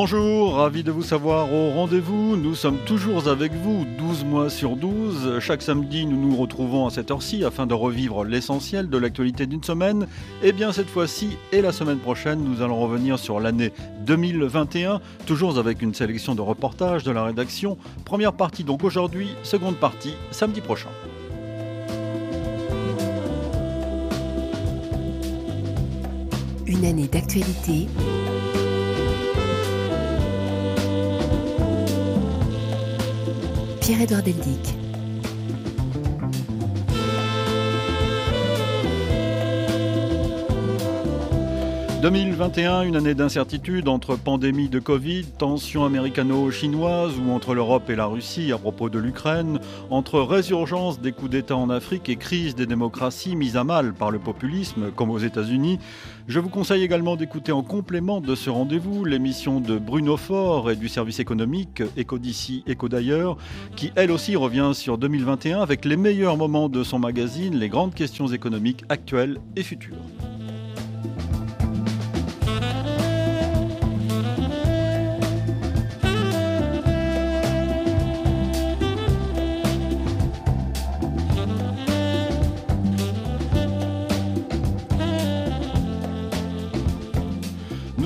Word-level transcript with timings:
Bonjour, 0.00 0.54
ravi 0.54 0.84
de 0.84 0.92
vous 0.92 1.02
savoir 1.02 1.52
au 1.52 1.72
rendez-vous. 1.72 2.36
Nous 2.36 2.54
sommes 2.54 2.78
toujours 2.86 3.26
avec 3.26 3.52
vous, 3.52 3.84
12 3.98 4.24
mois 4.24 4.48
sur 4.48 4.76
12. 4.76 5.40
Chaque 5.40 5.60
samedi, 5.60 6.06
nous 6.06 6.16
nous 6.16 6.36
retrouvons 6.36 6.86
à 6.86 6.90
cette 6.90 7.10
heure-ci 7.10 7.42
afin 7.42 7.66
de 7.66 7.74
revivre 7.74 8.22
l'essentiel 8.22 8.88
de 8.88 8.96
l'actualité 8.96 9.46
d'une 9.46 9.64
semaine. 9.64 10.04
Et 10.40 10.50
eh 10.50 10.52
bien 10.52 10.70
cette 10.70 10.88
fois-ci 10.88 11.36
et 11.50 11.60
la 11.62 11.72
semaine 11.72 11.98
prochaine, 11.98 12.44
nous 12.44 12.62
allons 12.62 12.78
revenir 12.80 13.18
sur 13.18 13.40
l'année 13.40 13.72
2021, 14.06 15.00
toujours 15.26 15.58
avec 15.58 15.82
une 15.82 15.94
sélection 15.94 16.36
de 16.36 16.42
reportages 16.42 17.02
de 17.02 17.10
la 17.10 17.24
rédaction. 17.24 17.76
Première 18.04 18.34
partie 18.34 18.62
donc 18.62 18.84
aujourd'hui, 18.84 19.30
seconde 19.42 19.78
partie 19.78 20.14
samedi 20.30 20.60
prochain. 20.60 20.90
Une 26.68 26.84
année 26.84 27.08
d'actualité. 27.08 27.88
Pierre-Edouard 33.88 34.20
Deldic. 34.22 34.87
2021, 42.00 42.82
une 42.82 42.94
année 42.94 43.14
d'incertitude 43.14 43.88
entre 43.88 44.14
pandémie 44.14 44.68
de 44.68 44.78
Covid, 44.78 45.24
tensions 45.36 45.84
américano-chinoises 45.84 47.18
ou 47.18 47.32
entre 47.32 47.54
l'Europe 47.54 47.90
et 47.90 47.96
la 47.96 48.06
Russie 48.06 48.52
à 48.52 48.58
propos 48.58 48.88
de 48.88 49.00
l'Ukraine, 49.00 49.58
entre 49.90 50.20
résurgence 50.20 51.00
des 51.00 51.10
coups 51.10 51.32
d'État 51.32 51.56
en 51.56 51.70
Afrique 51.70 52.08
et 52.08 52.14
crise 52.14 52.54
des 52.54 52.66
démocraties 52.66 53.34
mises 53.34 53.56
à 53.56 53.64
mal 53.64 53.94
par 53.94 54.12
le 54.12 54.20
populisme, 54.20 54.92
comme 54.94 55.10
aux 55.10 55.18
États-Unis. 55.18 55.80
Je 56.28 56.38
vous 56.38 56.50
conseille 56.50 56.84
également 56.84 57.16
d'écouter 57.16 57.50
en 57.50 57.64
complément 57.64 58.20
de 58.20 58.36
ce 58.36 58.48
rendez-vous 58.48 59.04
l'émission 59.04 59.58
de 59.58 59.76
Bruno 59.76 60.16
Faure 60.16 60.70
et 60.70 60.76
du 60.76 60.88
service 60.88 61.18
économique 61.18 61.82
Éco 61.96 62.18
d'ici, 62.18 62.62
Éco 62.68 62.88
d'ailleurs, 62.88 63.36
qui 63.74 63.90
elle 63.96 64.12
aussi 64.12 64.36
revient 64.36 64.70
sur 64.72 64.98
2021 64.98 65.62
avec 65.62 65.84
les 65.84 65.96
meilleurs 65.96 66.36
moments 66.36 66.68
de 66.68 66.84
son 66.84 67.00
magazine, 67.00 67.56
les 67.56 67.68
grandes 67.68 67.94
questions 67.94 68.28
économiques 68.28 68.84
actuelles 68.88 69.40
et 69.56 69.64
futures. 69.64 69.96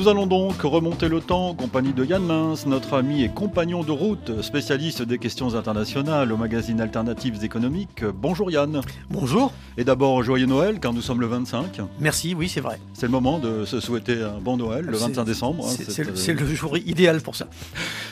Nous 0.03 0.09
allons 0.09 0.27
donc 0.27 0.61
remonter 0.63 1.09
le 1.09 1.21
temps 1.21 1.51
en 1.51 1.55
compagnie 1.55 1.93
de 1.93 2.05
Yann 2.05 2.25
Mince, 2.25 2.67
notre 2.67 2.95
ami 2.95 3.23
et 3.23 3.29
compagnon 3.29 3.85
de 3.85 3.93
route, 3.93 4.43
spécialiste 4.43 5.01
des 5.03 5.17
questions 5.17 5.55
internationales 5.55 6.33
au 6.33 6.37
magazine 6.37 6.81
Alternatives 6.81 7.45
économiques. 7.45 8.05
Bonjour 8.05 8.51
Yann. 8.51 8.81
Bonjour. 9.11 9.53
Et 9.77 9.85
d'abord, 9.85 10.25
joyeux 10.25 10.47
Noël, 10.47 10.81
car 10.81 10.93
nous 10.93 11.03
sommes 11.03 11.21
le 11.21 11.29
25. 11.29 11.83
Merci, 12.01 12.35
oui, 12.35 12.49
c'est 12.49 12.61
vrai. 12.61 12.81
C'est 12.95 13.07
le 13.07 13.13
moment 13.13 13.39
de 13.39 13.65
se 13.65 13.79
souhaiter 13.79 14.21
un 14.21 14.41
bon 14.41 14.57
Noël, 14.57 14.87
le 14.87 14.97
25 14.97 15.23
décembre. 15.23 15.69
Hein, 15.69 15.85
c'est 16.17 16.35
le 16.35 16.47
jour 16.53 16.77
idéal 16.77 17.21
pour 17.21 17.37
ça. 17.37 17.47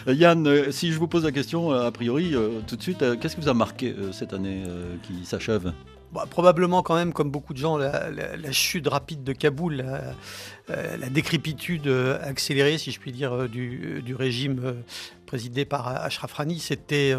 Euh, 0.06 0.14
Yann, 0.14 0.46
euh, 0.46 0.70
si 0.70 0.92
je 0.92 0.98
vous 1.00 1.08
pose 1.08 1.24
la 1.24 1.32
question, 1.32 1.72
euh, 1.72 1.88
a 1.88 1.90
priori, 1.90 2.36
tout 2.68 2.76
de 2.76 2.82
suite, 2.82 3.04
qu'est-ce 3.18 3.34
qui 3.34 3.42
vous 3.42 3.48
a 3.48 3.54
marqué 3.54 3.96
cette 4.12 4.32
année 4.32 4.62
qui 5.02 5.26
s'achève? 5.26 5.72
Bah, 6.12 6.26
probablement 6.28 6.82
quand 6.82 6.96
même, 6.96 7.12
comme 7.12 7.30
beaucoup 7.30 7.52
de 7.52 7.58
gens, 7.58 7.76
la, 7.76 8.52
chute 8.52 8.88
rapide 8.88 9.22
de 9.22 9.32
Kaboul, 9.32 9.76
la, 9.76 10.14
euh, 10.70 10.96
décrépitude 11.10 11.86
euh, 11.86 12.18
accélérée, 12.22 12.78
si 12.78 12.90
je 12.90 12.98
puis 12.98 13.12
dire, 13.12 13.32
euh, 13.32 13.48
du, 13.48 14.14
régime 14.14 14.82
présidé 15.26 15.64
par 15.64 15.86
Ashraf 15.86 16.32
Rani, 16.32 16.58
c'était 16.58 17.14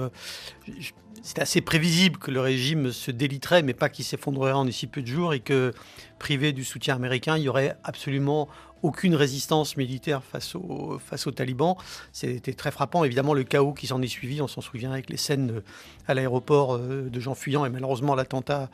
c'était 1.23 1.41
assez 1.41 1.61
prévisible 1.61 2.17
que 2.17 2.31
le 2.31 2.41
régime 2.41 2.91
se 2.91 3.11
déliterait, 3.11 3.61
mais 3.61 3.73
pas 3.73 3.89
qu'il 3.89 4.03
s'effondrerait 4.03 4.51
en 4.51 4.69
si 4.71 4.87
peu 4.87 5.01
de 5.01 5.07
jours 5.07 5.33
et 5.33 5.39
que, 5.39 5.73
privé 6.19 6.51
du 6.51 6.63
soutien 6.63 6.95
américain, 6.95 7.37
il 7.37 7.43
y 7.43 7.49
aurait 7.49 7.77
absolument 7.83 8.49
aucune 8.83 9.15
résistance 9.15 9.77
militaire 9.77 10.23
face, 10.23 10.55
au, 10.55 10.99
face 10.99 11.27
aux 11.27 11.31
talibans. 11.31 11.75
C'était 12.11 12.53
très 12.53 12.71
frappant. 12.71 13.03
Évidemment, 13.03 13.33
le 13.33 13.43
chaos 13.43 13.73
qui 13.73 13.87
s'en 13.87 14.01
est 14.01 14.07
suivi, 14.07 14.41
on 14.41 14.47
s'en 14.47 14.61
souvient 14.61 14.91
avec 14.91 15.09
les 15.09 15.17
scènes 15.17 15.61
à 16.07 16.13
l'aéroport 16.13 16.75
euh, 16.75 17.09
de 17.09 17.19
gens 17.19 17.35
fuyants 17.35 17.65
et 17.65 17.69
malheureusement 17.69 18.15
l'attentat 18.15 18.69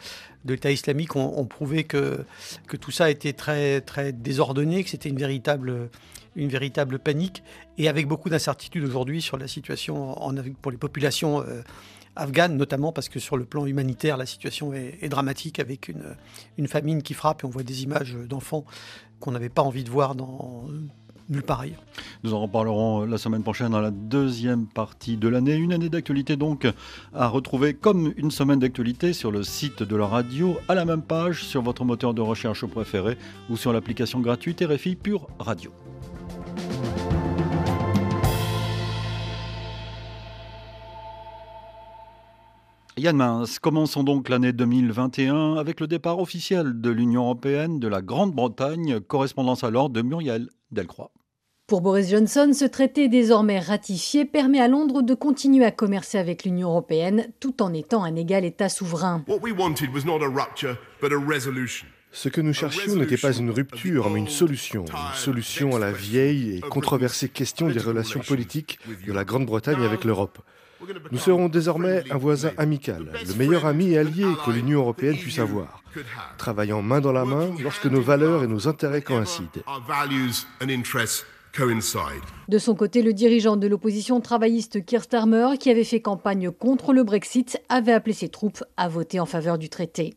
de 0.46 0.54
l'État 0.54 0.72
islamique 0.72 1.16
ont, 1.16 1.46
prouvé 1.46 1.84
que, 1.84 2.24
que 2.68 2.78
tout 2.78 2.92
ça 2.92 3.10
était 3.10 3.34
très, 3.34 3.82
très 3.82 4.14
désordonné, 4.14 4.84
que 4.84 4.90
c'était 4.90 5.10
une 5.10 5.18
véritable, 5.18 5.90
une 6.36 6.50
véritable 6.50 7.00
panique 7.00 7.44
et 7.78 7.90
avec 7.90 8.08
beaucoup 8.08 8.30
d'incertitudes 8.30 8.86
aujourd'hui 8.86 9.22
sur 9.22 9.38
la 9.38 9.48
situation 9.48 10.16
pour 10.62 10.72
les 10.72 10.78
populations. 10.78 11.42
Euh, 11.42 11.62
afghane, 12.18 12.58
notamment 12.58 12.92
parce 12.92 13.10
que 13.10 13.20
sur 13.20 13.38
le 13.38 13.46
plan 13.46 13.68
humanitaire, 13.68 14.18
la 14.18 14.26
situation 14.26 14.74
est, 14.74 15.08
dramatique 15.08 15.60
avec 15.60 15.88
une, 15.88 16.16
une, 16.58 16.68
famine 16.68 17.04
qui 17.04 17.14
frappe 17.14 17.44
et 17.44 17.46
on 17.46 17.50
voit 17.50 17.62
des 17.62 17.84
images 17.84 18.16
d'enfants 18.16 18.66
qu'on 19.20 19.32
n'avait 19.32 19.50
pas 19.50 19.62
envie 19.62 19.84
de 19.84 19.90
voir 19.90 20.16
dans 20.16 20.66
nulle 21.30 21.44
part 21.44 21.62
ailleurs. 21.62 21.84
Nous 22.24 22.34
en 22.34 22.42
reparlerons 22.42 23.06
la 23.06 23.18
semaine 23.18 23.44
prochaine 23.44 23.72
dans 23.72 23.82
la 23.82 23.92
deuxième 23.92 24.66
partie 24.66 25.18
de 25.18 25.28
l'année. 25.28 25.56
Une 25.56 25.74
année 25.74 25.90
d'actualité 25.90 26.36
donc 26.36 26.68
à 27.14 27.28
retrouver 27.28 27.74
comme 27.74 28.14
une 28.18 28.32
semaine 28.32 28.60
d'actualité 28.60 29.14
sur 29.14 29.32
le 29.32 29.44
site 29.44 29.84
de 29.84 29.96
la 29.96 30.08
radio, 30.08 30.58
à 30.68 30.76
la 30.76 30.86
même 30.86 31.02
page, 31.02 31.44
sur 31.44 31.62
votre 31.62 31.84
moteur 31.84 32.14
de 32.14 32.22
recherche 32.22 32.66
préféré 32.66 33.18
ou 33.50 33.58
sur 33.58 33.74
l'application 33.74 34.20
gratuite 34.20 34.64
RFI 34.66 34.96
Pure 34.96 35.28
Radio. 35.40 35.72
Yann 43.00 43.16
Mins, 43.16 43.46
commençons 43.62 44.04
donc 44.04 44.28
l'année 44.28 44.54
2021 44.54 45.58
avec 45.58 45.80
le 45.80 45.86
départ 45.86 46.20
officiel 46.20 46.82
de 46.82 46.90
l'Union 46.90 47.26
européenne 47.26 47.80
de 47.80 47.88
la 47.88 48.02
Grande-Bretagne, 48.02 49.00
correspondance 49.02 49.64
alors 49.64 49.92
de 49.92 50.02
Muriel 50.02 50.50
Delcroix. 50.72 51.12
Pour 51.68 51.82
Boris 51.82 52.10
Johnson, 52.10 52.50
ce 52.54 52.66
traité 52.66 53.08
désormais 53.08 53.60
ratifié 53.60 54.26
permet 54.26 54.60
à 54.60 54.68
Londres 54.68 55.04
de 55.04 55.14
continuer 55.14 55.64
à 55.64 55.70
commercer 55.70 56.18
avec 56.18 56.44
l'Union 56.44 56.70
européenne 56.70 57.28
tout 57.40 57.62
en 57.62 57.72
étant 57.72 58.04
un 58.04 58.16
égal 58.16 58.44
État 58.46 58.70
souverain. 58.70 59.24
Ce 62.12 62.30
que 62.30 62.42
nous 62.42 62.54
cherchions 62.54 62.96
n'était 62.96 63.18
pas 63.18 63.34
une 63.34 63.52
rupture, 63.52 64.10
mais 64.10 64.20
une 64.20 64.28
solution. 64.28 64.86
Une 64.86 65.16
solution 65.16 65.76
à 65.76 65.80
la 65.80 65.92
vieille 65.92 66.58
et 66.58 66.62
controversée 66.62 67.30
question 67.30 67.68
des 67.68 67.80
relations 67.80 68.22
politiques 68.22 68.80
de 69.06 69.14
la 69.14 69.24
Grande-Bretagne 69.24 69.84
avec 69.84 70.04
l'Europe. 70.04 70.40
Nous 71.12 71.18
serons 71.18 71.50
désormais 71.50 72.04
un 72.12 72.18
voisin 72.18 72.52
amical, 72.58 73.12
le 73.28 73.34
meilleur 73.36 73.66
ami 73.66 73.92
et 73.92 73.98
allié 73.98 74.26
que 74.46 74.52
l'Union 74.52 74.80
européenne 74.80 75.18
puisse 75.18 75.40
avoir, 75.40 75.82
travaillant 76.38 76.82
main 76.82 77.02
dans 77.02 77.12
la 77.12 77.26
main 77.26 77.50
lorsque 77.62 77.86
nos 77.86 78.02
valeurs 78.02 78.44
et 78.44 78.48
nos 78.48 78.68
intérêts 78.68 79.02
coïncident. 79.02 79.62
De 82.48 82.58
son 82.60 82.76
côté, 82.76 83.02
le 83.02 83.14
dirigeant 83.14 83.58
de 83.58 83.68
l'opposition 83.68 84.22
travailliste 84.22 84.86
Keir 84.86 85.04
Starmer, 85.04 85.58
qui 85.60 85.72
avait 85.72 85.84
fait 85.84 86.02
campagne 86.02 86.52
contre 86.52 86.94
le 86.94 87.04
Brexit, 87.04 87.60
avait 87.70 87.94
appelé 87.94 88.14
ses 88.14 88.30
troupes 88.30 88.64
à 88.76 88.88
voter 88.88 89.20
en 89.20 89.26
faveur 89.26 89.58
du 89.58 89.70
traité. 89.70 90.16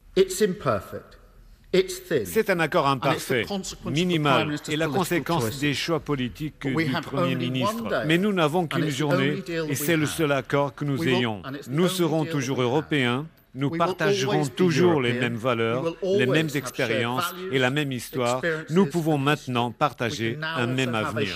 C'est 2.25 2.50
un 2.50 2.58
accord 2.58 2.88
imparfait, 2.88 3.47
minimal, 3.84 4.56
et 4.69 4.76
la 4.76 4.88
conséquence 4.88 5.60
des 5.60 5.72
choix 5.72 6.00
politiques 6.00 6.67
du 6.67 6.90
Premier 7.02 7.37
ministre. 7.37 8.05
Mais 8.06 8.19
nous 8.19 8.32
n'avons 8.32 8.67
qu'une 8.67 8.88
journée, 8.88 9.43
et 9.69 9.75
c'est 9.75 9.96
le 9.96 10.06
seul 10.06 10.32
accord 10.32 10.75
que 10.75 10.84
nous 10.84 11.02
ayons. 11.06 11.43
Nous 11.69 11.88
serons 11.88 12.25
toujours 12.25 12.61
européens, 12.62 13.26
nous 13.55 13.70
partagerons 13.70 14.47
toujours 14.47 15.00
les 15.00 15.12
mêmes 15.12 15.37
valeurs, 15.37 15.97
les 16.02 16.26
mêmes 16.26 16.49
expériences 16.55 17.35
et 17.52 17.58
la 17.58 17.70
même 17.70 17.93
histoire. 17.93 18.43
Nous 18.70 18.87
pouvons 18.87 19.19
maintenant 19.19 19.70
partager 19.73 20.38
un 20.43 20.67
même 20.67 20.94
avenir. 20.94 21.29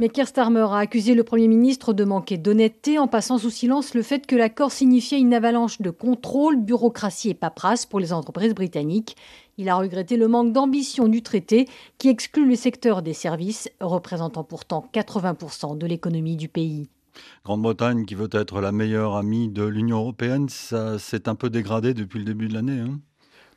Mais 0.00 0.08
Keir 0.08 0.28
Starmer 0.28 0.66
a 0.70 0.78
accusé 0.78 1.14
le 1.14 1.24
Premier 1.24 1.48
ministre 1.48 1.92
de 1.92 2.04
manquer 2.04 2.38
d'honnêteté 2.38 2.98
en 2.98 3.08
passant 3.08 3.38
sous 3.38 3.50
silence 3.50 3.94
le 3.94 4.02
fait 4.02 4.26
que 4.26 4.36
l'accord 4.36 4.72
signifiait 4.72 5.18
une 5.18 5.34
avalanche 5.34 5.80
de 5.80 5.90
contrôle, 5.90 6.56
bureaucratie 6.56 7.30
et 7.30 7.34
paperasse 7.34 7.86
pour 7.86 8.00
les 8.00 8.12
entreprises 8.12 8.54
britanniques. 8.54 9.16
Il 9.58 9.68
a 9.68 9.76
regretté 9.76 10.16
le 10.16 10.28
manque 10.28 10.52
d'ambition 10.52 11.08
du 11.08 11.22
traité 11.22 11.66
qui 11.98 12.08
exclut 12.08 12.46
le 12.46 12.56
secteur 12.56 13.02
des 13.02 13.14
services, 13.14 13.70
représentant 13.80 14.44
pourtant 14.44 14.88
80% 14.92 15.78
de 15.78 15.86
l'économie 15.86 16.36
du 16.36 16.48
pays. 16.48 16.88
Grande-Bretagne 17.44 18.04
qui 18.06 18.14
veut 18.14 18.28
être 18.32 18.60
la 18.60 18.72
meilleure 18.72 19.16
amie 19.16 19.48
de 19.48 19.64
l'Union 19.64 19.98
européenne, 19.98 20.48
ça 20.48 20.98
s'est 20.98 21.28
un 21.28 21.34
peu 21.34 21.50
dégradé 21.50 21.94
depuis 21.94 22.18
le 22.18 22.24
début 22.24 22.48
de 22.48 22.54
l'année. 22.54 22.80
Hein? 22.80 23.00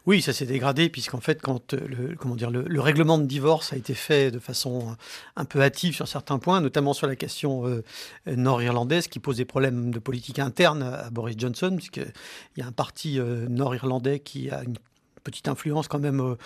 Oui, 0.05 0.23
ça 0.23 0.33
s'est 0.33 0.45
dégradé 0.45 0.89
puisqu'en 0.89 1.19
fait, 1.19 1.41
quand 1.41 1.73
euh, 1.73 1.87
le, 1.87 2.15
comment 2.15 2.35
dire, 2.35 2.49
le, 2.49 2.81
règlement 2.81 3.17
de 3.17 3.25
divorce 3.25 3.73
a 3.73 3.75
été 3.75 3.93
fait 3.93 4.31
de 4.31 4.39
façon 4.39 4.95
un 5.35 5.45
peu 5.45 5.61
hâtive 5.61 5.93
sur 5.93 6.07
certains 6.07 6.39
points, 6.39 6.61
notamment 6.61 6.93
sur 6.93 7.05
la 7.05 7.15
question 7.15 7.67
euh, 7.67 7.83
nord-irlandaise 8.25 9.07
qui 9.07 9.19
pose 9.19 9.37
des 9.37 9.45
problèmes 9.45 9.91
de 9.91 9.99
politique 9.99 10.39
interne 10.39 10.81
à, 10.81 11.09
Boris 11.11 11.35
Johnson, 11.37 11.73
puisqu'il 11.75 12.11
y 12.57 12.61
a 12.61 12.65
un 12.65 12.71
parti 12.71 13.19
euh, 13.19 13.47
nord-irlandais 13.49 14.19
qui 14.19 14.49
a 14.49 14.63
une 14.63 14.77
petite 15.29 15.47
influence 15.47 15.87
quand 15.87 15.99
même 15.99 16.19
au, 16.19 16.37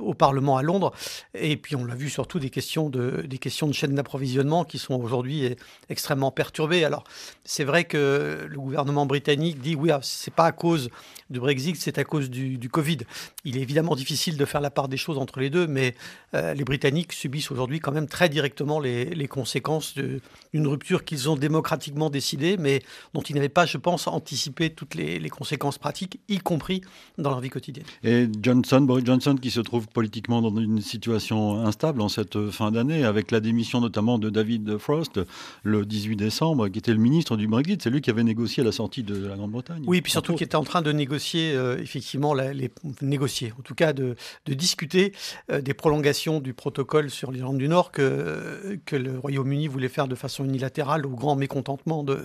au, 0.00 0.14
Parlement 0.14 0.56
à 0.56 0.62
Londres. 0.62 0.92
Et 1.34 1.56
puis 1.56 1.76
on 1.76 1.84
l'a 1.84 1.94
vu 1.94 2.08
surtout 2.08 2.38
des 2.38 2.50
questions 2.50 2.90
de, 2.90 3.22
des 3.26 3.38
questions 3.38 3.66
de 3.66 3.72
chaîne 3.72 3.94
d'approvisionnement 3.94 4.64
qui 4.64 4.78
sont 4.78 4.94
aujourd'hui 4.94 5.56
extrêmement 5.88 6.30
perturbées. 6.30 6.84
Alors 6.84 7.04
c'est 7.44 7.64
vrai 7.64 7.84
que 7.84 8.46
le 8.48 8.58
gouvernement 8.58 9.06
britannique 9.06 9.60
dit 9.60 9.74
oui, 9.74 9.90
ah, 9.90 10.00
c'est 10.02 10.34
pas 10.34 10.46
à 10.46 10.52
cause 10.52 10.90
du 11.30 11.40
Brexit, 11.40 11.76
c'est 11.76 11.98
à 11.98 12.04
cause 12.04 12.30
du, 12.30 12.68
Covid. 12.68 12.98
Il 13.44 13.56
est 13.56 13.60
évidemment 13.60 13.96
difficile 13.96 14.36
de 14.36 14.44
faire 14.44 14.60
la 14.60 14.70
part 14.70 14.88
des 14.88 14.96
choses 14.96 15.18
entre 15.18 15.40
les 15.40 15.50
deux, 15.50 15.66
mais 15.66 15.94
les 16.32 16.64
Britanniques 16.64 17.12
subissent 17.12 17.50
aujourd'hui 17.50 17.80
quand 17.80 17.92
même 17.92 18.06
très 18.06 18.28
directement 18.28 18.80
les, 18.80 19.06
les 19.06 19.28
conséquences 19.28 19.94
d'une 19.94 20.66
rupture 20.66 21.04
qu'ils 21.04 21.28
ont 21.28 21.36
démocratiquement 21.36 22.10
décidée, 22.10 22.56
mais 22.56 22.82
dont 23.14 23.22
ils 23.22 23.34
n'avaient 23.34 23.48
pas, 23.48 23.66
je 23.66 23.78
pense, 23.78 24.06
anticipé 24.06 24.70
toutes 24.70 24.94
les, 24.94 25.30
conséquences 25.30 25.78
pratiques, 25.78 26.20
y 26.28 26.38
compris 26.38 26.82
dans 27.18 27.30
leur 27.30 27.40
vie 27.40 27.50
quotidienne. 27.50 27.86
Et 28.04 28.28
Johnson, 28.42 28.80
Boris 28.80 29.04
Johnson, 29.04 29.36
qui 29.40 29.50
se 29.50 29.60
trouve 29.60 29.88
politiquement 29.88 30.42
dans 30.42 30.54
une 30.60 30.80
situation 30.80 31.64
instable 31.64 32.00
en 32.00 32.08
cette 32.08 32.50
fin 32.50 32.70
d'année, 32.70 33.04
avec 33.04 33.30
la 33.30 33.40
démission 33.40 33.80
notamment 33.80 34.18
de 34.18 34.30
David 34.30 34.78
Frost 34.78 35.20
le 35.62 35.84
18 35.84 36.16
décembre, 36.16 36.68
qui 36.68 36.78
était 36.78 36.92
le 36.92 36.98
ministre 36.98 37.36
du 37.36 37.46
Brexit, 37.48 37.82
c'est 37.82 37.90
lui 37.90 38.00
qui 38.00 38.10
avait 38.10 38.24
négocié 38.24 38.62
la 38.62 38.72
sortie 38.72 39.02
de 39.02 39.26
la 39.26 39.36
Grande-Bretagne. 39.36 39.82
Oui, 39.86 40.00
puis 40.00 40.12
surtout 40.12 40.34
qui 40.34 40.44
était 40.44 40.56
en 40.56 40.64
train 40.64 40.82
de 40.82 40.92
négocier, 40.92 41.52
euh, 41.54 41.78
effectivement, 41.78 42.34
les, 42.34 42.70
négocier, 43.00 43.52
en 43.58 43.62
tout 43.62 43.74
cas 43.74 43.92
de, 43.92 44.16
de 44.46 44.54
discuter 44.54 45.12
euh, 45.50 45.60
des 45.60 45.74
prolongations 45.74 46.40
du 46.40 46.54
protocole 46.54 47.10
sur 47.10 47.32
l'Irlande 47.32 47.58
du 47.58 47.68
Nord 47.68 47.92
que, 47.92 48.78
que 48.84 48.96
le 48.96 49.18
Royaume-Uni 49.18 49.68
voulait 49.68 49.88
faire 49.88 50.08
de 50.08 50.14
façon 50.14 50.44
unilatérale 50.44 51.06
au 51.06 51.10
grand 51.10 51.36
mécontentement 51.36 52.02
de, 52.02 52.18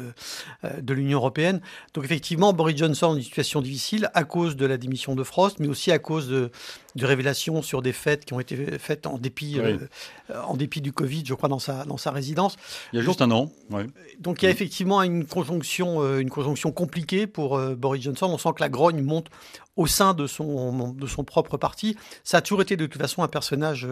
euh, 0.64 0.82
de 0.82 0.94
l'Union 0.94 1.20
européenne. 1.20 1.62
Donc 1.94 2.06
effectivement, 2.06 2.54
Boris 2.54 2.78
Johnson 2.78 3.16
une 3.16 3.22
situation 3.22 3.62
difficile 3.62 4.10
à 4.14 4.24
cause 4.24 4.56
de 4.56 4.66
la 4.66 4.78
démission 4.78 5.16
de 5.16 5.24
Frost, 5.24 5.47
mais 5.60 5.68
aussi 5.68 5.92
à 5.92 6.00
cause 6.00 6.28
de, 6.28 6.52
de 6.96 7.06
révélations 7.06 7.62
sur 7.62 7.82
des 7.82 7.94
fêtes 7.94 8.26
qui 8.26 8.34
ont 8.34 8.40
été 8.40 8.56
faites 8.80 9.08
en 9.08 9.18
dépit, 9.18 9.60
euh, 9.60 9.78
en 10.44 10.56
dépit 10.56 10.82
du 10.82 10.92
Covid, 10.92 11.24
je 11.26 11.34
crois, 11.34 11.50
dans 11.50 11.60
sa, 11.60 11.86
dans 11.86 11.98
sa 11.98 12.12
résidence. 12.12 12.56
Il 12.94 12.98
y 12.98 13.00
a 13.02 13.06
juste 13.06 13.22
un 13.22 13.32
an. 13.32 13.52
Donc 14.20 14.42
il 14.42 14.46
y 14.46 14.48
a 14.48 14.52
effectivement 14.52 15.02
une 15.04 15.26
conjonction, 15.26 16.02
euh, 16.02 16.20
une 16.20 16.30
conjonction 16.30 16.72
compliquée 16.72 17.28
pour 17.28 17.60
Boris 17.60 18.04
Johnson. 18.04 18.28
On 18.30 18.38
sent 18.38 18.50
que 18.56 18.62
la 18.62 18.70
grogne 18.70 19.02
monte 19.02 19.28
au 19.78 19.88
sein 19.88 20.14
de 20.14 20.28
son, 20.28 20.92
de 20.92 21.08
son 21.08 21.24
propre 21.24 21.58
parti. 21.58 21.96
Ça 22.24 22.38
a 22.38 22.42
toujours 22.42 22.62
été 22.62 22.76
de 22.76 22.86
toute 22.86 23.02
façon 23.02 23.24
un 23.24 23.28
personnage 23.28 23.88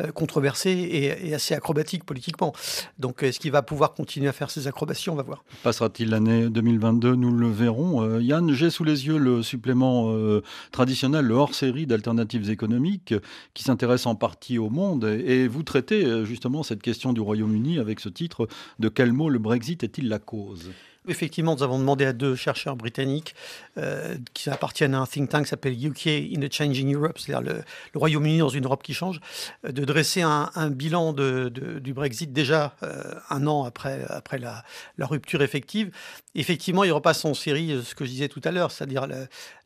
euh, 0.00 0.12
controversé 0.12 0.70
et, 0.70 1.34
assez 1.34 1.54
acrobatique 1.54 2.04
politiquement. 2.04 2.54
Donc 2.98 3.22
est-ce 3.22 3.40
qu'il 3.40 3.50
va 3.50 3.62
pouvoir 3.62 3.92
continuer 3.92 4.28
à 4.28 4.32
faire 4.32 4.50
ses 4.50 4.68
acrobaties? 4.68 5.10
On 5.10 5.16
va 5.16 5.24
voir. 5.24 5.44
Passera-t-il 5.62 6.10
l'année 6.10 6.48
2022 6.48 7.16
Nous 7.16 7.32
le 7.32 7.50
verrons. 7.50 8.02
Euh, 8.02 8.22
Yann, 8.22 8.52
j'ai 8.52 8.70
sous 8.70 8.84
les 8.84 9.06
yeux 9.06 9.18
le 9.18 9.42
supplément 9.42 10.12
euh, 10.12 10.42
traditionnel, 10.70 11.26
le 11.26 11.34
hors-série 11.34 11.86
d'alternatives 11.86 12.48
économiques 12.48 13.14
qui 13.54 13.64
s'intéresse 13.64 14.06
en 14.06 14.14
partie 14.14 14.58
au 14.58 14.70
monde. 14.70 15.04
Et, 15.04 15.48
vous 15.48 15.62
traitez 15.62 16.24
justement 16.24 16.62
cette 16.62 16.80
question 16.80 17.12
du 17.12 17.20
Royaume-Uni 17.20 17.78
avec 17.78 18.00
ce 18.00 18.08
titre 18.08 18.48
De 18.78 18.88
quel 18.88 19.12
mot 19.12 19.28
le 19.28 19.38
Brexit 19.38 19.82
est-il 19.82 20.08
la 20.08 20.18
cause? 20.18 20.70
Effectivement, 21.06 21.54
nous 21.54 21.62
avons 21.62 21.78
demandé 21.78 22.06
à 22.06 22.14
deux 22.14 22.34
chercheurs 22.34 22.76
britanniques 22.76 23.34
euh, 23.76 24.16
qui 24.32 24.48
appartiennent 24.48 24.94
à 24.94 25.00
un 25.00 25.06
think 25.06 25.28
tank 25.28 25.44
qui 25.44 25.50
s'appelle 25.50 25.86
UK 25.86 26.06
in 26.06 26.40
a 26.42 26.50
Changing 26.50 26.94
Europe, 26.94 27.18
c'est-à-dire 27.18 27.52
le, 27.52 27.62
Royaume-Uni 27.94 28.38
dans 28.38 28.48
une 28.48 28.64
Europe 28.64 28.82
qui 28.82 28.94
change, 28.94 29.20
euh, 29.66 29.72
de 29.72 29.84
dresser 29.84 30.22
un, 30.22 30.50
bilan 30.70 31.12
du 31.12 31.92
Brexit 31.92 32.32
déjà 32.32 32.74
euh, 32.82 33.14
un 33.28 33.46
an 33.46 33.64
après, 33.64 34.04
après 34.08 34.38
la, 34.38 34.64
rupture 34.98 35.42
effective. 35.42 35.90
Effectivement, 36.34 36.84
ils 36.84 36.92
repassent 36.92 37.24
en 37.24 37.34
série 37.34 37.80
ce 37.84 37.94
que 37.94 38.04
je 38.04 38.10
disais 38.10 38.28
tout 38.28 38.40
à 38.44 38.50
l'heure, 38.50 38.72
c'est-à-dire 38.72 39.06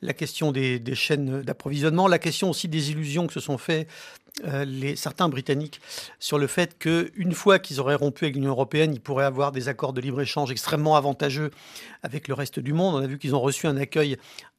la, 0.02 0.12
question 0.12 0.52
des, 0.52 0.78
des 0.78 0.94
chaînes 0.94 1.42
d'approvisionnement, 1.42 2.08
la 2.08 2.18
question 2.18 2.50
aussi 2.50 2.68
des 2.68 2.90
illusions 2.90 3.26
que 3.26 3.32
se 3.32 3.40
sont 3.40 3.56
faites 3.56 3.88
euh, 4.44 4.64
les, 4.64 4.94
certains 4.94 5.28
Britanniques 5.28 5.80
sur 6.20 6.38
le 6.38 6.46
fait 6.46 6.78
qu'une 6.78 7.32
fois 7.32 7.58
qu'ils 7.58 7.80
auraient 7.80 7.96
rompu 7.96 8.24
avec 8.24 8.36
l'Union 8.36 8.50
européenne, 8.50 8.92
ils 8.94 9.00
pourraient 9.00 9.24
avoir 9.24 9.50
des 9.50 9.68
accords 9.68 9.92
de 9.92 10.00
libre-échange 10.00 10.50
extrêmement 10.52 10.94
avantageux 10.94 11.50
avec 12.02 12.28
le 12.28 12.34
reste 12.34 12.60
du 12.60 12.72
monde. 12.72 12.94
On 12.94 12.98
a 12.98 13.06
vu 13.06 13.18
qu'ils 13.18 13.34
ont 13.34 13.40
reçu 13.40 13.66
un 13.66 13.76
accueil 13.76 14.16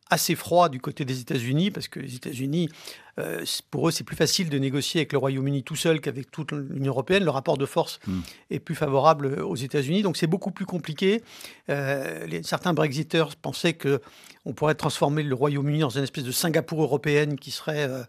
assez 0.09 0.35
froid 0.35 0.69
du 0.69 0.81
côté 0.81 1.05
des 1.05 1.21
États-Unis, 1.21 1.71
parce 1.71 1.87
que 1.87 1.99
les 1.99 2.15
États-Unis, 2.15 2.69
euh, 3.17 3.43
pour 3.71 3.87
eux, 3.87 3.91
c'est 3.91 4.03
plus 4.03 4.15
facile 4.15 4.49
de 4.49 4.57
négocier 4.57 5.01
avec 5.01 5.11
le 5.11 5.17
Royaume-Uni 5.17 5.63
tout 5.63 5.75
seul 5.75 5.99
qu'avec 5.99 6.31
toute 6.31 6.51
l'Union 6.51 6.91
européenne. 6.91 7.23
Le 7.23 7.31
rapport 7.31 7.57
de 7.57 7.65
force 7.65 7.99
hmm. 8.07 8.19
est 8.51 8.59
plus 8.59 8.75
favorable 8.75 9.41
aux 9.41 9.55
États-Unis, 9.55 10.03
donc 10.03 10.17
c'est 10.17 10.27
beaucoup 10.27 10.51
plus 10.51 10.65
compliqué. 10.65 11.23
Euh, 11.69 12.27
certains 12.43 12.73
Brexiteurs 12.73 13.35
pensaient 13.35 13.73
que 13.73 14.01
on 14.45 14.53
pourrait 14.53 14.75
transformer 14.75 15.21
le 15.21 15.35
Royaume-Uni 15.35 15.79
dans 15.79 15.89
une 15.89 16.03
espèce 16.03 16.23
de 16.23 16.31
Singapour 16.31 16.81
européenne 16.81 17.37
qui 17.37 17.51
serait 17.51 17.87
euh, 17.87 18.03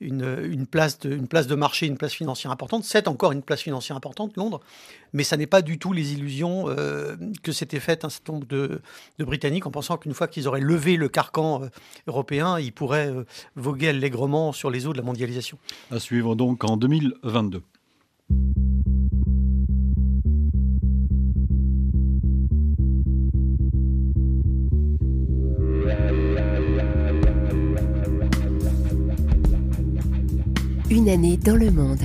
une, 0.00 0.66
place 0.66 0.98
de, 0.98 1.14
une 1.14 1.28
place 1.28 1.46
de 1.46 1.54
marché, 1.54 1.86
une 1.86 1.96
place 1.96 2.12
financière 2.12 2.50
importante. 2.50 2.84
C'est 2.84 3.08
encore 3.08 3.32
une 3.32 3.42
place 3.42 3.62
financière 3.62 3.96
importante, 3.96 4.36
Londres, 4.36 4.60
mais 5.12 5.22
ça 5.22 5.36
n'est 5.36 5.46
pas 5.46 5.62
du 5.62 5.78
tout 5.78 5.92
les 5.92 6.12
illusions 6.12 6.66
que 7.42 7.52
s'était 7.52 7.80
faites 7.80 8.04
un 8.04 8.10
certain 8.10 8.34
nombre 8.34 8.46
de, 8.46 8.80
de 9.18 9.24
Britanniques 9.24 9.66
en 9.66 9.70
pensant 9.70 9.96
qu'une 9.96 10.14
fois 10.14 10.28
qu'ils 10.28 10.46
auraient 10.46 10.60
levé 10.60 10.96
le 10.96 11.08
carcan 11.08 11.62
européen, 12.06 12.58
ils 12.58 12.72
pourraient 12.72 13.12
voguer 13.56 13.88
allègrement 13.88 14.47
sur 14.52 14.70
les 14.70 14.86
eaux 14.86 14.92
de 14.92 14.98
la 14.98 15.04
mondialisation. 15.04 15.58
À 15.90 15.98
suivre 15.98 16.34
donc 16.34 16.64
en 16.64 16.76
2022. 16.76 17.62
Une 30.90 31.08
année 31.10 31.36
dans 31.36 31.56
le 31.56 31.70
monde. 31.70 32.00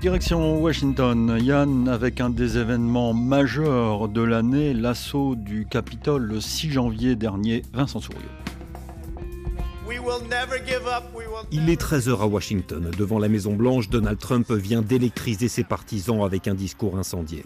Direction 0.00 0.58
Washington, 0.60 1.38
Yann, 1.40 1.86
avec 1.86 2.22
un 2.22 2.30
des 2.30 2.56
événements 2.56 3.12
majeurs 3.12 4.08
de 4.08 4.22
l'année, 4.22 4.72
l'assaut 4.72 5.36
du 5.36 5.66
Capitole 5.66 6.22
le 6.22 6.40
6 6.40 6.70
janvier 6.70 7.16
dernier, 7.16 7.62
Vincent 7.74 8.00
Souriau. 8.00 8.39
Il 11.52 11.68
est 11.68 11.80
13h 11.80 12.20
à 12.20 12.26
Washington. 12.26 12.90
Devant 12.96 13.18
la 13.18 13.28
Maison-Blanche, 13.28 13.88
Donald 13.88 14.18
Trump 14.18 14.50
vient 14.52 14.82
d'électriser 14.82 15.48
ses 15.48 15.64
partisans 15.64 16.22
avec 16.22 16.46
un 16.48 16.54
discours 16.54 16.96
incendiaire. 16.96 17.44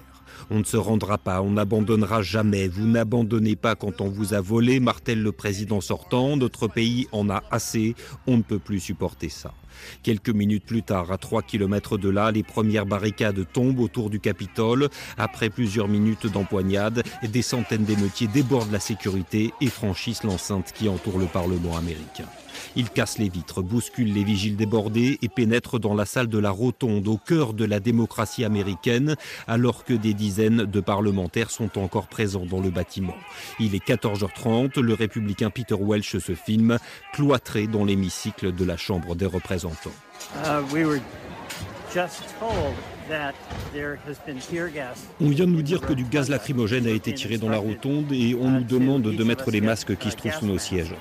On 0.50 0.58
ne 0.58 0.64
se 0.64 0.76
rendra 0.76 1.16
pas, 1.16 1.40
on 1.40 1.52
n'abandonnera 1.52 2.22
jamais. 2.22 2.68
Vous 2.68 2.86
n'abandonnez 2.86 3.56
pas 3.56 3.76
quand 3.76 4.00
on 4.00 4.08
vous 4.08 4.34
a 4.34 4.40
volé, 4.40 4.80
martèle 4.80 5.22
le 5.22 5.32
président 5.32 5.80
sortant. 5.80 6.36
Notre 6.36 6.68
pays 6.68 7.08
en 7.12 7.30
a 7.30 7.42
assez, 7.50 7.94
on 8.26 8.36
ne 8.36 8.42
peut 8.42 8.58
plus 8.58 8.80
supporter 8.80 9.28
ça. 9.28 9.54
Quelques 10.02 10.30
minutes 10.30 10.64
plus 10.64 10.82
tard, 10.82 11.10
à 11.12 11.18
3 11.18 11.42
km 11.42 11.98
de 11.98 12.08
là, 12.08 12.30
les 12.30 12.42
premières 12.42 12.86
barricades 12.86 13.46
tombent 13.52 13.80
autour 13.80 14.10
du 14.10 14.20
Capitole. 14.20 14.88
Après 15.16 15.50
plusieurs 15.50 15.88
minutes 15.88 16.26
d'empoignade, 16.26 17.02
des 17.22 17.42
centaines 17.42 17.84
d'émeutiers 17.84 18.28
débordent 18.28 18.72
la 18.72 18.80
sécurité 18.80 19.52
et 19.60 19.68
franchissent 19.68 20.24
l'enceinte 20.24 20.72
qui 20.72 20.88
entoure 20.88 21.18
le 21.18 21.26
Parlement 21.26 21.76
américain. 21.76 22.26
Ils 22.76 22.90
cassent 22.90 23.18
les 23.18 23.28
vitres, 23.28 23.62
bousculent 23.62 24.12
les 24.12 24.24
vigiles 24.24 24.56
débordés 24.56 25.18
et 25.22 25.28
pénètrent 25.28 25.78
dans 25.78 25.94
la 25.94 26.04
salle 26.04 26.28
de 26.28 26.38
la 26.38 26.50
Rotonde, 26.50 27.06
au 27.08 27.16
cœur 27.16 27.52
de 27.52 27.64
la 27.64 27.80
démocratie 27.80 28.44
américaine, 28.44 29.16
alors 29.46 29.84
que 29.84 29.94
des 29.94 30.14
dizaines 30.14 30.64
de 30.64 30.80
parlementaires 30.80 31.50
sont 31.50 31.78
encore 31.78 32.08
présents 32.08 32.46
dans 32.46 32.60
le 32.60 32.70
bâtiment. 32.70 33.16
Il 33.60 33.74
est 33.74 33.86
14h30, 33.86 34.80
le 34.80 34.94
républicain 34.94 35.50
Peter 35.50 35.76
Welch 35.78 36.18
se 36.18 36.34
filme, 36.34 36.78
cloîtré 37.12 37.66
dans 37.66 37.84
l'hémicycle 37.84 38.54
de 38.54 38.64
la 38.64 38.76
Chambre 38.76 39.14
des 39.14 39.26
représentants. 39.26 39.90
Uh, 40.44 40.62
on 45.20 45.28
vient 45.28 45.46
de 45.46 45.50
nous 45.50 45.62
dire 45.62 45.80
que 45.80 45.92
du 45.92 46.04
gaz 46.04 46.28
lacrymogène 46.30 46.86
a 46.86 46.90
été 46.90 47.12
tiré 47.14 47.38
dans 47.38 47.48
la 47.48 47.58
rotonde 47.58 48.12
et 48.12 48.34
on 48.34 48.50
nous 48.50 48.64
demande 48.64 49.02
de 49.02 49.24
mettre 49.24 49.50
les 49.50 49.60
masques 49.60 49.96
qui 49.96 50.10
se 50.10 50.16
trouvent 50.16 50.34
sous 50.34 50.46
nos 50.46 50.58
sièges. 50.58 50.94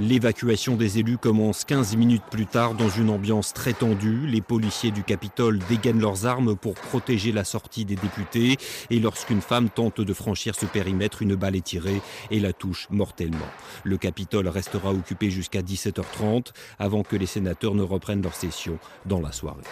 L'évacuation 0.00 0.76
des 0.76 1.00
élus 1.00 1.18
commence 1.18 1.64
15 1.64 1.96
minutes 1.96 2.22
plus 2.30 2.46
tard 2.46 2.74
dans 2.74 2.88
une 2.88 3.10
ambiance 3.10 3.52
très 3.52 3.72
tendue. 3.72 4.28
Les 4.28 4.40
policiers 4.40 4.92
du 4.92 5.02
Capitole 5.02 5.58
dégainent 5.68 6.00
leurs 6.00 6.24
armes 6.24 6.54
pour 6.54 6.74
protéger 6.74 7.32
la 7.32 7.42
sortie 7.42 7.84
des 7.84 7.96
députés. 7.96 8.58
Et 8.90 9.00
lorsqu'une 9.00 9.40
femme 9.40 9.68
tente 9.68 10.00
de 10.00 10.12
franchir 10.12 10.54
ce 10.54 10.66
périmètre, 10.66 11.20
une 11.20 11.34
balle 11.34 11.56
est 11.56 11.64
tirée 11.64 12.00
et 12.30 12.38
la 12.38 12.52
touche 12.52 12.86
mortellement. 12.90 13.38
Le 13.82 13.96
Capitole 13.96 14.46
restera 14.46 14.92
occupé 14.92 15.30
jusqu'à 15.30 15.62
17h30 15.62 16.52
avant 16.78 17.02
que 17.02 17.16
les 17.16 17.26
sénateurs 17.26 17.74
ne 17.74 17.82
reprennent 17.82 18.22
leur 18.22 18.36
session 18.36 18.78
dans 19.04 19.20
la 19.20 19.32
soirée. 19.32 19.64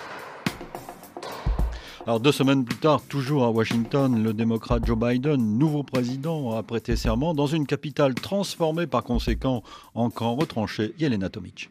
Alors 2.06 2.20
deux 2.20 2.30
semaines 2.30 2.64
plus 2.64 2.76
tard, 2.76 3.02
toujours 3.02 3.42
à 3.42 3.50
Washington, 3.50 4.22
le 4.22 4.32
démocrate 4.32 4.86
Joe 4.86 4.96
Biden, 4.96 5.58
nouveau 5.58 5.82
président, 5.82 6.56
a 6.56 6.62
prêté 6.62 6.94
serment 6.94 7.34
dans 7.34 7.48
une 7.48 7.66
capitale 7.66 8.14
transformée 8.14 8.86
par 8.86 9.02
conséquent 9.02 9.64
en 9.96 10.08
camp 10.08 10.36
retranché, 10.36 10.94
Yelena 11.00 11.30
Tomic. 11.30 11.68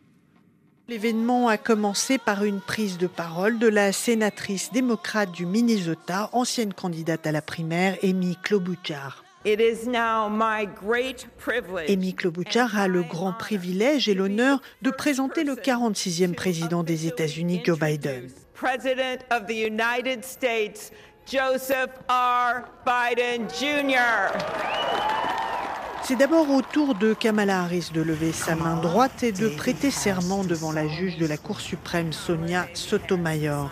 L'événement 0.89 1.47
a 1.47 1.57
commencé 1.57 2.17
par 2.17 2.43
une 2.43 2.59
prise 2.59 2.97
de 2.97 3.07
parole 3.07 3.59
de 3.59 3.67
la 3.69 3.93
sénatrice 3.93 4.73
démocrate 4.73 5.31
du 5.31 5.45
Minnesota, 5.45 6.29
ancienne 6.33 6.73
candidate 6.73 7.25
à 7.25 7.31
la 7.31 7.41
primaire, 7.41 7.97
Amy 8.03 8.35
Klobuchar. 8.43 9.23
Amy 11.87 12.13
Klobuchar 12.13 12.77
a 12.77 12.89
le 12.89 13.03
grand 13.03 13.31
privilège 13.31 14.09
et 14.09 14.13
l'honneur 14.13 14.61
de 14.81 14.91
présenter 14.91 15.45
le 15.45 15.55
46e 15.55 16.33
président 16.33 16.83
des 16.83 17.07
États-Unis, 17.07 17.61
Joe 17.63 17.79
Biden. 17.79 18.27
Joseph 21.29 21.89
R. 22.07 22.62
Biden 22.85 23.50
Jr. 23.50 24.31
C'est 26.03 26.15
d'abord 26.15 26.50
au 26.50 26.62
tour 26.62 26.95
de 26.95 27.13
Kamala 27.13 27.63
Harris 27.63 27.89
de 27.93 28.01
lever 28.01 28.31
sa 28.31 28.55
main 28.55 28.77
droite 28.77 29.24
et 29.24 29.33
de 29.33 29.50
prêter 29.50 29.91
serment 29.91 30.45
devant 30.45 30.71
la 30.71 30.88
juge 30.88 31.17
de 31.17 31.25
la 31.25 31.35
Cour 31.35 31.59
suprême 31.59 32.13
Sonia 32.13 32.67
Sotomayor. 32.74 33.71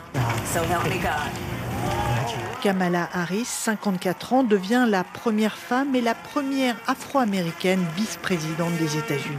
Kamala 2.62 3.08
Harris, 3.14 3.46
54 3.46 4.34
ans, 4.34 4.44
devient 4.44 4.86
la 4.90 5.06
première 5.06 5.58
femme 5.58 5.96
et 5.96 6.02
la 6.02 6.16
première 6.16 6.76
afro-américaine 6.88 7.86
vice-présidente 7.96 8.76
des 8.78 8.98
États-Unis. 8.98 9.38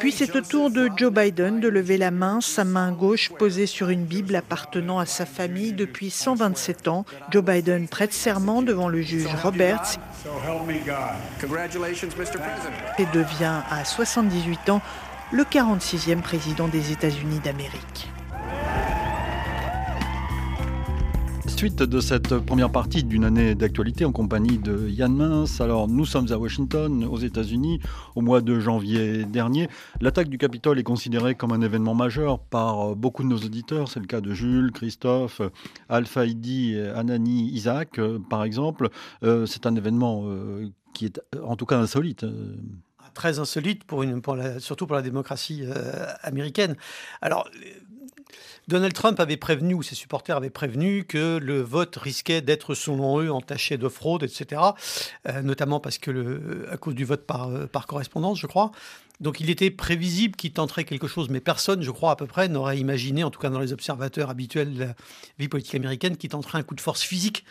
Puis 0.00 0.12
c'est 0.12 0.34
au 0.36 0.40
tour 0.40 0.70
de 0.70 0.90
Joe 0.96 1.12
Biden 1.12 1.60
de 1.60 1.68
lever 1.68 1.96
la 1.96 2.10
main, 2.10 2.40
sa 2.40 2.64
main 2.64 2.92
gauche 2.92 3.30
posée 3.38 3.66
sur 3.66 3.90
une 3.90 4.04
Bible 4.04 4.36
appartenant 4.36 4.98
à 4.98 5.06
sa 5.06 5.26
famille 5.26 5.72
depuis 5.72 6.10
127 6.10 6.88
ans. 6.88 7.04
Joe 7.30 7.44
Biden 7.44 7.88
prête 7.88 8.12
serment 8.12 8.62
devant 8.62 8.88
le 8.88 9.02
juge 9.02 9.28
Roberts 9.42 9.98
et 12.98 13.06
devient 13.06 13.60
à 13.70 13.84
78 13.84 14.70
ans 14.70 14.82
le 15.32 15.42
46e 15.44 16.20
président 16.20 16.68
des 16.68 16.92
États-Unis 16.92 17.40
d'Amérique. 17.40 18.13
Suite 21.56 21.82
de 21.82 22.00
cette 22.00 22.36
première 22.40 22.70
partie 22.70 23.04
d'une 23.04 23.24
année 23.24 23.54
d'actualité 23.54 24.04
en 24.04 24.12
compagnie 24.12 24.58
de 24.58 24.88
Yann 24.88 25.14
Mince. 25.14 25.60
Alors, 25.60 25.88
nous 25.88 26.04
sommes 26.04 26.30
à 26.30 26.36
Washington, 26.36 27.04
aux 27.04 27.16
États-Unis, 27.16 27.80
au 28.16 28.20
mois 28.20 28.40
de 28.40 28.58
janvier 28.58 29.24
dernier. 29.24 29.68
L'attaque 30.00 30.28
du 30.28 30.36
Capitole 30.36 30.78
est 30.78 30.84
considérée 30.84 31.36
comme 31.36 31.52
un 31.52 31.62
événement 31.62 31.94
majeur 31.94 32.40
par 32.40 32.96
beaucoup 32.96 33.22
de 33.22 33.28
nos 33.28 33.38
auditeurs. 33.38 33.88
C'est 33.88 34.00
le 34.00 34.06
cas 34.06 34.20
de 34.20 34.34
Jules, 34.34 34.72
Christophe, 34.72 35.40
Alphaïdi, 35.88 36.76
Anani, 36.94 37.48
Isaac, 37.52 38.00
par 38.28 38.44
exemple. 38.44 38.90
Euh, 39.22 39.46
c'est 39.46 39.64
un 39.64 39.76
événement 39.76 40.24
euh, 40.26 40.68
qui 40.92 41.06
est 41.06 41.20
en 41.42 41.56
tout 41.56 41.66
cas 41.66 41.78
insolite 41.78 42.26
très 43.14 43.38
insolite, 43.38 43.84
pour 43.84 44.04
surtout 44.58 44.86
pour 44.86 44.96
la 44.96 45.02
démocratie 45.02 45.62
euh, 45.62 46.06
américaine. 46.22 46.76
Alors, 47.22 47.48
Donald 48.68 48.94
Trump 48.94 49.20
avait 49.20 49.36
prévenu, 49.36 49.74
ou 49.74 49.82
ses 49.82 49.94
supporters 49.94 50.36
avaient 50.36 50.50
prévenu, 50.50 51.04
que 51.04 51.38
le 51.38 51.60
vote 51.60 51.96
risquait 51.96 52.40
d'être, 52.40 52.74
selon 52.74 53.20
eux, 53.20 53.30
entaché 53.30 53.76
de 53.76 53.88
fraude, 53.88 54.22
etc. 54.22 54.62
Euh, 55.28 55.42
notamment 55.42 55.80
parce 55.80 55.98
que 55.98 56.66
à 56.70 56.76
cause 56.76 56.94
du 56.94 57.04
vote 57.04 57.26
par, 57.26 57.48
euh, 57.48 57.66
par 57.66 57.86
correspondance, 57.86 58.38
je 58.38 58.46
crois. 58.46 58.72
Donc 59.20 59.40
il 59.40 59.48
était 59.48 59.70
prévisible 59.70 60.34
qu'il 60.34 60.52
tenterait 60.52 60.84
quelque 60.84 61.06
chose, 61.06 61.28
mais 61.28 61.40
personne, 61.40 61.82
je 61.82 61.90
crois 61.90 62.10
à 62.10 62.16
peu 62.16 62.26
près, 62.26 62.48
n'aurait 62.48 62.78
imaginé, 62.78 63.22
en 63.22 63.30
tout 63.30 63.40
cas 63.40 63.48
dans 63.48 63.60
les 63.60 63.72
observateurs 63.72 64.28
habituels 64.28 64.74
de 64.74 64.80
la 64.80 64.94
vie 65.38 65.48
politique 65.48 65.74
américaine, 65.76 66.16
qu'il 66.16 66.30
tenterait 66.30 66.58
un 66.58 66.62
coup 66.62 66.74
de 66.74 66.80
force 66.80 67.02
physique 67.02 67.44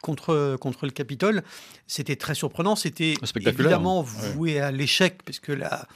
contre, 0.00 0.56
contre 0.58 0.86
le 0.86 0.92
Capitole. 0.92 1.42
C'était 1.86 2.16
très 2.16 2.34
surprenant, 2.34 2.74
c'était 2.74 3.14
évidemment 3.36 4.02
voué 4.02 4.60
à 4.60 4.70
l'échec, 4.70 5.22
parce 5.24 5.40
que 5.40 5.52
là, 5.52 5.86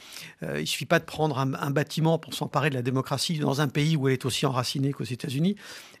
euh, 0.43 0.61
il 0.61 0.67
suffit 0.67 0.85
pas 0.85 0.99
de 0.99 1.05
prendre 1.05 1.39
un, 1.39 1.53
un 1.55 1.71
bâtiment 1.71 2.19
pour 2.19 2.33
s'emparer 2.33 2.69
de 2.69 2.75
la 2.75 2.83
démocratie 2.83 3.39
dans 3.39 3.61
un 3.61 3.67
pays 3.67 3.95
où 3.95 4.07
elle 4.07 4.13
est 4.13 4.25
aussi 4.25 4.45
enracinée 4.45 4.91
qu'aux 4.91 5.05
États-Unis. 5.05 5.55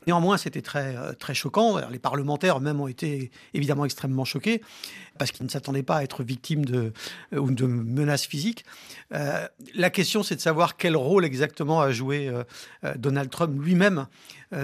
Néanmoins, 0.07 0.37
c'était 0.37 0.61
très, 0.61 0.95
euh, 0.95 1.13
très 1.13 1.33
choquant. 1.33 1.79
Les 1.89 1.99
parlementaires 1.99 2.59
même 2.59 2.79
ont 2.79 2.87
été 2.87 3.31
évidemment 3.53 3.85
extrêmement 3.85 4.25
choqués 4.25 4.61
parce 5.17 5.31
qu'ils 5.31 5.45
ne 5.45 5.49
s'attendaient 5.49 5.83
pas 5.83 5.97
à 5.97 6.03
être 6.03 6.23
victimes 6.23 6.65
de, 6.65 6.93
euh, 7.33 7.39
ou 7.39 7.51
de 7.51 7.65
menaces 7.65 8.25
physiques. 8.25 8.65
Euh, 9.13 9.24
la 9.73 9.89
question, 9.89 10.23
c'est 10.23 10.35
de 10.35 10.41
savoir 10.41 10.77
quel 10.77 10.95
rôle 10.95 11.25
exactement 11.25 11.81
a 11.81 11.91
joué 11.91 12.31
Donald 12.95 13.29
Trump 13.29 13.59
lui-même 13.61 14.07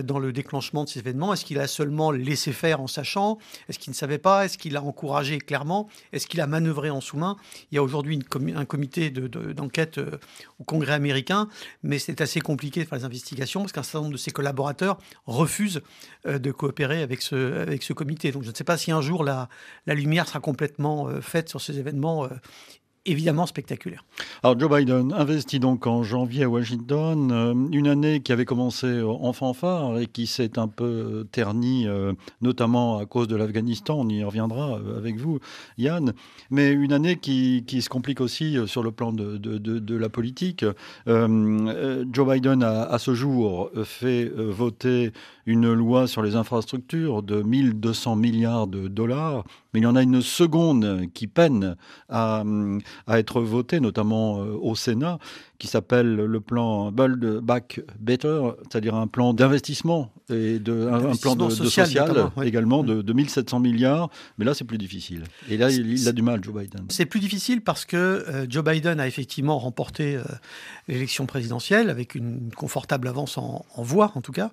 dans 0.04 0.20
le 0.20 0.32
déclenchement 0.32 0.84
de 0.84 0.90
ces 0.90 1.00
événements. 1.00 1.34
Est-ce 1.34 1.46
qu'il 1.46 1.60
a 1.60 1.68
seulement 1.68 2.12
laissé 2.12 2.52
faire 2.52 2.82
en 2.82 2.88
sachant? 2.88 3.38
Est-ce 3.68 3.80
qu'il 3.80 3.92
ne 3.92 3.96
savait 3.96 4.18
pas? 4.18 4.46
Est-ce 4.46 4.58
qu'il 4.58 4.78
a 4.78 4.84
encouragé 4.84 5.40
clairement? 5.40 5.90
Est-ce 6.14 6.28
qu'il 6.28 6.42
a 6.42 6.48
manœuvré 6.48 6.90
en 6.90 7.02
sous-main? 7.02 7.38
Il 7.72 7.76
y 7.76 7.78
a 7.78 7.84
aujourd'hui 7.84 8.20
un 8.56 8.66
comité 8.66 9.10
d'enquête 9.10 10.00
au 10.60 10.64
Congrès 10.64 10.94
américain, 10.94 11.48
mais 11.84 12.00
c'est 12.00 12.22
assez 12.22 12.42
compliqué 12.42 12.84
de 12.84 12.88
faire 12.88 12.98
les 12.98 13.06
investigations 13.06 13.62
parce 13.62 13.72
qu'un 13.72 13.84
certain 13.84 14.02
nombre 14.02 14.14
de 14.14 14.18
ses 14.18 14.32
collaborateurs 14.32 14.98
refuse 15.26 15.82
euh, 16.28 16.40
de 16.40 16.52
coopérer 16.52 17.02
avec 17.02 17.22
ce, 17.22 17.94
comité. 17.94 18.32
Donc 18.32 18.44
je 18.44 18.50
ne 18.50 18.56
sais 18.56 18.64
pas 18.64 18.78
si 18.78 18.92
un 18.92 19.02
jour 19.02 19.24
la, 19.24 19.50
lumière 19.88 20.28
sera 20.28 20.40
complètement 20.40 21.08
euh, 21.08 21.22
faite 21.22 21.50
sur 21.50 21.62
ces 21.62 21.80
événements 21.80 22.26
euh, 22.26 22.30
évidemment 23.06 23.46
spectaculaire. 23.46 24.06
Alors 24.44 24.60
Joe 24.60 24.70
Biden 24.70 25.14
investit 25.14 25.60
donc 25.60 25.88
en 25.88 26.04
janvier 26.04 26.44
à 26.44 26.50
Washington, 26.50 27.32
euh, 27.32 27.54
une 27.72 27.88
année 27.88 28.22
qui 28.22 28.32
avait 28.32 28.46
commencé 28.46 29.02
en 29.02 29.34
fanfare 29.34 30.00
et 30.00 30.06
qui 30.06 30.28
s'est 30.28 30.60
un 30.60 30.68
peu 30.68 31.26
ternie, 31.32 31.88
euh, 31.88 32.14
notamment 32.42 33.00
à 33.00 33.06
cause 33.06 33.28
de 33.28 33.36
l'Afghanistan, 33.36 33.98
on 34.00 34.10
y 34.10 34.24
reviendra 34.24 34.78
euh, 34.78 34.98
avec 34.98 35.18
vous 35.18 35.40
Yann, 35.78 36.14
mais 36.52 36.70
une 36.70 36.94
année 36.94 37.18
qui, 37.18 37.64
se 37.82 37.90
complique 37.90 38.22
aussi 38.22 38.58
sur 38.68 38.84
le 38.84 38.92
plan 38.92 39.12
de, 39.12 39.96
la 39.96 40.10
politique. 40.10 40.66
Joe 41.08 42.28
Biden 42.28 42.64
a 42.64 42.84
à 42.84 43.00
ce 43.00 43.16
jour 43.16 43.72
fait 43.84 44.26
voter 44.26 45.12
une 45.46 45.72
loi 45.74 46.08
sur 46.08 46.22
les 46.22 46.36
infrastructures 46.36 47.24
de 47.24 47.42
1200 47.42 48.16
milliards 48.16 48.68
de 48.68 48.88
dollars, 48.88 49.44
mais 49.74 49.80
il 49.80 49.84
y 49.84 49.88
en 49.88 49.96
a 49.96 50.02
une 50.02 50.22
seconde 50.22 51.08
qui 51.14 51.28
peine 51.28 51.76
à, 52.10 52.44
à 53.08 53.20
être 53.20 53.42
votée, 53.42 53.80
notamment 53.80 54.42
euh, 54.42 54.58
au 54.62 54.76
Sénat, 54.76 55.20
qui 55.62 55.68
s'appelle 55.68 56.16
le 56.16 56.42
plan 56.42 56.92
Build 56.92 57.40
Back 57.44 57.82
Better, 58.00 58.42
c'est-à-dire 58.64 58.96
un 58.96 59.06
plan 59.06 59.34
d'investissement 59.34 60.12
et 60.32 60.58
de, 60.58 60.88
un, 60.88 61.16
plan 61.16 61.36
de, 61.36 61.50
social, 61.52 62.32
également 62.44 62.84
de, 62.84 63.04
de 63.04 63.14
1700 63.14 63.60
milliards. 63.60 64.10
Mais 64.40 64.46
là, 64.46 64.56
c'est 64.56 64.64
plus 64.64 64.80
difficile. 64.80 65.24
Et 65.50 65.58
là, 65.58 65.70
il, 65.70 66.08
a 66.08 66.14
du 66.14 66.24
mal, 66.24 66.44
Joe 66.44 66.56
Biden. 66.56 66.86
C'est 66.90 67.06
plus 67.06 67.20
difficile 67.20 67.62
parce 67.62 67.86
que 67.86 67.96
euh, 67.96 68.46
Joe 68.50 68.64
Biden 68.64 69.00
a 69.00 69.06
effectivement 69.06 69.60
remporté 69.60 70.16
euh, 70.16 70.24
l'élection 70.88 71.28
présidentielle 71.28 71.92
avec 71.92 72.16
une 72.16 72.50
confortable 72.56 73.08
avance 73.08 73.38
en, 73.38 73.64
voix, 73.78 74.12
en 74.16 74.22
tout 74.22 74.32
cas. 74.32 74.52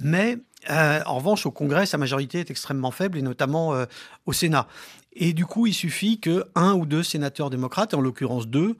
Mais 0.00 0.38
en 0.68 1.16
revanche, 1.16 1.44
au 1.46 1.50
Congrès, 1.50 1.86
sa 1.86 1.98
majorité 1.98 2.38
est 2.40 2.50
extrêmement 2.50 2.92
faible, 2.92 3.18
et 3.18 3.22
notamment 3.22 3.74
au 4.26 4.32
Sénat. 4.32 4.68
Et 5.14 5.32
du 5.32 5.44
coup, 5.44 5.66
il 5.66 5.74
suffit 5.74 6.20
que 6.20 6.46
un 6.54 6.72
ou 6.72 6.86
deux 6.86 7.02
sénateurs 7.02 7.50
démocrates, 7.50 7.92
en 7.94 8.00
l'occurrence 8.00 8.46
deux, 8.46 8.76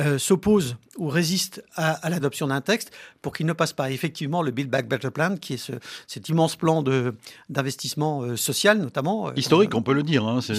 euh, 0.00 0.18
s'oppose 0.18 0.76
ou 0.96 1.08
résiste 1.08 1.64
à, 1.76 2.08
l'adoption 2.08 2.48
d'un 2.48 2.60
texte 2.60 2.92
pour 3.22 3.32
qu'il 3.32 3.46
ne 3.46 3.52
passe 3.52 3.72
pas. 3.72 3.90
effectivement, 3.90 4.42
le 4.42 4.50
Build 4.50 4.70
Back 4.70 4.88
Better 4.88 5.10
Plan, 5.10 5.36
qui 5.36 5.54
est 5.54 5.58
ce, 5.58 5.72
cet 6.06 6.28
immense 6.28 6.56
plan 6.56 6.84
d'investissement 7.48 8.22
euh, 8.22 8.36
social, 8.36 8.78
notamment. 8.78 9.28
Euh, 9.28 9.32
Historique, 9.36 9.74
on 9.74 9.82
peut 9.82 9.94
le 9.94 10.02
dire. 10.02 10.26
Hein, 10.26 10.40
c'est 10.40 10.54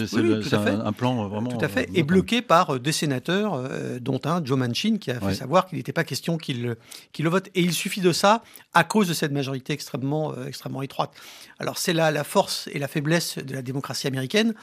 un, 0.53 0.93
plan 0.93 1.27
vraiment. 1.27 1.49
Tout 1.49 1.63
à 1.63 1.67
fait. 1.67 1.89
Et 1.93 2.03
bloqué 2.03 2.41
par 2.41 2.79
des 2.79 2.91
sénateurs, 2.91 3.69
dont 4.01 4.19
un, 4.25 4.43
Joe 4.43 4.57
Manchin, 4.57 4.97
qui 4.97 5.11
a 5.11 5.19
fait 5.19 5.35
savoir 5.35 5.67
qu'il 5.67 5.77
n'était 5.77 5.93
pas 5.93 6.03
question 6.03 6.37
qu'il 6.37 6.75
le 7.19 7.29
vote. 7.29 7.49
Et 7.55 7.61
il 7.61 7.73
suffit 7.73 8.01
de 8.01 8.11
ça 8.11 8.43
à 8.73 8.83
cause 8.83 9.07
de 9.07 9.13
cette 9.13 9.31
majorité 9.31 9.73
extrêmement, 9.73 10.33
extrêmement 10.45 10.81
étroite. 10.81 11.11
Alors, 11.59 11.77
c'est 11.77 11.93
là 11.93 12.11
la 12.11 12.23
force 12.23 12.69
et 12.73 12.79
la 12.79 12.87
faiblesse 12.87 13.37
de 13.37 13.53
la 13.53 13.61
démocratie 13.61 14.07
américaine 14.07 14.53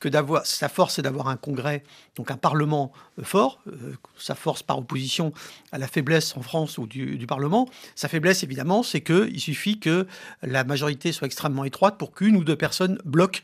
que 0.00 0.08
d'avoir 0.08 0.46
sa 0.46 0.68
force, 0.68 0.94
c'est 0.94 1.02
d'avoir 1.02 1.28
un 1.28 1.36
Congrès, 1.36 1.82
donc 2.16 2.30
un 2.30 2.36
Parlement 2.36 2.92
euh, 3.18 3.24
fort. 3.24 3.60
Euh, 3.66 3.94
sa 4.16 4.34
force 4.34 4.62
par 4.62 4.78
opposition 4.78 5.32
à 5.72 5.78
la 5.78 5.86
faiblesse 5.86 6.36
en 6.36 6.42
France 6.42 6.78
ou 6.78 6.86
du, 6.86 7.26
Parlement. 7.26 7.68
Sa 7.94 8.08
faiblesse, 8.08 8.42
évidemment, 8.42 8.82
c'est 8.82 9.00
qu'il 9.00 9.38
suffit 9.40 9.78
que 9.78 10.06
la 10.42 10.64
majorité 10.64 11.12
soit 11.12 11.26
extrêmement 11.26 11.64
étroite 11.64 11.98
pour 11.98 12.12
qu'une 12.12 12.36
ou 12.36 12.44
deux 12.44 12.56
personnes 12.56 12.98
bloquent, 13.04 13.40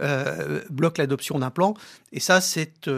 euh, 0.00 0.62
l'adoption 0.98 1.38
d'un 1.38 1.50
plan. 1.50 1.74
Et 2.12 2.20
ça, 2.20 2.40
c'est 2.40 2.88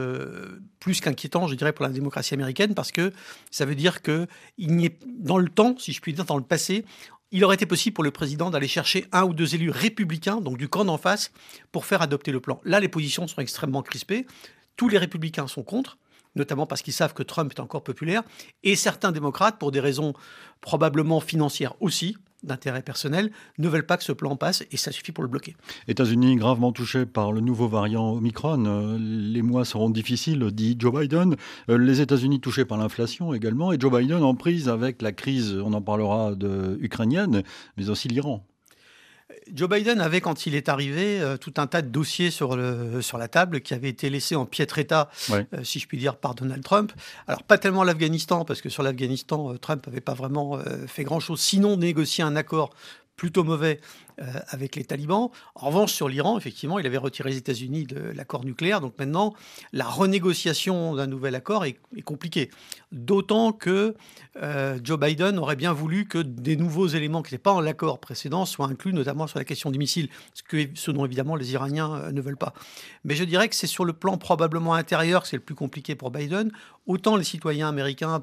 plus 0.81 1.01
qu'inquiétant, 1.01 1.49
je 1.49 1.55
dirais, 1.55 1.73
pour 1.73 1.85
la 1.85 1.91
démocratie 1.91 2.35
américaine, 2.35 2.75
parce 2.75 2.93
que 2.93 3.13
ça 3.51 3.65
veut 3.65 3.75
dire 3.75 4.01
que 4.03 4.27
il 4.59 4.77
n'y 4.77 4.87
est 4.87 4.99
dans 5.07 5.39
le 5.39 5.49
temps, 5.49 5.75
si 5.79 5.93
je 5.93 6.01
puis 6.01 6.13
dire, 6.13 6.25
dans 6.25 6.37
le 6.37 6.43
passé, 6.43 6.85
il 7.31 7.45
aurait 7.45 7.57
été 7.57 7.67
possible 7.67 7.95
pour 7.95 8.05
le 8.05 8.11
président 8.11 8.51
d'aller 8.51 8.69
chercher 8.69 9.07
un 9.13 9.25
ou 9.25 9.35
deux 9.35 9.55
élus 9.55 9.71
républicains, 9.71 10.41
donc 10.41 10.59
du 10.59 10.69
camp 10.69 10.85
d'en 10.85 10.99
face, 10.99 11.31
pour 11.73 11.85
faire 11.85 12.03
adopter 12.03 12.33
le 12.33 12.41
plan. 12.41 12.61
Là, 12.65 12.81
les 12.81 12.89
positions 12.89 13.27
sont 13.27 13.41
extrêmement 13.41 13.83
crispées. 13.83 14.27
Tous 14.77 14.89
les 14.89 14.99
républicains 14.99 15.47
sont 15.47 15.63
contre, 15.63 15.99
notamment 16.37 16.67
parce 16.67 16.83
qu'ils 16.83 16.93
savent 16.93 17.15
que 17.15 17.23
Trump 17.23 17.53
est 17.55 17.61
encore 17.61 17.83
populaire, 17.83 18.23
et 18.63 18.77
certains 18.77 19.13
démocrates, 19.13 19.59
pour 19.59 19.71
des 19.71 19.81
raisons 19.81 20.15
probablement 20.61 21.21
financières 21.21 21.75
aussi, 21.81 22.17
d'intérêt 22.43 22.83
personnel, 22.83 23.31
ne 23.59 23.69
veulent 23.69 23.87
pas 23.87 23.97
que 23.97 24.05
ce 24.05 24.13
plan 24.13 24.37
passe 24.37 24.65
et 24.71 24.77
ça 24.77 24.93
suffit 24.93 25.13
pour 25.13 25.23
le 25.23 25.29
bloquer. 25.29 25.57
États-Unis 25.89 26.37
gravement 26.37 26.73
touchés 26.73 27.07
par 27.07 27.33
le 27.33 27.41
nouveau 27.41 27.69
variant 27.69 28.13
Omicron. 28.13 28.65
Euh, 28.67 28.99
les 28.99 29.43
mois 29.43 29.65
seront 29.65 29.91
difficiles, 29.91 30.45
dit 30.53 30.77
Joe 30.79 31.01
Biden. 31.01 31.37
Euh, 31.69 31.79
les 31.79 32.01
États-Unis 32.01 32.41
touchés 32.41 32.65
par 32.65 32.79
l'inflation 32.79 33.35
également. 33.35 33.73
Et 33.73 33.81
Joe 33.81 33.93
Biden 33.93 34.23
en 34.23 34.35
prise 34.35 34.69
avec 34.69 35.03
la 35.03 35.13
crise, 35.13 35.57
on 35.65 35.73
en 35.73 35.83
parlera, 35.83 36.35
de, 36.35 36.79
ukrainienne, 36.81 37.43
mais 37.77 37.91
aussi 37.91 38.09
l'Iran. 38.09 38.45
Joe 39.55 39.69
Biden 39.69 40.01
avait, 40.01 40.21
quand 40.21 40.47
il 40.47 40.55
est 40.55 40.69
arrivé, 40.69 41.21
euh, 41.21 41.37
tout 41.37 41.55
un 41.57 41.67
tas 41.67 41.83
de 41.83 41.89
dossiers 41.89 42.31
sur, 42.31 42.57
le, 42.57 43.03
sur 43.03 43.19
la 43.19 43.29
table 43.29 43.61
qui 43.61 43.75
avaient 43.75 43.89
été 43.89 44.11
laissés 44.11 44.37
en 44.37 44.47
piètre 44.47 44.79
état, 44.79 45.11
euh, 45.31 45.45
si 45.65 45.79
je 45.79 45.87
puis 45.87 45.99
dire, 45.99 46.17
par 46.17 46.35
Donald 46.35 46.63
Trump. 46.63 46.93
Alors, 47.27 47.43
pas 47.43 47.59
tellement 47.59 47.85
l'Afghanistan, 47.85 48.45
parce 48.45 48.61
que 48.61 48.69
sur 48.69 48.83
l'Afghanistan, 48.83 49.53
euh, 49.53 49.59
Trump 49.59 49.87
n'avait 49.87 50.01
pas 50.01 50.15
vraiment 50.15 50.59
fait 50.87 51.05
grand-chose, 51.05 51.41
sinon 51.41 51.77
négocier 51.77 52.25
un 52.25 52.37
accord 52.37 52.71
plutôt 53.19 53.45
mauvais 53.45 53.81
euh, 54.21 54.25
avec 54.49 54.77
les 54.77 54.85
talibans. 54.85 55.29
En 55.57 55.67
revanche, 55.67 55.93
sur 55.93 56.09
l'Iran, 56.09 56.39
effectivement, 56.39 56.79
il 56.79 56.87
avait 56.87 56.97
retiré 56.97 57.31
les 57.31 57.37
États-Unis 57.37 57.85
de 57.85 57.99
l'accord 58.15 58.45
nucléaire. 58.45 58.81
Donc 58.81 58.95
maintenant, 58.99 59.35
la 59.73 59.85
renégociation 59.85 60.95
d'un 60.95 61.09
nouvel 61.09 61.35
accord 61.35 61.67
est, 61.67 61.79
compliquée. 62.05 62.49
D'autant 62.93 63.53
que 63.53 63.97
euh, 64.41 64.79
Joe 64.83 64.99
Biden 64.99 65.39
aurait 65.39 65.57
bien 65.57 65.73
voulu 65.73 66.07
que 66.07 66.19
des 66.19 66.57
nouveaux 66.57 66.87
éléments 66.87 67.23
qui 67.23 67.35
n'étaient 67.35 67.43
pas 67.43 67.53
en 67.53 67.61
l'accord 67.61 67.99
précédent 67.99 68.47
soient 68.47 68.69
inclus, 68.69 68.93
notamment 68.93 69.27
sur 69.27 69.39
la 69.39 69.45
question 69.45 69.71
des 69.73 69.79
missiles, 69.79 70.09
ce, 70.33 70.45
que, 70.45 70.69
ce 70.75 70.93
dont 70.93 71.05
évidemment 71.05 71.35
les 71.35 71.53
Iraniens 71.53 71.95
euh, 71.95 72.13
ne 72.13 72.21
veulent 72.21 72.37
pas. 72.37 72.55
Mais 73.05 73.17
je 73.17 73.25
dirais 73.25 73.49
que 73.49 73.57
c'est 73.57 73.67
sur 73.67 73.85
le 73.85 73.93
plan 73.93 74.17
probablement 74.17 74.75
intérieur 74.75 75.23
que 75.23 75.29
c'est 75.29 75.37
le 75.37 75.43
plus 75.43 75.57
compliqué 75.57 75.97
pour 75.97 76.13
Biden. 76.13 76.53
Autant 76.87 77.17
les 77.17 77.25
citoyens 77.25 77.69
américains 77.69 78.23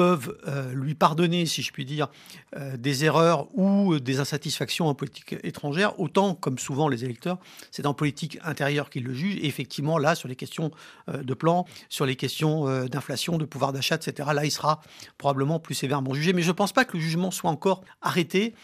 peuvent 0.00 0.34
euh, 0.48 0.72
lui 0.72 0.94
pardonner, 0.94 1.44
si 1.44 1.60
je 1.60 1.72
puis 1.72 1.84
dire, 1.84 2.08
euh, 2.56 2.78
des 2.78 3.04
erreurs 3.04 3.54
ou 3.54 3.98
des 3.98 4.18
insatisfactions 4.18 4.86
en 4.86 4.94
politique 4.94 5.36
étrangère, 5.42 6.00
autant, 6.00 6.34
comme 6.34 6.58
souvent 6.58 6.88
les 6.88 7.04
électeurs, 7.04 7.36
c'est 7.70 7.84
en 7.84 7.92
politique 7.92 8.38
intérieure 8.42 8.88
qu'ils 8.88 9.04
le 9.04 9.12
jugent. 9.12 9.36
Et 9.36 9.46
effectivement, 9.46 9.98
là, 9.98 10.14
sur 10.14 10.26
les 10.26 10.36
questions 10.36 10.70
euh, 11.10 11.22
de 11.22 11.34
plan, 11.34 11.66
sur 11.90 12.06
les 12.06 12.16
questions 12.16 12.64
d'inflation, 12.86 13.36
de 13.36 13.44
pouvoir 13.44 13.74
d'achat, 13.74 13.96
etc., 13.96 14.30
là, 14.34 14.46
il 14.46 14.50
sera 14.50 14.80
probablement 15.18 15.60
plus 15.60 15.74
sévèrement 15.74 16.14
jugé. 16.14 16.32
Mais 16.32 16.40
je 16.40 16.48
ne 16.48 16.54
pense 16.54 16.72
pas 16.72 16.86
que 16.86 16.96
le 16.96 17.02
jugement 17.02 17.30
soit 17.30 17.50
encore 17.50 17.84
arrêté 18.00 18.54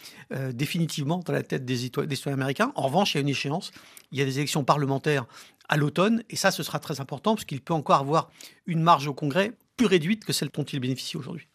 définitivement 0.55 1.21
dans 1.25 1.35
la 1.35 1.43
tête 1.43 1.67
des, 1.67 1.91
des 1.91 2.17
citoyens 2.17 2.39
américains. 2.39 2.73
En 2.77 2.83
revanche, 2.83 3.15
il 3.15 3.19
y 3.19 3.21
a 3.21 3.21
une 3.21 3.29
échéance. 3.29 3.73
Il 4.11 4.19
y 4.19 4.23
a 4.23 4.25
des 4.25 4.39
élections 4.39 4.65
parlementaires 4.65 5.27
à 5.69 5.77
l'automne, 5.77 6.23
et 6.31 6.37
ça, 6.37 6.51
ce 6.51 6.63
sera 6.63 6.79
très 6.79 7.01
important, 7.01 7.35
parce 7.35 7.45
qu'il 7.45 7.61
peut 7.61 7.75
encore 7.75 7.97
avoir 7.97 8.31
une 8.67 8.83
marge 8.83 9.07
au 9.07 9.15
Congrès 9.15 9.53
plus 9.77 9.87
réduite 9.87 10.25
que 10.25 10.33
celle 10.33 10.49
dont 10.49 10.65
il 10.65 10.81
bénéficie 10.81 11.17
aujourd'hui. 11.17 11.49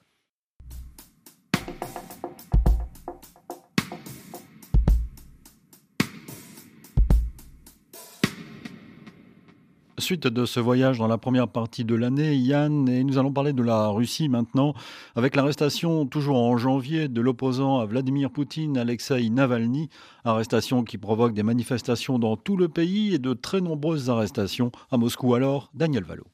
Suite 9.97 10.25
de 10.25 10.45
ce 10.45 10.59
voyage 10.59 10.97
dans 10.97 11.07
la 11.07 11.19
première 11.19 11.47
partie 11.47 11.85
de 11.85 11.93
l'année, 11.93 12.35
Yann, 12.35 12.89
et 12.89 13.03
nous 13.03 13.19
allons 13.19 13.31
parler 13.31 13.53
de 13.53 13.61
la 13.61 13.87
Russie 13.87 14.29
maintenant, 14.29 14.73
avec 15.15 15.35
l'arrestation 15.35 16.07
toujours 16.07 16.37
en 16.37 16.57
janvier 16.57 17.07
de 17.07 17.21
l'opposant 17.21 17.77
à 17.77 17.85
Vladimir 17.85 18.31
Poutine, 18.31 18.77
Alexei 18.77 19.29
Navalny, 19.29 19.89
arrestation 20.25 20.83
qui 20.83 20.97
provoque 20.97 21.33
des 21.33 21.43
manifestations 21.43 22.17
dans 22.17 22.35
tout 22.35 22.57
le 22.57 22.67
pays 22.67 23.13
et 23.13 23.19
de 23.19 23.33
très 23.33 23.61
nombreuses 23.61 24.09
arrestations 24.09 24.71
à 24.89 24.97
Moscou. 24.97 25.35
Alors, 25.35 25.69
Daniel 25.75 26.03
Valo. 26.03 26.25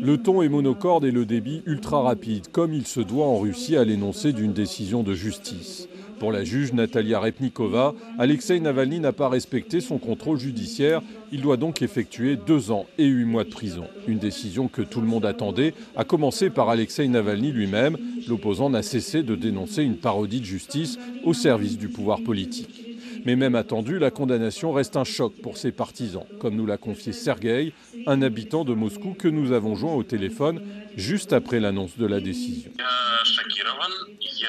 Le 0.00 0.16
ton 0.16 0.40
est 0.40 0.48
monocorde 0.48 1.04
et 1.04 1.10
le 1.10 1.26
débit 1.26 1.62
ultra 1.66 2.00
rapide, 2.00 2.48
comme 2.50 2.72
il 2.72 2.86
se 2.86 3.00
doit 3.00 3.26
en 3.26 3.38
Russie 3.38 3.76
à 3.76 3.84
l'énoncé 3.84 4.32
d'une 4.32 4.54
décision 4.54 5.02
de 5.02 5.12
justice. 5.12 5.86
Pour 6.18 6.32
la 6.32 6.44
juge 6.44 6.72
Natalia 6.72 7.20
Repnikova, 7.20 7.94
Alexei 8.18 8.58
Navalny 8.60 9.00
n'a 9.00 9.12
pas 9.12 9.28
respecté 9.28 9.80
son 9.80 9.98
contrôle 9.98 10.38
judiciaire. 10.38 11.02
Il 11.30 11.42
doit 11.42 11.58
donc 11.58 11.82
effectuer 11.82 12.36
deux 12.36 12.70
ans 12.70 12.86
et 12.96 13.06
huit 13.06 13.24
mois 13.24 13.44
de 13.44 13.50
prison. 13.50 13.84
Une 14.06 14.18
décision 14.18 14.68
que 14.68 14.82
tout 14.82 15.00
le 15.00 15.06
monde 15.06 15.26
attendait, 15.26 15.74
à 15.96 16.04
commencer 16.04 16.48
par 16.48 16.70
Alexei 16.70 17.06
Navalny 17.08 17.52
lui-même. 17.52 17.98
L'opposant 18.28 18.70
n'a 18.70 18.82
cessé 18.82 19.22
de 19.22 19.34
dénoncer 19.34 19.82
une 19.82 19.96
parodie 19.96 20.40
de 20.40 20.46
justice 20.46 20.98
au 21.24 21.34
service 21.34 21.76
du 21.76 21.88
pouvoir 21.88 22.22
politique. 22.22 22.89
Mais 23.24 23.36
même 23.36 23.54
attendu, 23.54 23.98
la 23.98 24.10
condamnation 24.10 24.72
reste 24.72 24.96
un 24.96 25.04
choc 25.04 25.34
pour 25.42 25.56
ses 25.56 25.72
partisans, 25.72 26.24
comme 26.40 26.54
nous 26.54 26.66
l'a 26.66 26.76
confié 26.76 27.12
Sergueï, 27.12 27.72
un 28.06 28.22
habitant 28.22 28.64
de 28.64 28.74
Moscou 28.74 29.14
que 29.14 29.28
nous 29.28 29.52
avons 29.52 29.74
joint 29.74 29.94
au 29.94 30.02
téléphone 30.02 30.60
juste 30.96 31.32
après 31.32 31.60
l'annonce 31.60 31.96
de 31.98 32.06
la 32.06 32.20
décision. 32.20 32.70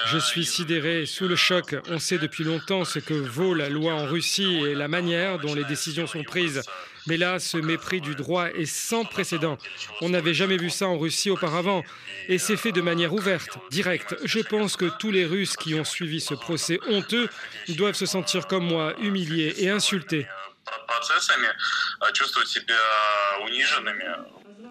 Je 0.07 0.17
suis 0.17 0.45
sidéré, 0.45 1.05
sous 1.05 1.27
le 1.27 1.35
choc. 1.35 1.75
On 1.89 1.99
sait 1.99 2.17
depuis 2.17 2.43
longtemps 2.43 2.85
ce 2.85 2.99
que 2.99 3.13
vaut 3.13 3.53
la 3.53 3.69
loi 3.69 3.93
en 3.93 4.05
Russie 4.05 4.61
et 4.65 4.75
la 4.75 4.87
manière 4.87 5.39
dont 5.39 5.53
les 5.53 5.63
décisions 5.63 6.07
sont 6.07 6.23
prises. 6.23 6.61
Mais 7.07 7.17
là, 7.17 7.39
ce 7.39 7.57
mépris 7.57 8.01
du 8.01 8.15
droit 8.15 8.47
est 8.49 8.65
sans 8.65 9.03
précédent. 9.03 9.57
On 10.01 10.09
n'avait 10.09 10.33
jamais 10.33 10.57
vu 10.57 10.69
ça 10.69 10.87
en 10.87 10.97
Russie 10.97 11.29
auparavant. 11.29 11.83
Et 12.27 12.37
c'est 12.37 12.57
fait 12.57 12.71
de 12.71 12.81
manière 12.81 13.13
ouverte, 13.13 13.57
directe. 13.71 14.15
Je 14.23 14.39
pense 14.39 14.77
que 14.77 14.85
tous 14.99 15.11
les 15.11 15.25
Russes 15.25 15.57
qui 15.57 15.73
ont 15.75 15.83
suivi 15.83 16.21
ce 16.21 16.33
procès 16.33 16.79
honteux 16.87 17.27
doivent 17.69 17.95
se 17.95 18.05
sentir 18.05 18.47
comme 18.47 18.65
moi, 18.65 18.93
humiliés 19.01 19.55
et 19.57 19.69
insultés. 19.69 20.27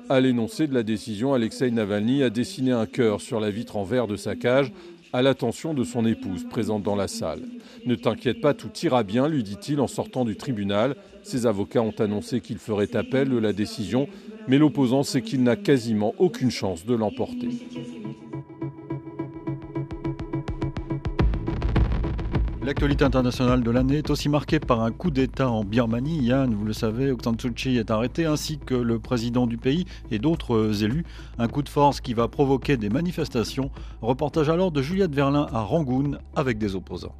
À 0.08 0.20
l'énoncé 0.20 0.66
de 0.66 0.74
la 0.74 0.82
décision, 0.82 1.34
Alexei 1.34 1.70
Navalny 1.70 2.22
a 2.22 2.30
dessiné 2.30 2.72
un 2.72 2.86
cœur 2.86 3.20
sur 3.20 3.40
la 3.40 3.50
vitre 3.50 3.76
en 3.76 3.84
verre 3.84 4.06
de 4.06 4.16
sa 4.16 4.36
cage 4.36 4.72
à 5.12 5.22
l'attention 5.22 5.74
de 5.74 5.84
son 5.84 6.06
épouse 6.06 6.46
présente 6.48 6.82
dans 6.82 6.96
la 6.96 7.08
salle. 7.08 7.42
Ne 7.86 7.94
t'inquiète 7.94 8.40
pas, 8.40 8.54
tout 8.54 8.70
ira 8.82 9.02
bien, 9.02 9.28
lui 9.28 9.42
dit-il 9.42 9.80
en 9.80 9.86
sortant 9.86 10.24
du 10.24 10.36
tribunal. 10.36 10.96
Ses 11.22 11.46
avocats 11.46 11.82
ont 11.82 11.94
annoncé 11.98 12.40
qu'il 12.40 12.58
ferait 12.58 12.96
appel 12.96 13.28
de 13.28 13.38
la 13.38 13.52
décision, 13.52 14.08
mais 14.48 14.58
l'opposant 14.58 15.02
sait 15.02 15.22
qu'il 15.22 15.42
n'a 15.42 15.56
quasiment 15.56 16.14
aucune 16.18 16.50
chance 16.50 16.86
de 16.86 16.94
l'emporter. 16.94 17.48
L'actualité 22.70 23.04
internationale 23.04 23.64
de 23.64 23.70
l'année 23.72 23.98
est 23.98 24.10
aussi 24.10 24.28
marquée 24.28 24.60
par 24.60 24.80
un 24.80 24.92
coup 24.92 25.10
d'État 25.10 25.50
en 25.50 25.64
Birmanie. 25.64 26.22
Yann, 26.22 26.54
vous 26.54 26.64
le 26.64 26.72
savez, 26.72 27.10
Aung 27.10 27.20
San 27.20 27.36
Suu 27.36 27.52
Kyi 27.52 27.78
est 27.78 27.90
arrêté, 27.90 28.26
ainsi 28.26 28.60
que 28.64 28.76
le 28.76 29.00
président 29.00 29.48
du 29.48 29.56
pays 29.56 29.86
et 30.12 30.20
d'autres 30.20 30.84
élus. 30.84 31.04
Un 31.38 31.48
coup 31.48 31.62
de 31.62 31.68
force 31.68 32.00
qui 32.00 32.14
va 32.14 32.28
provoquer 32.28 32.76
des 32.76 32.88
manifestations. 32.88 33.72
Reportage 34.02 34.50
alors 34.50 34.70
de 34.70 34.82
Juliette 34.82 35.12
Verlin 35.12 35.48
à 35.52 35.62
Rangoon 35.62 36.18
avec 36.36 36.58
des 36.58 36.76
opposants. 36.76 37.16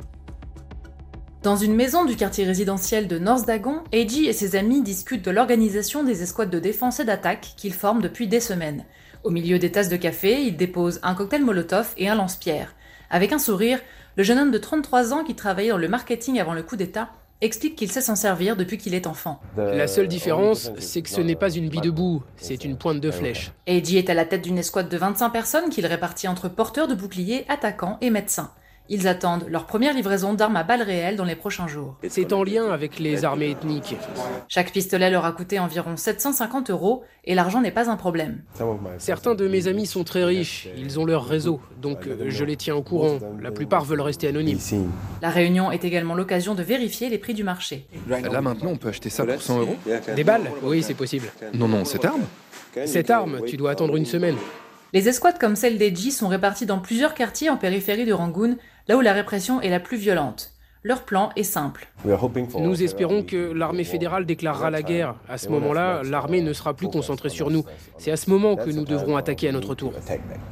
Dans 1.42 1.56
une 1.56 1.74
maison 1.74 2.04
du 2.04 2.14
quartier 2.14 2.44
résidentiel 2.44 3.08
de 3.08 3.18
North 3.18 3.44
Dagon, 3.44 3.82
Eiji 3.90 4.26
et 4.26 4.32
ses 4.32 4.54
amis 4.54 4.82
discutent 4.82 5.24
de 5.24 5.32
l'organisation 5.32 6.04
des 6.04 6.22
escouades 6.22 6.50
de 6.50 6.60
défense 6.60 7.00
et 7.00 7.04
d'attaque 7.04 7.54
qu'ils 7.56 7.74
forment 7.74 8.02
depuis 8.02 8.28
des 8.28 8.38
semaines. 8.38 8.84
Au 9.24 9.30
milieu 9.30 9.58
des 9.58 9.72
tasses 9.72 9.88
de 9.88 9.96
café, 9.96 10.44
ils 10.44 10.56
déposent 10.56 11.00
un 11.02 11.16
cocktail 11.16 11.44
Molotov 11.44 11.92
et 11.96 12.08
un 12.08 12.14
lance-pierre. 12.14 12.72
Avec 13.12 13.32
un 13.32 13.40
sourire, 13.40 13.80
le 14.20 14.24
jeune 14.24 14.38
homme 14.38 14.50
de 14.50 14.59
33 14.59 15.14
ans 15.14 15.24
qui 15.24 15.35
travaillait 15.35 15.70
dans 15.70 15.78
le 15.78 15.88
marketing 15.88 16.38
avant 16.40 16.52
le 16.52 16.62
coup 16.62 16.76
d'État 16.76 17.09
explique 17.40 17.74
qu'il 17.74 17.90
sait 17.90 18.02
s'en 18.02 18.16
servir 18.16 18.54
depuis 18.54 18.76
qu'il 18.76 18.92
est 18.92 19.06
enfant. 19.06 19.40
La 19.56 19.87
seule 19.87 20.09
différence, 20.09 20.70
c'est 20.78 21.00
que 21.00 21.09
ce 21.09 21.22
n'est 21.22 21.37
pas 21.37 21.50
une 21.50 21.70
bille 21.70 21.80
debout, 21.80 22.22
c'est 22.37 22.66
une 22.66 22.76
pointe 22.76 23.00
de 23.00 23.11
flèche. 23.11 23.52
Eiji 23.66 23.96
est 23.96 24.11
à 24.11 24.14
la 24.14 24.26
tête 24.26 24.42
d'une 24.42 24.59
escouade 24.59 24.90
de 24.90 24.96
25 24.98 25.30
personnes 25.30 25.70
qu'il 25.70 25.87
répartit 25.87 26.28
entre 26.28 26.50
porteurs 26.50 26.87
de 26.87 26.94
boucliers, 26.94 27.46
attaquants 27.48 27.96
et 28.02 28.11
médecins. 28.11 28.50
Ils 28.92 29.07
attendent 29.07 29.46
leur 29.48 29.66
première 29.66 29.94
livraison 29.94 30.35
d'armes 30.35 30.57
à 30.57 30.64
balles 30.64 30.83
réelles 30.83 31.14
dans 31.14 31.24
les 31.24 31.37
prochains 31.37 31.68
jours. 31.68 31.94
C'est 32.09 32.33
en 32.33 32.42
lien 32.42 32.72
avec 32.72 32.98
les 32.98 33.24
armées 33.24 33.50
ethniques. 33.50 33.94
Chaque 34.48 34.72
pistolet 34.72 35.11
leur 35.11 35.24
a 35.24 35.31
coûté 35.31 35.61
environ 35.61 35.96
750 35.96 36.70
euros 36.70 37.05
et 37.24 37.37
l'argent 37.37 37.61
n'est 37.61 37.70
pas 37.70 37.88
un 37.88 37.96
problème. 37.96 38.42
Certains 38.98 39.37
de 39.37 39.46
mes 39.46 39.68
amis 39.68 39.87
sont 39.87 40.03
très 40.03 40.24
riches, 40.24 40.68
ils 40.76 40.98
ont 40.98 41.05
leur 41.05 41.24
réseau, 41.24 41.61
donc 41.81 42.09
je 42.26 42.44
les 42.44 42.57
tiens 42.57 42.74
au 42.74 42.83
courant. 42.83 43.20
La 43.40 43.53
plupart 43.53 43.85
veulent 43.85 44.00
rester 44.00 44.26
anonymes. 44.26 44.59
La 45.22 45.31
réunion 45.31 45.70
est 45.70 45.85
également 45.85 46.16
l'occasion 46.16 46.57
de 46.57 46.64
vérifier 46.64 47.09
les 47.09 47.18
prix 47.18 47.35
du 47.35 47.44
marché. 47.44 47.87
Là 48.09 48.40
maintenant, 48.40 48.70
on 48.70 48.76
peut 48.76 48.88
acheter 48.88 49.09
ça 49.09 49.24
pour 49.24 49.40
100 49.40 49.61
euros 49.61 49.76
Des 50.16 50.24
balles? 50.24 50.50
Oui, 50.64 50.83
c'est 50.83 50.94
possible. 50.94 51.29
Non, 51.55 51.68
non, 51.68 51.85
cette 51.85 52.05
arme? 52.05 52.22
Cette 52.87 53.11
arme, 53.11 53.42
tu 53.46 53.57
dois 53.57 53.70
attendre 53.70 53.94
une 53.94 54.07
semaine. 54.07 54.37
Les 54.92 55.09
escouades 55.09 55.38
comme 55.38 55.55
celle 55.55 55.79
d'Eji 55.79 56.11
sont 56.11 56.26
réparties 56.26 56.66
dans 56.66 56.81
plusieurs 56.81 57.14
quartiers 57.14 57.48
en 57.48 57.57
périphérie 57.57 58.07
de 58.07 58.12
Rangoon, 58.12 58.57
là 58.88 58.96
où 58.96 59.00
la 59.00 59.12
répression 59.12 59.61
est 59.61 59.70
la 59.70 59.79
plus 59.79 59.96
violente. 59.96 60.53
Leur 60.83 61.03
plan 61.05 61.31
est 61.37 61.44
simple. 61.44 61.87
Nous 62.59 62.83
espérons 62.83 63.22
que 63.22 63.53
l'armée 63.53 63.85
fédérale 63.85 64.24
déclarera 64.24 64.70
la 64.70 64.83
guerre. 64.83 65.14
À 65.29 65.37
ce 65.38 65.48
moment-là, 65.50 66.03
l'armée 66.03 66.40
ne 66.40 66.53
sera 66.55 66.74
plus 66.74 66.88
concentrée 66.88 67.29
sur 67.29 67.50
nous. 67.50 67.64
C'est 67.98 68.11
à 68.11 68.16
ce 68.16 68.31
moment 68.31 68.57
que 68.57 68.70
nous 68.70 68.85
devrons 68.85 69.16
attaquer 69.16 69.50
à 69.50 69.53
notre 69.53 69.74
tour. 69.74 69.92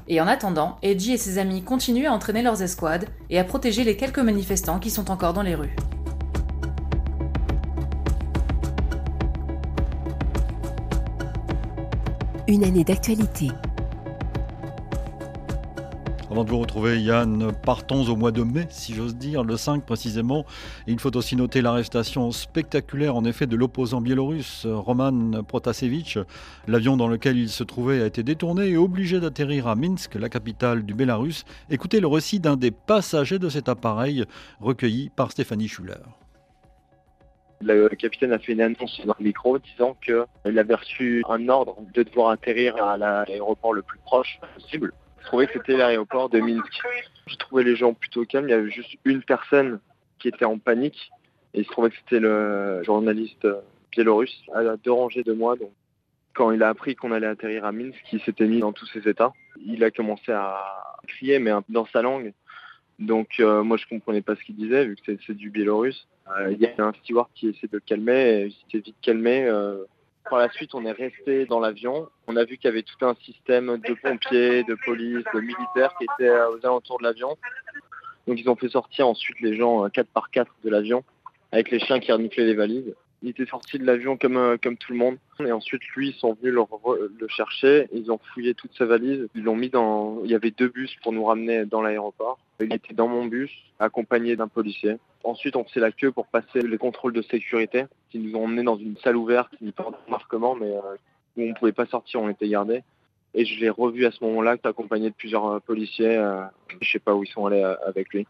Et 0.06 0.20
en 0.20 0.26
attendant, 0.26 0.76
Edgy 0.82 1.14
et 1.14 1.16
ses 1.16 1.38
amis 1.38 1.62
continuent 1.62 2.06
à 2.06 2.12
entraîner 2.12 2.42
leurs 2.42 2.62
escouades 2.62 3.06
et 3.30 3.38
à 3.38 3.44
protéger 3.44 3.82
les 3.84 3.96
quelques 3.96 4.18
manifestants 4.18 4.78
qui 4.78 4.90
sont 4.90 5.10
encore 5.10 5.32
dans 5.32 5.42
les 5.42 5.54
rues. 5.54 5.74
Une 12.46 12.64
année 12.64 12.84
d'actualité. 12.84 13.48
Avant 16.38 16.44
de 16.44 16.50
vous 16.50 16.60
retrouver, 16.60 17.00
Yann, 17.00 17.50
partons 17.66 18.08
au 18.08 18.14
mois 18.14 18.30
de 18.30 18.44
mai, 18.44 18.68
si 18.70 18.94
j'ose 18.94 19.16
dire, 19.16 19.42
le 19.42 19.56
5 19.56 19.84
précisément. 19.84 20.46
il 20.86 21.00
faut 21.00 21.16
aussi 21.16 21.34
noter 21.34 21.62
l'arrestation 21.62 22.30
spectaculaire, 22.30 23.16
en 23.16 23.24
effet, 23.24 23.48
de 23.48 23.56
l'opposant 23.56 24.00
biélorusse 24.00 24.64
Roman 24.64 25.42
Protasevich. 25.42 26.16
L'avion 26.68 26.96
dans 26.96 27.08
lequel 27.08 27.38
il 27.38 27.48
se 27.48 27.64
trouvait 27.64 28.02
a 28.02 28.06
été 28.06 28.22
détourné 28.22 28.68
et 28.68 28.76
obligé 28.76 29.18
d'atterrir 29.18 29.66
à 29.66 29.74
Minsk, 29.74 30.14
la 30.14 30.28
capitale 30.28 30.84
du 30.86 30.94
Bélarus. 30.94 31.44
Écoutez 31.70 31.98
le 31.98 32.06
récit 32.06 32.38
d'un 32.38 32.56
des 32.56 32.70
passagers 32.70 33.40
de 33.40 33.48
cet 33.48 33.68
appareil, 33.68 34.24
recueilli 34.60 35.10
par 35.16 35.32
Stéphanie 35.32 35.66
Schuller. 35.66 35.94
Le 37.62 37.88
capitaine 37.88 38.32
a 38.32 38.38
fait 38.38 38.52
une 38.52 38.60
annonce 38.60 39.00
dans 39.04 39.16
le 39.18 39.24
micro 39.24 39.58
disant 39.58 39.96
qu'il 40.00 40.56
avait 40.56 40.74
reçu 40.76 41.24
un 41.28 41.48
ordre 41.48 41.78
de 41.92 42.04
devoir 42.04 42.30
atterrir 42.30 42.76
à 42.76 42.96
l'aéroport 42.96 43.72
le 43.72 43.82
plus 43.82 43.98
proche 44.04 44.38
possible. 44.54 44.92
Trouvais 45.28 45.46
que 45.46 45.52
c'était 45.52 45.76
l'aéroport 45.76 46.30
de 46.30 46.40
Minsk. 46.40 46.80
Je 47.26 47.36
trouvais 47.36 47.62
les 47.62 47.76
gens 47.76 47.92
plutôt 47.92 48.24
calmes. 48.24 48.48
Il 48.48 48.50
y 48.50 48.54
avait 48.54 48.70
juste 48.70 48.96
une 49.04 49.22
personne 49.22 49.78
qui 50.18 50.28
était 50.28 50.46
en 50.46 50.56
panique. 50.56 51.10
Et 51.52 51.60
il 51.60 51.66
se 51.66 51.70
trouvait 51.70 51.90
que 51.90 51.96
c'était 51.96 52.18
le 52.18 52.82
journaliste 52.82 53.46
biélorusse 53.92 54.40
à 54.54 54.78
deux 54.78 54.90
rangées 54.90 55.24
de 55.24 55.34
moi. 55.34 55.56
Donc, 55.56 55.70
quand 56.32 56.50
il 56.50 56.62
a 56.62 56.70
appris 56.70 56.96
qu'on 56.96 57.12
allait 57.12 57.26
atterrir 57.26 57.66
à 57.66 57.72
Minsk, 57.72 57.98
il 58.10 58.22
s'était 58.22 58.46
mis 58.46 58.60
dans 58.60 58.72
tous 58.72 58.86
ses 58.86 59.06
états. 59.06 59.34
Il 59.66 59.84
a 59.84 59.90
commencé 59.90 60.32
à 60.32 60.64
crier, 61.06 61.38
mais 61.38 61.52
dans 61.68 61.84
sa 61.84 62.00
langue. 62.00 62.32
Donc 62.98 63.38
euh, 63.38 63.62
moi 63.62 63.76
je 63.76 63.86
comprenais 63.86 64.22
pas 64.22 64.34
ce 64.34 64.42
qu'il 64.42 64.56
disait 64.56 64.86
vu 64.86 64.96
que 64.96 65.12
c'est 65.26 65.34
du 65.34 65.50
biélorusse. 65.50 66.08
Euh, 66.38 66.52
il 66.52 66.58
y 66.58 66.66
a 66.66 66.72
un 66.78 66.92
steward 67.02 67.28
qui 67.34 67.48
essaie 67.48 67.66
de 67.66 67.76
le 67.76 67.80
calmer, 67.80 68.12
et 68.12 68.46
il 68.46 68.56
s'est 68.72 68.78
vite 68.78 68.96
calmé. 69.02 69.44
Euh, 69.44 69.84
par 70.28 70.38
la 70.38 70.50
suite, 70.50 70.74
on 70.74 70.84
est 70.84 70.92
resté 70.92 71.46
dans 71.46 71.60
l'avion. 71.60 72.08
On 72.26 72.36
a 72.36 72.44
vu 72.44 72.56
qu'il 72.56 72.68
y 72.68 72.72
avait 72.72 72.82
tout 72.82 73.04
un 73.04 73.14
système 73.16 73.78
de 73.78 73.94
pompiers, 73.94 74.64
de 74.64 74.76
police, 74.84 75.24
de 75.34 75.40
militaires 75.40 75.94
qui 75.98 76.04
étaient 76.04 76.30
aux 76.30 76.64
alentours 76.64 76.98
de 76.98 77.04
l'avion. 77.04 77.36
Donc 78.26 78.38
ils 78.38 78.48
ont 78.48 78.56
fait 78.56 78.68
sortir 78.68 79.08
ensuite 79.08 79.40
les 79.40 79.56
gens 79.56 79.88
4 79.88 80.08
par 80.08 80.30
4 80.30 80.50
de 80.64 80.70
l'avion 80.70 81.02
avec 81.52 81.70
les 81.70 81.78
chiens 81.78 81.98
qui 81.98 82.12
reniflaient 82.12 82.44
les 82.44 82.54
valises. 82.54 82.94
Il 83.22 83.30
était 83.30 83.46
sorti 83.46 83.78
de 83.78 83.84
l'avion 83.84 84.16
comme, 84.16 84.36
euh, 84.36 84.56
comme 84.62 84.76
tout 84.76 84.92
le 84.92 84.98
monde. 84.98 85.16
Et 85.40 85.50
ensuite, 85.50 85.82
lui, 85.96 86.10
ils 86.10 86.14
sont 86.14 86.34
venus 86.34 86.54
le, 86.54 87.28
chercher. 87.28 87.88
Ils 87.92 88.12
ont 88.12 88.20
fouillé 88.32 88.54
toute 88.54 88.74
sa 88.74 88.84
valise. 88.84 89.28
Ils 89.34 89.42
l'ont 89.42 89.56
mis 89.56 89.70
dans... 89.70 90.20
Il 90.24 90.30
y 90.30 90.34
avait 90.34 90.52
deux 90.52 90.68
bus 90.68 90.94
pour 91.02 91.12
nous 91.12 91.24
ramener 91.24 91.64
dans 91.64 91.82
l'aéroport. 91.82 92.38
Il 92.60 92.72
était 92.72 92.94
dans 92.94 93.08
mon 93.08 93.26
bus, 93.26 93.50
accompagné 93.80 94.36
d'un 94.36 94.48
policier. 94.48 94.96
Ensuite, 95.24 95.56
on 95.56 95.64
fait 95.64 95.80
la 95.80 95.90
queue 95.90 96.12
pour 96.12 96.26
passer 96.26 96.62
les 96.62 96.78
contrôles 96.78 97.12
de 97.12 97.22
sécurité. 97.22 97.86
Ils 98.14 98.22
nous 98.22 98.36
ont 98.36 98.44
emmenés 98.44 98.62
dans 98.62 98.76
une 98.76 98.96
salle 98.98 99.16
ouverte, 99.16 99.50
qui 99.58 99.70
pas 99.72 99.84
de 99.84 100.10
marquement, 100.10 100.54
mais 100.54 100.70
euh, 100.70 100.96
où 101.36 101.42
on 101.42 101.48
ne 101.48 101.54
pouvait 101.54 101.72
pas 101.72 101.86
sortir, 101.86 102.20
on 102.20 102.28
était 102.28 102.48
gardés. 102.48 102.82
Et 103.34 103.44
je 103.44 103.60
l'ai 103.60 103.68
revu 103.68 104.06
à 104.06 104.10
ce 104.10 104.24
moment-là, 104.24 104.56
accompagné 104.62 105.10
de 105.10 105.14
plusieurs 105.14 105.46
euh, 105.46 105.58
policiers. 105.60 106.14
Je 106.68 106.76
ne 106.76 106.84
sais 106.84 107.00
pas 107.00 107.14
où 107.14 107.24
ils 107.24 107.30
sont 107.30 107.46
allés 107.46 107.62
avec 107.84 108.12
lui. 108.14 108.26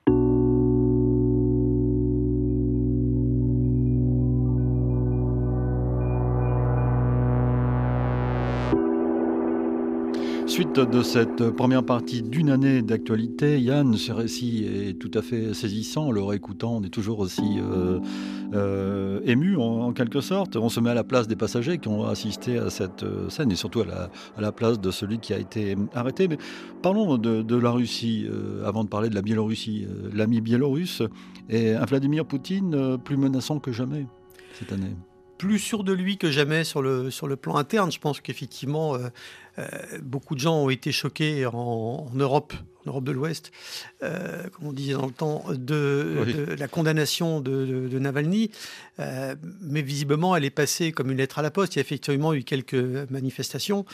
Suite 10.59 10.81
de 10.81 11.03
cette 11.05 11.51
première 11.51 11.85
partie 11.85 12.21
d'une 12.21 12.51
année 12.51 12.83
d'actualité, 12.83 13.61
Yann, 13.61 13.97
ce 13.97 14.11
récit 14.11 14.65
est 14.65 14.99
tout 14.99 15.11
à 15.15 15.23
fait 15.23 15.55
saisissant. 15.55 16.11
Le 16.11 16.21
réécoutant, 16.21 16.79
on 16.79 16.83
est 16.83 16.89
toujours 16.89 17.21
aussi 17.21 17.61
euh, 17.61 18.01
euh, 18.55 19.21
ému 19.25 19.57
en, 19.57 19.93
quelque 19.93 20.21
sorte. 20.21 20.57
On 20.57 20.69
se 20.69 20.81
met 20.81 20.91
à 20.91 20.95
la 20.95 21.05
place 21.05 21.29
des 21.29 21.37
passagers 21.37 21.79
qui 21.79 21.87
ont 21.87 22.09
assisté 22.09 22.59
à 22.59 22.71
cette 22.71 23.05
euh, 23.05 23.29
scène 23.29 23.53
et 23.53 23.55
surtout 23.55 23.83
à 23.83 24.11
la, 24.41 24.51
place 24.51 24.81
de 24.81 24.91
celui 24.91 25.21
qui 25.21 25.33
a 25.33 25.39
été 25.39 25.77
arrêté. 25.95 26.29
Parlons 26.83 27.19
de, 27.19 27.57
la 27.57 27.71
Russie 27.71 28.27
avant 28.65 28.83
de 28.83 28.89
parler 28.89 29.11
de 29.11 29.15
la 29.15 29.23
Biélorussie. 29.23 29.87
L'ami 30.13 30.41
biélorusse 30.41 31.05
est 31.49 31.75
un 31.75 31.85
Vladimir 31.85 32.27
Poutine 32.27 32.99
plus 32.99 33.17
menaçant 33.17 33.61
que 33.61 33.71
jamais 33.71 34.09
cette 34.59 34.73
année 34.73 34.97
plus 35.39 35.59
sûr 35.61 35.85
de 35.85 35.93
lui 35.93 36.19
que 36.19 36.31
jamais 36.31 36.65
sur 36.65 36.83
le, 36.83 37.11
sur 37.11 37.29
le 37.29 37.37
plan 37.37 37.57
interne. 37.57 37.91
Je 37.91 38.01
pense 38.01 38.21
qu'effectivement, 38.21 38.97
euh, 38.97 39.09
beaucoup 40.03 40.35
de 40.35 40.41
gens 40.41 40.57
ont 40.57 40.71
été 40.71 40.93
choqués 40.93 41.47
en, 41.47 42.07
Europe, 42.15 42.53
en 42.85 42.91
Europe 42.91 43.05
de 43.05 43.13
l'Ouest, 43.13 43.53
euh, 44.03 44.49
comme 44.51 44.69
on 44.69 44.73
disait 44.73 44.95
dans 44.95 45.07
le 45.07 45.13
temps, 45.13 45.45
de, 45.53 46.55
la 46.59 46.69
condamnation 46.69 47.41
de, 47.41 47.99
Navalny. 47.99 48.51
Euh, 49.01 49.35
mais 49.61 49.83
visiblement, 49.83 50.35
elle 50.35 50.45
est 50.45 50.51
passée 50.51 50.93
comme 50.93 51.11
une 51.11 51.19
lettre 51.19 51.39
à 51.39 51.43
la 51.43 51.51
poste. 51.51 51.75
Il 51.75 51.79
y 51.79 51.81
a 51.81 51.83
effectivement 51.83 52.35
eu 52.35 52.43
quelques 52.43 52.75
manifestations, 53.11 53.85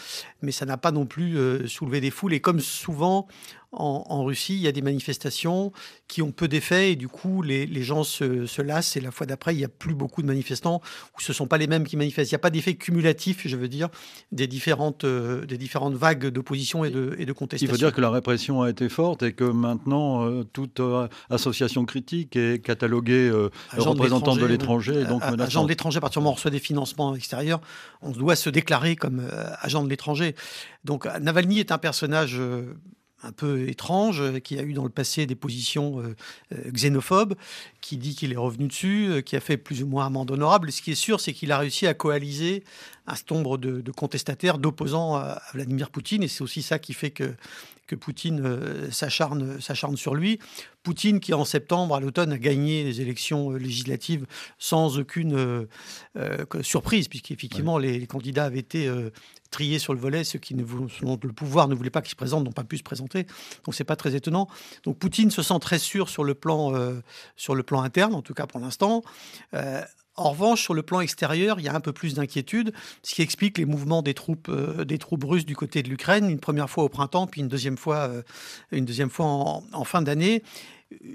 mais 0.42 0.52
ça 0.52 0.66
n'a 0.66 0.76
pas 0.76 0.92
non 0.92 1.06
plus 1.06 1.36
soulevé 1.68 2.00
des 2.00 2.10
foules. 2.10 2.34
Et 2.34 2.40
comme 2.40 2.60
souvent, 2.60 3.26
en, 3.76 4.24
Russie, 4.24 4.54
il 4.54 4.60
y 4.60 4.68
a 4.68 4.72
des 4.72 4.82
manifestations 4.82 5.72
qui 6.08 6.22
ont 6.22 6.32
peu 6.32 6.48
d'effet 6.48 6.92
et 6.92 6.96
du 6.96 7.08
coup, 7.08 7.42
les, 7.42 7.82
gens 7.82 8.04
se, 8.04 8.62
lassent. 8.62 8.96
Et 8.96 9.00
la 9.00 9.10
fois 9.10 9.26
d'après, 9.26 9.54
il 9.54 9.58
n'y 9.58 9.64
a 9.64 9.68
plus 9.68 9.94
beaucoup 9.94 10.22
de 10.22 10.26
manifestants 10.26 10.80
où 11.16 11.20
ce 11.20 11.32
ne 11.32 11.34
sont 11.34 11.46
pas 11.46 11.58
les 11.58 11.66
mêmes 11.66 11.84
qui 11.84 11.96
manifestent. 11.96 12.30
Il 12.30 12.34
n'y 12.34 12.38
a 12.38 12.40
pas 12.40 12.50
d'effet 12.50 12.74
cumulatif, 12.74 13.46
je 13.46 13.56
veux 13.56 13.68
dire, 13.68 13.88
des 14.32 14.46
différentes, 14.46 15.04
euh, 15.04 15.44
des 15.46 15.58
différentes 15.58 15.94
vagues 15.94 16.26
d'opposition 16.26 16.84
et 16.84 16.90
de, 16.90 17.14
et 17.18 17.26
de 17.26 17.32
contestation. 17.32 17.72
Il 17.72 17.78
faut 17.78 17.84
dire 17.84 17.94
que 17.94 18.00
la 18.00 18.10
répression 18.10 18.62
a 18.62 18.70
été 18.70 18.73
forte 18.88 19.22
et 19.22 19.32
que 19.32 19.44
maintenant, 19.44 20.26
euh, 20.26 20.44
toute 20.52 20.80
euh, 20.80 21.08
association 21.30 21.84
critique 21.84 22.36
est 22.36 22.64
cataloguée 22.64 23.30
représentant 23.76 24.36
de 24.36 24.46
l'étranger. 24.46 25.04
donc 25.04 25.22
agent 25.22 25.64
de 25.64 25.68
l'étranger, 25.68 25.98
à 25.98 26.00
partir 26.00 26.20
du 26.20 26.24
moment 26.24 26.30
où 26.30 26.32
on 26.32 26.36
reçoit 26.36 26.50
des 26.50 26.58
financements 26.58 27.14
extérieurs, 27.14 27.60
on 28.02 28.10
doit 28.10 28.36
se 28.36 28.50
déclarer 28.50 28.96
comme 28.96 29.22
agent 29.60 29.82
de 29.82 29.88
l'étranger. 29.88 30.34
Donc 30.84 31.06
Navalny 31.20 31.60
est 31.60 31.72
un 31.72 31.78
personnage 31.78 32.40
un 33.24 33.32
peu 33.32 33.68
étrange, 33.68 34.20
euh, 34.20 34.38
qui 34.38 34.58
a 34.58 34.62
eu 34.62 34.74
dans 34.74 34.84
le 34.84 34.90
passé 34.90 35.26
des 35.26 35.34
positions 35.34 36.00
euh, 36.00 36.14
euh, 36.52 36.70
xénophobes, 36.70 37.34
qui 37.80 37.96
dit 37.96 38.14
qu'il 38.14 38.32
est 38.32 38.36
revenu 38.36 38.68
dessus, 38.68 39.22
qui 39.24 39.36
a 39.36 39.40
fait 39.40 39.56
plus 39.56 39.82
ou 39.82 39.86
moins 39.86 40.06
amende 40.06 40.30
honorable. 40.30 40.70
Ce 40.70 40.82
qui 40.82 40.92
est 40.92 40.96
sûr, 40.96 41.20
c'est 41.20 41.32
qu'il 41.32 41.50
a 41.52 41.58
réussi 41.58 41.86
à 41.86 41.94
coaliser 41.94 42.64
un 43.06 43.14
nombre 43.30 43.58
de, 43.58 43.90
contestataires, 43.90 44.58
d'opposants 44.58 45.16
à, 45.16 45.40
Vladimir 45.52 45.90
Poutine, 45.90 46.22
et 46.22 46.28
c'est 46.28 46.42
aussi 46.42 46.62
ça 46.62 46.78
qui 46.78 46.92
fait 46.94 47.10
que, 47.10 47.34
que 47.94 48.00
Poutine 48.00 48.90
s'acharne, 48.90 49.60
s'acharne 49.60 49.96
sur 49.96 50.14
lui. 50.14 50.38
Poutine, 50.82 51.20
qui 51.20 51.32
en 51.32 51.44
septembre, 51.44 51.94
à 51.94 52.00
l'automne, 52.00 52.32
a 52.32 52.38
gagné 52.38 52.84
les 52.84 53.00
élections 53.00 53.50
législatives 53.52 54.26
sans 54.58 54.98
aucune 54.98 55.66
surprise, 56.62 57.08
puisqu'effectivement, 57.08 57.78
les, 57.78 57.98
les, 57.98 58.06
candidats 58.06 58.44
avaient 58.44 58.58
été 58.58 58.90
triés 59.54 59.78
sur 59.78 59.94
le 59.94 60.00
volet, 60.00 60.24
ceux 60.24 60.40
qui, 60.40 60.54
ne 60.54 60.64
selon 60.88 61.18
le 61.22 61.32
pouvoir, 61.32 61.68
ne 61.68 61.74
voulaient 61.74 61.90
pas 61.90 62.02
qu'ils 62.02 62.10
se 62.10 62.16
présentent, 62.16 62.44
n'ont 62.44 62.52
pas 62.52 62.64
pu 62.64 62.76
se 62.76 62.82
présenter. 62.82 63.24
Donc 63.64 63.74
c'est 63.74 63.84
pas 63.84 63.94
très 63.94 64.16
étonnant. 64.16 64.48
Donc 64.82 64.98
Poutine 64.98 65.30
se 65.30 65.42
sent 65.42 65.58
très 65.60 65.78
sûr 65.78 66.08
sur 66.08 66.24
le 66.24 66.34
plan, 66.34 66.74
euh, 66.74 67.00
sur 67.36 67.54
le 67.54 67.62
plan 67.62 67.82
interne, 67.82 68.14
en 68.14 68.22
tout 68.22 68.34
cas 68.34 68.46
pour 68.46 68.60
l'instant. 68.60 69.02
Euh, 69.54 69.82
en 70.16 70.30
revanche, 70.30 70.62
sur 70.62 70.74
le 70.74 70.82
plan 70.82 71.00
extérieur, 71.00 71.60
il 71.60 71.64
y 71.64 71.68
a 71.68 71.74
un 71.74 71.80
peu 71.80 71.92
plus 71.92 72.14
d'inquiétude, 72.14 72.72
ce 73.02 73.14
qui 73.14 73.22
explique 73.22 73.58
les 73.58 73.64
mouvements 73.64 74.02
des 74.02 74.14
troupes, 74.14 74.48
euh, 74.48 74.84
des 74.84 74.98
troupes 74.98 75.24
russes 75.24 75.46
du 75.46 75.56
côté 75.56 75.82
de 75.82 75.88
l'Ukraine, 75.88 76.30
une 76.30 76.40
première 76.40 76.70
fois 76.70 76.84
au 76.84 76.88
printemps, 76.88 77.26
puis 77.26 77.40
une 77.40 77.48
deuxième 77.48 77.76
fois, 77.76 78.10
une 78.72 78.84
deuxième 78.84 79.10
fois 79.10 79.62
en 79.72 79.84
fin 79.84 80.02
d'année. 80.02 80.42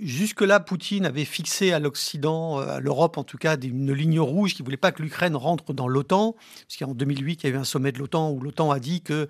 Jusque-là, 0.02 0.60
Poutine 0.60 1.06
avait 1.06 1.26
fixé 1.26 1.72
à 1.72 1.80
l'Occident, 1.80 2.60
euh, 2.60 2.68
à 2.68 2.80
l'Europe 2.80 3.18
en 3.18 3.24
tout 3.24 3.38
cas, 3.38 3.58
une 3.58 3.94
ligne 3.94 4.20
rouge 4.20 4.56
qui 4.56 4.62
ne 4.62 4.66
voulait 4.66 4.78
pas 4.78 4.92
que 4.92 5.02
l'Ukraine 5.02 5.36
rentre 5.36 5.74
dans 5.74 5.88
l'OTAN. 5.88 6.36
Parce 6.68 6.78
qu'en 6.78 6.94
2008, 6.94 7.44
il 7.44 7.50
y 7.50 7.52
a 7.52 7.56
eu 7.56 7.58
un 7.58 7.64
sommet 7.64 7.92
de 7.92 8.00
l'OTAN 8.00 8.32
où 8.32 8.40
l'OTAN 8.42 8.72
a 8.72 8.80
dit 8.80 9.02
que 9.02 9.28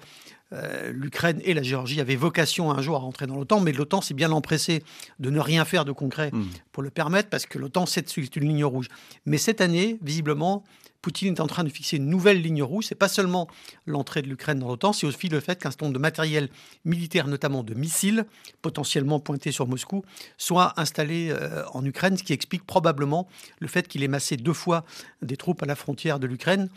euh, 0.53 0.91
l'Ukraine 0.91 1.39
et 1.43 1.53
la 1.53 1.61
Géorgie 1.61 2.01
avaient 2.01 2.15
vocation 2.15 2.71
un 2.71 2.81
jour 2.81 2.95
à 2.95 2.99
rentrer 2.99 3.27
dans 3.27 3.35
l'OTAN, 3.35 3.59
mais 3.59 3.71
l'OTAN 3.71 4.01
s'est 4.01 4.13
bien 4.13 4.31
empressé 4.31 4.83
de 5.19 5.29
ne 5.29 5.39
rien 5.39 5.65
faire 5.65 5.85
de 5.85 5.91
concret 5.91 6.31
mmh. 6.31 6.43
pour 6.71 6.83
le 6.83 6.89
permettre, 6.89 7.29
parce 7.29 7.45
que 7.45 7.57
l'OTAN, 7.57 7.85
c'est 7.85 8.15
une 8.15 8.47
ligne 8.47 8.65
rouge. 8.65 8.87
Mais 9.25 9.37
cette 9.37 9.61
année, 9.61 9.97
visiblement, 10.01 10.63
Poutine 11.01 11.33
est 11.35 11.39
en 11.39 11.47
train 11.47 11.63
de 11.63 11.69
fixer 11.69 11.97
une 11.97 12.09
nouvelle 12.09 12.41
ligne 12.41 12.61
rouge. 12.61 12.85
C'est 12.87 12.95
pas 12.95 13.07
seulement 13.07 13.47
l'entrée 13.85 14.21
de 14.21 14.27
l'Ukraine 14.27 14.59
dans 14.59 14.67
l'OTAN, 14.67 14.93
c'est 14.93 15.07
aussi 15.07 15.29
le 15.29 15.39
fait 15.39 15.61
qu'un 15.61 15.71
certain 15.71 15.85
nombre 15.85 15.95
de 15.95 16.01
matériel 16.01 16.49
militaire, 16.83 17.27
notamment 17.27 17.63
de 17.63 17.73
missiles, 17.73 18.25
potentiellement 18.61 19.19
pointés 19.19 19.51
sur 19.51 19.67
Moscou, 19.67 20.03
soit 20.37 20.73
installé 20.77 21.29
euh, 21.31 21.63
en 21.73 21.85
Ukraine, 21.85 22.17
ce 22.17 22.23
qui 22.23 22.33
explique 22.33 22.65
probablement 22.65 23.27
le 23.59 23.67
fait 23.67 23.87
qu'il 23.87 24.03
ait 24.03 24.09
massé 24.09 24.35
deux 24.35 24.53
fois 24.53 24.83
des 25.21 25.37
troupes 25.37 25.63
à 25.63 25.65
la 25.65 25.75
frontière 25.75 26.19
de 26.19 26.27
l'Ukraine 26.27 26.69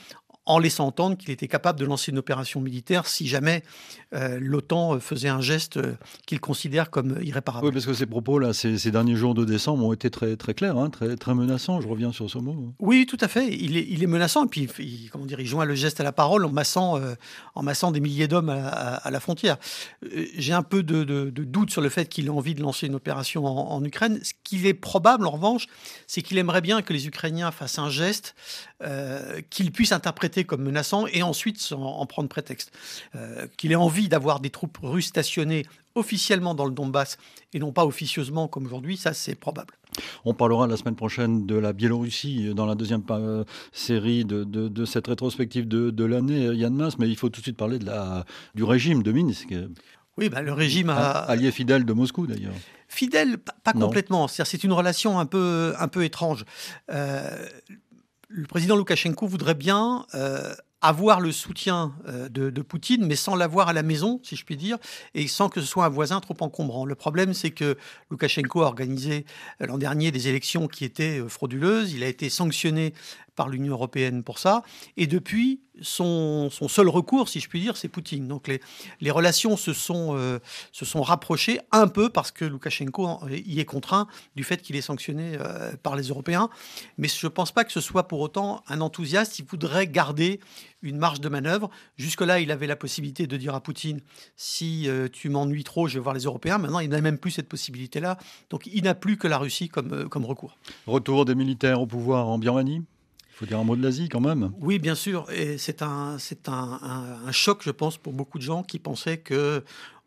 en 0.45 0.59
laissant 0.59 0.87
entendre 0.87 1.17
qu'il 1.17 1.31
était 1.31 1.47
capable 1.47 1.79
de 1.79 1.85
lancer 1.85 2.11
une 2.11 2.19
opération 2.19 2.61
militaire 2.61 3.07
si 3.07 3.29
jamais 3.29 3.63
euh, 4.13 4.39
l'OTAN 4.41 4.97
euh, 4.97 4.99
faisait 4.99 5.29
un 5.29 5.41
geste 5.41 5.77
euh, 5.77 5.95
qu'il 6.27 6.41
considère 6.41 6.91
comme 6.91 7.19
irréparable. 7.23 7.67
Oui, 7.67 7.73
parce 7.73 7.87
que 7.87 7.95
ces 7.95 8.07
propos-là, 8.07 8.53
ces, 8.53 8.91
derniers 8.91 9.15
jours 9.15 9.35
de 9.35 9.45
décembre 9.45 9.85
ont 9.85 9.93
été 9.93 10.11
très, 10.11 10.37
très 10.37 10.55
clairs, 10.55 10.77
hein, 10.77 10.91
très, 10.91 11.17
très 11.17 11.35
menaçants. 11.35 11.81
Je 11.81 11.87
reviens 11.87 12.11
sur 12.11 12.29
ce 12.29 12.39
mot. 12.39 12.75
Oui, 12.81 13.07
tout 13.07 13.19
à 13.21 13.29
fait. 13.29 13.55
Il 13.55 13.77
est, 13.77 13.87
il 13.89 14.03
est 14.03 14.09
menaçant. 14.09 14.45
Et 14.45 14.49
puis, 14.49 14.69
il, 14.81 15.11
comment 15.11 15.27
dire, 15.27 15.39
il 15.39 15.47
joint 15.47 15.65
le 15.65 15.75
geste 15.75 16.01
à 16.01 16.05
la 16.05 16.13
parole 16.13 16.45
en 16.45 16.51
massant, 16.51 17.01
en 17.55 17.63
massant 17.63 17.93
des 17.93 18.01
milliers 18.01 18.29
d'hommes 18.29 18.51
à, 18.51 19.11
la 19.11 19.21
frontière. 19.21 19.59
J'ai 20.37 20.53
un 20.53 20.63
peu 20.63 20.83
de, 20.83 21.31
doute 21.31 21.71
sur 21.71 21.81
le 21.81 21.89
fait 21.89 22.09
qu'il 22.09 22.27
ait 22.27 22.31
envie 22.31 22.55
de 22.55 22.63
lancer 22.63 22.87
une 22.87 22.95
opération 22.95 23.47
en, 23.47 23.73
en 23.73 23.85
Ukraine. 23.85 24.19
Ce 24.23 24.33
qu'il 24.43 24.67
est 24.67 24.75
probable, 24.75 25.27
en 25.27 25.31
revanche, 25.31 25.67
c'est 26.07 26.23
qu'il 26.23 26.39
aimerait 26.39 26.61
bien 26.61 26.83
que 26.83 26.93
les 26.93 27.07
Ukrainiens 27.07 27.51
fassent 27.53 27.79
un 27.79 27.91
geste 27.91 28.35
qu'il 29.51 29.71
puisse 29.71 29.93
interpréter 29.93 30.32
comme 30.45 30.63
menaçant 30.63 31.07
et 31.07 31.23
ensuite 31.23 31.73
en, 31.73 32.05
prendre 32.07 32.29
prétexte. 32.29 32.73
Euh, 33.15 33.47
qu'il 33.57 33.73
ait 33.73 33.77
envie 33.77 34.09
d'avoir 34.09 34.41
des 34.41 34.51
troupes 34.51 34.79
russes 34.83 35.07
stationnées 35.07 35.65
officiellement 35.95 36.55
dans 36.55 36.65
le 36.65 36.73
Donbass 36.73 37.19
et 37.53 37.59
non 37.59 37.73
pas 37.73 37.85
officieusement 37.85 38.49
comme 38.49 38.67
aujourd'hui, 38.67 38.97
ça 38.97 39.13
c'est 39.13 39.35
probable. 39.35 39.75
On 40.25 40.35
parlera 40.35 40.67
la 40.67 40.77
semaine 40.77 40.97
prochaine 40.97 41.47
de 41.47 41.55
la 41.55 41.73
Biélorussie 41.73 42.49
euh, 42.49 42.55
dans 42.55 42.67
la 42.67 42.75
deuxième 42.75 43.03
euh, 43.11 43.45
série 43.73 44.25
de, 44.25 44.85
cette 44.85 45.07
rétrospective 45.07 45.69
de, 45.69 46.05
l'année, 46.05 46.47
euh, 46.47 46.55
Yann 46.55 46.75
Mas, 46.75 46.99
mais 46.99 47.09
il 47.09 47.17
faut 47.17 47.29
tout 47.29 47.41
de 47.41 47.45
suite 47.45 47.57
parler 47.57 47.79
de 47.79 47.87
la, 47.87 48.25
du 48.55 48.65
régime 48.65 49.03
de 49.03 49.13
Minsk. 49.13 49.55
Oui, 50.19 50.29
bah, 50.29 50.43
le 50.43 50.53
régime 50.53 50.91
a... 50.91 51.11
Allié 51.11 51.51
fidèle 51.51 51.85
de 51.85 51.93
Moscou 51.93 52.27
d'ailleurs. 52.27 52.53
Fidèle, 52.89 53.39
pas, 53.39 53.73
complètement. 53.73 54.29
C'est 54.29 54.65
une 54.65 54.73
relation 54.73 55.19
un 55.19 55.25
peu, 55.25 55.73
un 55.79 55.89
peu 55.89 56.05
étrange. 56.05 56.45
Le 58.33 58.47
président 58.47 58.77
Loukachenko 58.77 59.27
voudrait 59.27 59.55
bien 59.55 60.07
avoir 60.83 61.21
le 61.21 61.31
soutien 61.31 61.95
euh, 62.09 62.29
de, 62.29 62.63
Poutine, 62.63 63.07
mais 63.07 63.17
sans 63.17 63.37
l'avoir 63.37 63.69
à 63.69 63.73
la 63.73 63.83
maison, 63.83 64.21
si 64.23 64.37
je 64.37 64.45
puis 64.45 64.57
dire, 64.57 64.79
et 65.15 65.27
sans 65.29 65.49
que 65.49 65.61
ce 65.61 65.67
soit 65.67 65.85
un 65.85 65.89
voisin 65.89 66.21
trop 66.21 66.37
encombrant. 66.41 66.85
Le 66.85 66.95
problème, 66.95 67.35
c'est 67.35 67.51
que 67.51 67.77
Loukachenko 68.11 68.63
a 68.63 68.67
organisé 68.67 69.25
euh, 69.61 69.67
l'an 69.67 69.79
dernier 69.79 70.11
des 70.11 70.29
élections 70.29 70.67
qui 70.69 70.85
étaient 70.85 71.21
euh, 71.21 71.29
frauduleuses. 71.29 71.93
Il 71.93 72.03
a 72.03 72.09
été 72.09 72.29
sanctionné 72.29 72.95
par 73.35 73.49
l'Union 73.49 73.73
européenne 73.75 74.23
pour 74.23 74.39
ça. 74.39 74.63
Et 74.97 75.07
depuis, 75.07 75.61
son, 75.81 76.51
seul 76.51 76.89
recours, 76.89 77.29
si 77.29 77.41
je 77.41 77.49
puis 77.49 77.61
dire, 77.61 77.77
c'est 77.77 77.89
Poutine. 77.89 78.29
Donc 78.29 78.49
les, 78.49 78.61
les 79.01 79.11
relations 79.11 79.57
se 79.57 79.73
sont, 79.73 80.17
euh, 80.17 80.39
se 80.71 80.85
sont 80.85 81.03
rapprochées 81.03 81.61
un 81.71 81.89
peu 81.89 82.11
parce 82.11 82.31
que 82.31 82.45
Loukachenko 82.45 83.21
y 83.31 83.61
est 83.61 83.65
contraint 83.65 84.07
du 84.37 84.45
fait 84.45 84.61
qu'il 84.61 84.77
est 84.77 84.83
sanctionné 84.83 85.37
euh, 85.41 85.73
par 85.83 85.97
les 85.97 86.09
Européens. 86.09 86.51
Mais 86.99 87.09
je 87.09 87.27
ne 87.27 87.31
pense 87.31 87.53
pas 87.53 87.65
que 87.65 87.73
ce 87.73 87.81
soit 87.81 88.07
pour 88.09 88.21
autant 88.21 88.63
un 88.69 88.81
enthousiaste. 88.81 89.39
Il 89.39 89.47
voudrait 89.47 89.87
garder 89.87 90.41
une 90.83 90.99
marge 90.99 91.21
de 91.21 91.29
manœuvre. 91.29 91.71
Jusque-là, 91.97 92.41
il 92.41 92.51
avait 92.51 92.67
la 92.67 92.77
possibilité 92.77 93.27
de 93.27 93.37
dire 93.37 93.55
à 93.55 93.63
Poutine 93.63 94.01
si 94.37 94.89
euh, 94.89 95.09
tu 95.11 95.29
m'ennuies 95.31 95.65
trop, 95.65 95.87
je 95.87 95.95
vais 95.95 96.01
voir 96.01 96.15
les 96.15 96.25
Européens. 96.25 96.59
Maintenant, 96.59 96.81
il 96.81 96.91
n'a 96.91 97.01
même 97.01 97.19
plus 97.19 97.31
cette 97.31 97.49
possibilité-là. 97.49 98.19
Donc 98.51 98.67
il 98.67 98.85
n'a 98.85 98.95
plus 98.95 99.17
que 99.17 99.29
la 99.29 99.39
Russie 99.39 99.69
comme, 99.69 100.09
comme 100.09 100.25
recours. 100.25 100.59
Retour 100.87 101.25
des 101.25 101.35
militaires 101.35 101.81
au 101.81 101.87
pouvoir 101.87 102.29
en 102.29 102.39
Birmanie 102.39 102.83
un 103.51 103.65
mot 103.65 103.75
l'Asie 103.75 104.09
quand 104.09 104.21
même. 104.21 104.53
Oui, 104.61 104.79
bien 104.79 104.95
sûr. 104.95 105.31
Et 105.31 105.59
c'est 105.59 105.83
un, 105.83 106.17
choc, 107.31 107.63
je 107.63 107.71
pense, 107.71 107.99
pour 107.99 108.13
beaucoup 108.13 108.39
de 108.39 108.43
gens 108.43 108.63
qui 108.63 108.79
pensaient 108.79 109.19
que, 109.19 109.65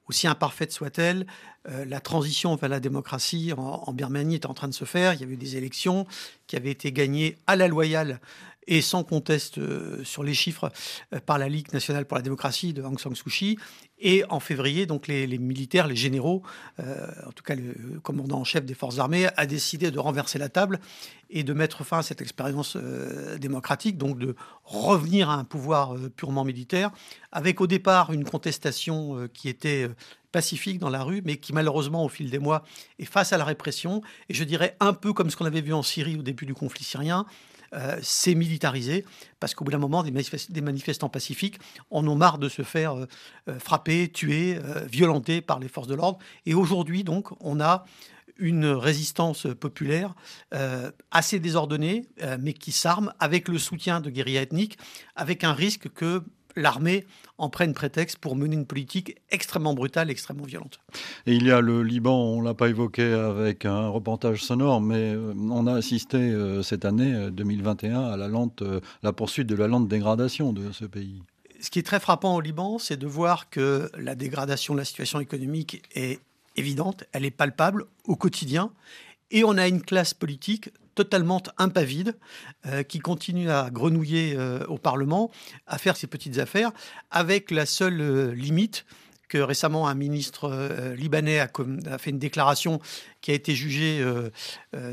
aussi 0.08 0.28
imparfaite 0.28 0.72
soit-elle, 0.72 1.26
euh, 1.68 1.84
la 1.86 2.00
transition 2.00 2.56
vers 2.56 2.70
la 2.70 2.80
démocratie 2.80 3.52
en, 3.58 3.92
Birmanie 3.92 4.36
est 4.36 4.46
en 4.46 4.54
train 4.54 4.68
de 4.68 4.74
se 4.74 4.86
faire. 4.86 5.14
Il 5.14 5.22
y 5.22 5.24
avait 5.24 5.34
eu 5.34 5.38
des 5.38 5.58
élections 5.58 6.06
qui 6.48 6.56
avaient 6.56 6.72
été 6.72 6.92
gagnées 6.92 7.38
à 7.48 7.56
la 7.56 7.68
loyale 7.68 8.20
et 8.68 8.82
sans 8.82 9.04
conteste 9.04 9.58
euh, 9.58 10.04
sur 10.04 10.24
les 10.24 10.34
chiffres 10.34 10.72
euh, 11.14 11.20
par 11.20 11.38
la 11.38 11.50
Ligue 11.50 11.72
nationale 11.74 12.06
pour 12.06 12.18
la 12.18 12.22
démocratie 12.22 12.74
de 12.74 12.82
Aung 12.82 13.00
San 13.00 13.16
Suu 13.16 13.30
Kyi. 13.30 13.58
Et 13.98 14.24
en 14.30 14.42
février, 14.42 14.86
donc 14.86 15.08
les, 15.08 15.26
militaires, 15.38 15.88
les 15.88 15.96
généraux, 15.96 16.44
euh, 16.80 17.08
en 17.26 17.32
tout 17.32 17.44
cas 17.44 17.56
le 17.56 18.00
commandant 18.02 18.40
en 18.40 18.44
chef 18.44 18.66
des 18.66 18.74
forces 18.74 19.00
armées, 19.00 19.28
a 19.38 19.46
décidé 19.46 19.90
de 19.90 20.00
renverser 20.00 20.38
la 20.38 20.50
table 20.50 20.80
et 21.30 21.44
de 21.44 21.54
mettre 21.54 21.86
fin 21.86 22.00
à 22.00 22.04
cette 22.04 22.22
expérience 22.22 22.78
démocratique, 23.40 23.98
donc 23.98 24.20
de 24.20 24.36
revenir 24.64 25.30
à 25.30 25.36
un 25.36 25.46
pouvoir 25.46 25.96
purement 26.16 26.44
militaire, 26.44 26.92
avec 27.32 27.62
au 27.62 27.68
départ 27.68 28.12
une 28.12 28.26
contestation 28.26 29.28
qui 29.34 29.48
était 29.48 29.88
pacifique 30.34 30.78
dans 30.78 30.90
la 30.90 31.02
rue, 31.02 31.22
mais 31.24 31.38
qui 31.38 31.54
malheureusement 31.54 32.04
au 32.04 32.10
fil 32.10 32.30
des 32.30 32.40
mois 32.40 32.64
est 33.00 33.06
face 33.06 33.32
à 33.32 33.38
la 33.38 33.46
répression, 33.46 34.02
et 34.28 34.34
je 34.34 34.44
dirais 34.44 34.76
un 34.82 34.94
peu 34.94 35.14
comme 35.14 35.30
ce 35.30 35.38
qu'on 35.38 35.46
avait 35.46 35.62
vu 35.62 35.74
en 35.74 35.84
Syrie 35.84 36.18
au 36.18 36.22
début 36.22 36.46
du 36.46 36.54
conflit 36.54 36.84
syrien, 36.84 37.26
euh, 37.76 37.98
c'est 38.02 38.36
militarisé, 38.36 39.06
parce 39.40 39.54
qu'au 39.54 39.66
bout 39.66 39.72
d'un 39.72 39.78
moment, 39.78 40.04
des, 40.04 40.62
manifestants 40.62 41.10
pacifiques 41.10 41.60
en 41.92 42.08
ont 42.08 42.16
marre 42.16 42.38
de 42.38 42.50
se 42.50 42.62
faire 42.62 42.96
euh, 42.96 43.06
euh, 43.50 43.60
frapper, 43.60 44.10
tuer, 44.10 44.60
violenter 44.90 45.42
par 45.42 45.60
les 45.60 45.68
forces 45.68 45.88
de 45.88 45.96
l'ordre. 45.96 46.20
Et 46.46 46.54
aujourd'hui, 46.54 47.04
donc, 47.04 47.30
on 47.42 47.60
a 47.60 47.86
une 48.38 48.66
résistance 48.66 49.48
populaire 49.60 50.14
assez 51.12 51.40
désordonnée, 51.40 52.06
mais 52.40 52.52
qui 52.54 52.74
s'arme 52.74 53.14
avec 53.20 53.48
le 53.48 53.58
soutien 53.58 54.02
de 54.02 54.10
guérillas 54.10 54.42
ethniques, 54.42 54.78
avec 55.16 55.46
un 55.46 55.54
risque 55.54 55.90
que 55.94 56.22
l'armée 56.56 57.06
en 57.38 57.50
prenne 57.50 57.74
prétexte 57.74 58.18
pour 58.18 58.36
mener 58.36 58.56
une 58.56 58.66
politique 58.66 59.18
extrêmement 59.30 59.74
brutale, 59.74 60.10
extrêmement 60.10 60.46
violente. 60.46 60.80
Et 61.26 61.36
il 61.36 61.46
y 61.46 61.52
a 61.52 61.62
le 61.62 61.84
Liban, 61.84 62.16
on 62.16 62.42
ne 62.42 62.46
l'a 62.46 62.54
pas 62.54 62.70
évoqué 62.70 63.04
avec 63.04 63.66
un 63.66 63.90
reportage 63.90 64.44
sonore, 64.44 64.82
mais 64.82 65.14
euh, 65.14 65.34
on 65.36 65.68
a 65.68 65.74
assisté 65.74 66.18
euh, 66.18 66.64
cette 66.64 66.86
année 66.86 67.30
2021 67.32 68.02
euh, 68.02 68.14
à 68.14 68.18
la, 68.18 68.28
lente, 68.28 68.64
la 69.04 69.14
poursuite 69.14 69.48
de 69.48 69.56
la 69.56 69.68
lente 69.68 69.88
dégradation 69.88 70.54
de 70.54 70.72
ce 70.72 70.86
pays. 70.86 71.22
Ce 71.60 71.70
qui 71.70 71.80
est 71.80 71.84
très 71.84 72.00
frappant 72.00 72.36
au 72.36 72.42
Liban, 72.42 72.80
c'est 72.80 72.98
de 72.98 73.08
voir 73.08 73.50
que 73.50 73.90
la 73.98 74.16
dégradation 74.16 74.74
de 74.74 74.80
la 74.80 74.86
situation 74.86 75.20
économique 75.20 75.84
est 75.96 76.20
évidente, 76.56 77.04
elle 77.12 77.26
est 77.26 77.32
palpable 77.32 77.86
au 78.06 78.16
quotidien, 78.16 78.72
et 79.32 79.44
on 79.44 79.58
a 79.58 79.68
une 79.68 79.82
classe 79.82 80.14
politique 80.14 80.70
totalement 80.96 81.44
impavide, 81.58 82.18
euh, 82.66 82.84
qui 82.84 83.00
continue 83.00 83.52
à 83.52 83.70
grenouiller 83.70 84.36
euh, 84.38 84.66
au 84.68 84.78
Parlement, 84.78 85.30
à 85.68 85.78
faire 85.78 85.98
ses 85.98 86.08
petites 86.08 86.40
affaires, 86.40 86.72
avec 87.12 87.52
la 87.52 87.66
seule 87.66 88.02
euh, 88.02 88.34
limite 88.34 88.86
que 89.28 89.38
récemment 89.40 89.88
un 89.88 89.96
ministre 89.96 90.70
libanais 90.96 91.40
a, 91.40 91.50
fait 91.98 92.12
une 92.12 92.20
déclaration 92.20 92.80
qui 93.26 93.32
a 93.32 93.34
été 93.34 93.56
jugée 93.56 94.06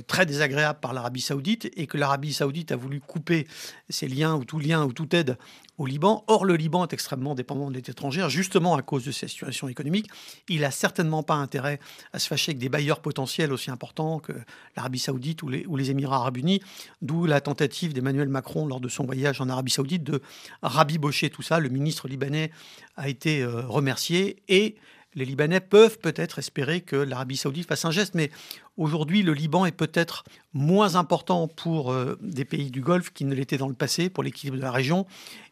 très 0.07 0.25
désagréable 0.25 0.79
par 0.81 0.95
l'Arabie 0.95 1.21
saoudite 1.21 1.71
et 1.77 1.87
que 1.87 1.99
l'Arabie 1.99 2.33
saoudite 2.33 2.73
a 2.73 2.77
voulu 2.77 2.99
couper 2.99 3.47
ses 3.91 4.09
liens 4.09 4.35
ou 4.35 4.47
tout 4.47 4.59
lien 4.59 4.87
ou 4.87 4.95
toute 4.95 5.13
aide 5.13 5.37
au 5.77 5.85
Liban. 5.85 6.25
Or, 6.29 6.47
le 6.47 6.57
Liban 6.57 6.87
est 6.87 6.95
extrêmement 6.95 7.35
dépendant 7.35 7.69
de 7.69 7.75
l'aide 7.75 7.91
étrangère, 7.91 8.31
justement 8.31 8.75
à 8.75 8.81
cause 8.81 9.05
de 9.05 9.13
sa 9.13 9.29
situation 9.29 9.69
économique. 9.69 10.09
Il 10.49 10.63
n'a 10.63 10.71
certainement 10.71 11.23
pas 11.23 11.35
intérêt 11.35 11.79
à 12.15 12.19
se 12.19 12.27
fâcher 12.27 12.53
avec 12.53 12.59
des 12.59 12.71
bailleurs 12.71 13.01
potentiels 13.01 13.53
aussi 13.53 13.71
importants 13.71 14.19
que 14.19 14.33
l'Arabie 14.79 14.99
saoudite 14.99 15.43
ou 15.43 15.49
les, 15.49 15.67
ou 15.67 15.77
les 15.77 15.91
Émirats 15.91 16.17
arabes 16.17 16.39
unis, 16.39 16.63
d'où 17.03 17.27
la 17.27 17.43
tentative 17.43 17.93
d'Emmanuel 17.93 18.29
Macron 18.29 18.65
lors 18.67 18.81
de 18.81 18.89
son 18.89 19.05
voyage 19.05 19.43
en 19.43 19.51
Arabie 19.51 19.73
saoudite 19.73 20.05
de 20.05 20.23
rabibocher 20.63 21.29
tout 21.29 21.43
ça. 21.43 21.61
Le 21.61 21.69
ministre 21.69 22.09
libanais 22.09 22.51
a 22.97 23.11
été 23.11 23.43
euh, 23.43 23.67
remercié 23.67 24.43
et 24.49 24.77
les 25.15 25.25
Libanais 25.25 25.61
peuvent 25.61 25.99
peut-être 25.99 26.39
espérer 26.39 26.81
que 26.81 26.97
l'Arabie 26.97 27.37
saoudite 27.37 27.69
fasse 27.69 27.85
un 27.85 27.91
geste, 27.91 28.15
mais 28.15 28.31
aujourd'hui, 28.77 29.23
le 29.23 29.33
Liban 29.33 29.67
est 29.67 29.77
peut-être 29.77 30.25
moins 30.53 30.97
important 30.97 31.49
pour 31.49 31.93
euh, 31.93 32.19
des 32.21 32.45
pays 32.45 32.71
du 32.71 32.81
Golfe 32.81 33.11
qu'il 33.13 33.29
ne 33.29 33.35
l'était 33.35 33.57
dans 33.57 33.69
le 33.69 33.75
passé 33.75 34.11
pour 34.11 34.23
l'équilibre 34.23 34.57
de 34.57 34.63
la 34.63 34.71
région. 34.71 35.07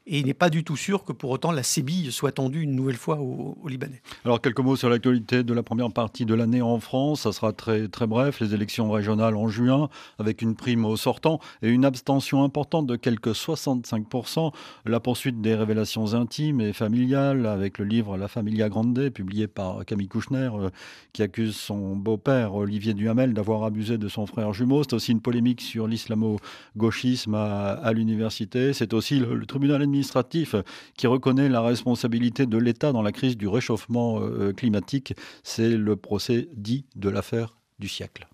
Et 0.07 0.19
il 0.19 0.27
n'est 0.27 0.35
pas 0.35 0.51
du 0.51 0.65
tout 0.65 0.77
sûr 0.77 1.05
que 1.05 1.13
pour 1.13 1.31
autant 1.31 1.53
la 1.53 1.63
sébille 1.63 2.11
soit 2.11 2.33
tendue 2.33 2.63
une 2.63 2.75
nouvelle 2.75 2.97
fois 2.97 3.21
aux, 3.21 3.57
Libanais. 3.69 4.03
Alors 4.25 4.41
quelques 4.41 4.59
mots 4.59 4.75
sur 4.75 4.89
l'actualité 4.89 5.45
de 5.45 5.55
la 5.55 5.63
première 5.63 5.93
partie 5.93 6.25
de 6.25 6.35
l'année 6.35 6.63
en 6.63 6.81
France. 6.81 7.21
Ça 7.21 7.33
sera 7.33 7.53
très, 7.53 7.87
très 7.87 8.07
bref. 8.07 8.41
Les 8.41 8.55
élections 8.55 8.91
régionales 8.91 9.37
en 9.37 9.49
juin 9.49 9.89
avec 10.19 10.43
une 10.43 10.57
prime 10.57 10.85
au 10.85 10.97
sortant 10.97 11.39
et 11.63 11.69
une 11.69 11.85
abstention 11.85 12.43
importante 12.43 12.87
de 12.87 12.97
quelques 12.97 13.33
65%. 13.33 14.53
La 14.87 15.01
poursuite 15.01 15.41
des 15.41 15.55
révélations 15.55 16.15
intimes 16.15 16.61
et 16.61 16.73
familiales 16.73 17.47
avec 17.47 17.79
le 17.79 17.85
livre 17.85 18.17
La 18.17 18.27
Familia 18.27 18.69
Grande 18.69 19.11
publié 19.11 19.47
par 19.47 19.85
Camille 19.85 20.09
Kouchner 20.09 20.51
euh, 20.55 20.71
qui 21.13 21.23
accuse 21.23 21.55
son 21.55 21.95
beau-père 21.95 22.55
Olivier 22.55 22.95
Duhamel 22.95 23.10
d'avoir 23.15 23.65
abusé 23.65 23.99
de 23.99 24.09
son 24.09 24.27
frère 24.27 24.53
jumeau. 24.53 24.83
C'est 24.83 24.95
aussi 24.95 25.13
une 25.13 25.21
polémique 25.21 25.61
sur 25.61 25.87
l'islamo-gauchisme 25.87 27.35
à, 27.35 27.93
l'université. 27.93 28.73
C'est 28.73 28.93
aussi 28.95 29.19
le, 29.19 29.47
tribunal 29.47 29.83
administratif 29.83 30.55
qui 30.97 31.07
reconnaît 31.07 31.49
la 31.49 31.61
responsabilité 31.61 32.47
de 32.47 32.59
l'État 32.59 32.93
dans 32.93 33.03
la 33.03 33.13
crise 33.13 33.37
du 33.37 33.49
réchauffement 33.49 34.21
euh, 34.21 34.53
climatique. 34.53 35.15
C'est 35.43 35.77
le 35.77 35.97
procès 35.97 36.49
dit 36.55 36.85
de 36.97 37.09
l'affaire 37.09 37.57
du 37.79 37.89
siècle. 37.89 38.29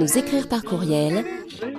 Nous 0.00 0.18
écrire 0.18 0.48
par 0.48 0.62
courriel 0.62 1.24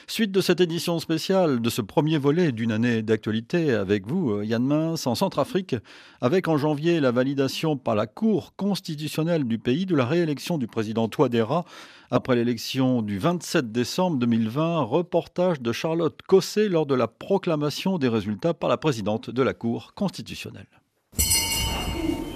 Suite 0.07 0.31
de 0.31 0.41
cette 0.41 0.59
édition 0.59 0.99
spéciale, 0.99 1.61
de 1.61 1.69
ce 1.69 1.81
premier 1.81 2.17
volet 2.17 2.51
d'une 2.51 2.71
année 2.71 3.01
d'actualité 3.01 3.71
avec 3.71 4.05
vous, 4.05 4.31
euh, 4.31 4.45
Yann 4.45 4.63
Mince, 4.63 5.07
en 5.07 5.15
Centrafrique, 5.15 5.75
avec 6.19 6.47
en 6.47 6.57
janvier 6.57 6.99
la 6.99 7.11
validation 7.11 7.77
par 7.77 7.95
la 7.95 8.05
Cour 8.05 8.53
constitutionnelle 8.55 9.45
du 9.45 9.59
pays 9.59 9.85
de 9.85 9.95
la 9.95 10.05
réélection 10.05 10.57
du 10.57 10.67
président 10.67 11.07
Touadéra 11.07 11.63
après 12.11 12.35
l'élection 12.35 13.01
du 13.01 13.17
27 13.17 13.71
décembre 13.71 14.17
2020, 14.17 14.81
reportage 14.81 15.61
de 15.61 15.71
Charlotte 15.71 16.19
Cossé 16.27 16.67
lors 16.67 16.85
de 16.85 16.95
la 16.95 17.07
proclamation 17.07 17.97
des 17.97 18.09
résultats 18.09 18.53
par 18.53 18.69
la 18.69 18.77
présidente 18.77 19.29
de 19.29 19.41
la 19.41 19.53
Cour 19.53 19.93
constitutionnelle. 19.95 20.82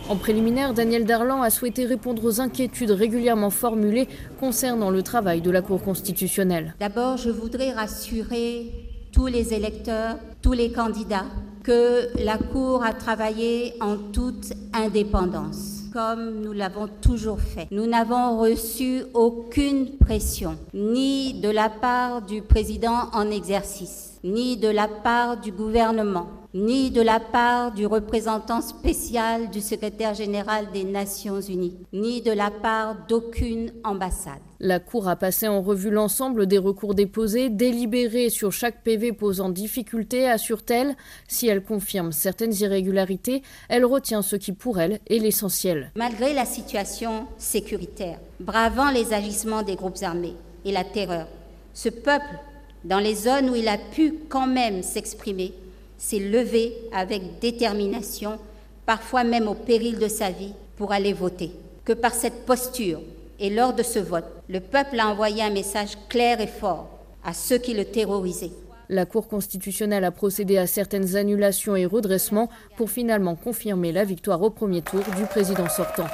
En 0.09 0.15
préliminaire, 0.15 0.73
Daniel 0.73 1.03
Darlan 1.03 1.41
a 1.41 1.49
souhaité 1.49 1.83
répondre 1.83 2.23
aux 2.23 2.39
inquiétudes 2.39 2.91
régulièrement 2.91 3.49
formulées 3.49 4.07
concernant 4.39 4.89
le 4.89 5.03
travail 5.03 5.41
de 5.41 5.51
la 5.51 5.61
Cour 5.61 5.83
constitutionnelle. 5.83 6.75
D'abord, 6.79 7.17
je 7.17 7.29
voudrais 7.29 7.73
rassurer 7.73 8.71
tous 9.11 9.27
les 9.27 9.53
électeurs, 9.53 10.15
tous 10.41 10.53
les 10.53 10.71
candidats, 10.71 11.25
que 11.61 12.07
la 12.23 12.37
Cour 12.37 12.85
a 12.85 12.93
travaillé 12.93 13.73
en 13.81 13.97
toute 13.97 14.53
indépendance, 14.73 15.83
comme 15.91 16.39
nous 16.39 16.53
l'avons 16.53 16.87
toujours 17.01 17.41
fait. 17.41 17.67
Nous 17.71 17.85
n'avons 17.85 18.39
reçu 18.39 19.03
aucune 19.13 19.97
pression, 19.97 20.57
ni 20.73 21.41
de 21.41 21.49
la 21.49 21.67
part 21.67 22.21
du 22.21 22.41
président 22.41 23.09
en 23.11 23.29
exercice, 23.29 24.21
ni 24.23 24.55
de 24.55 24.69
la 24.69 24.87
part 24.87 25.35
du 25.35 25.51
gouvernement 25.51 26.27
ni 26.57 26.89
de 26.89 27.01
la 27.01 27.19
part 27.19 27.71
du 27.71 27.85
représentant 27.85 28.61
spécial 28.61 29.51
du 29.51 29.61
secrétaire 29.61 30.15
général 30.15 30.71
des 30.73 30.83
Nations 30.83 31.39
Unies, 31.39 31.77
ni 31.93 32.23
de 32.23 32.31
la 32.31 32.49
part 32.49 32.95
d'aucune 33.07 33.71
ambassade. 33.83 34.39
La 34.59 34.79
Cour 34.79 35.07
a 35.07 35.15
passé 35.15 35.47
en 35.47 35.61
revue 35.61 35.91
l'ensemble 35.91 36.47
des 36.47 36.57
recours 36.57 36.95
déposés, 36.95 37.49
délibéré 37.49 38.31
sur 38.31 38.51
chaque 38.51 38.83
PV 38.83 39.11
posant 39.11 39.49
difficulté, 39.49 40.27
assure-t-elle. 40.27 40.95
Si 41.27 41.47
elle 41.47 41.63
confirme 41.63 42.11
certaines 42.11 42.55
irrégularités, 42.55 43.43
elle 43.69 43.85
retient 43.85 44.23
ce 44.23 44.35
qui 44.35 44.51
pour 44.51 44.79
elle 44.79 44.99
est 45.07 45.19
l'essentiel. 45.19 45.91
Malgré 45.95 46.33
la 46.33 46.45
situation 46.45 47.27
sécuritaire, 47.37 48.17
bravant 48.39 48.89
les 48.89 49.13
agissements 49.13 49.61
des 49.61 49.75
groupes 49.75 50.01
armés 50.01 50.35
et 50.65 50.71
la 50.71 50.83
terreur, 50.83 51.27
ce 51.75 51.89
peuple, 51.89 52.39
dans 52.83 52.99
les 52.99 53.13
zones 53.13 53.51
où 53.51 53.55
il 53.55 53.67
a 53.67 53.77
pu 53.77 54.15
quand 54.27 54.47
même 54.47 54.81
s'exprimer, 54.81 55.53
s'est 55.97 56.19
levé 56.19 56.73
avec 56.93 57.39
détermination, 57.39 58.39
parfois 58.85 59.23
même 59.23 59.47
au 59.47 59.53
péril 59.53 59.97
de 59.99 60.07
sa 60.07 60.29
vie, 60.29 60.53
pour 60.77 60.91
aller 60.91 61.13
voter. 61.13 61.51
Que 61.85 61.93
par 61.93 62.13
cette 62.13 62.45
posture 62.45 62.99
et 63.39 63.49
lors 63.49 63.73
de 63.73 63.83
ce 63.83 63.99
vote, 63.99 64.25
le 64.49 64.59
peuple 64.59 64.99
a 64.99 65.07
envoyé 65.07 65.43
un 65.43 65.49
message 65.49 65.97
clair 66.09 66.41
et 66.41 66.47
fort 66.47 66.89
à 67.23 67.33
ceux 67.33 67.57
qui 67.57 67.73
le 67.73 67.85
terrorisaient. 67.85 68.51
La 68.89 69.05
Cour 69.05 69.27
constitutionnelle 69.27 70.05
a 70.05 70.11
procédé 70.11 70.57
à 70.57 70.65
certaines 70.65 71.17
annulations 71.17 71.75
et 71.75 71.85
redressements 71.85 72.49
pour 72.77 72.89
finalement 72.89 73.35
confirmer 73.35 73.91
la 73.91 74.05
victoire 74.05 74.41
au 74.41 74.49
premier 74.49 74.81
tour 74.81 75.03
du 75.17 75.25
président 75.25 75.67
sortant. 75.67 76.07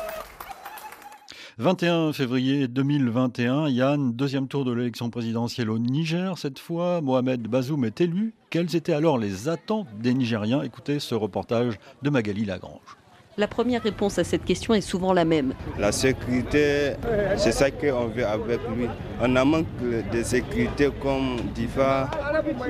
21 1.60 2.14
février 2.14 2.68
2021, 2.68 3.70
Yann, 3.70 4.12
deuxième 4.12 4.48
tour 4.48 4.66
de 4.66 4.74
l'élection 4.74 5.12
présidentielle 5.12 5.70
au 5.70 5.78
Niger. 5.78 6.36
Cette 6.40 6.58
fois, 6.58 7.00
Mohamed 7.00 7.42
Bazoum 7.44 7.86
est 7.86 8.02
élu. 8.02 8.34
Quelles 8.50 8.76
étaient 8.76 8.94
alors 8.94 9.20
les 9.20 9.48
attentes 9.50 9.88
des 10.02 10.16
Nigériens? 10.16 10.64
Écoutez 10.64 10.98
ce 11.00 11.14
reportage 11.14 11.76
de 12.02 12.10
Magali 12.10 12.44
Lagrange. 12.46 12.98
La 13.38 13.48
première 13.48 13.84
réponse 13.84 14.18
à 14.18 14.24
cette 14.24 14.46
question 14.46 14.74
est 14.74 14.82
souvent 14.82 15.14
la 15.14 15.26
même. 15.26 15.54
La 15.78 15.92
sécurité, 15.92 16.94
c'est 17.38 17.52
ça 17.52 17.70
qu'on 17.70 18.08
veut 18.08 18.26
avec 18.26 18.60
lui. 18.76 18.88
On 19.22 19.36
a 19.36 19.46
manque 19.46 19.68
de 20.12 20.24
sécurité 20.24 20.90
comme 21.04 21.38
Difa 21.54 22.10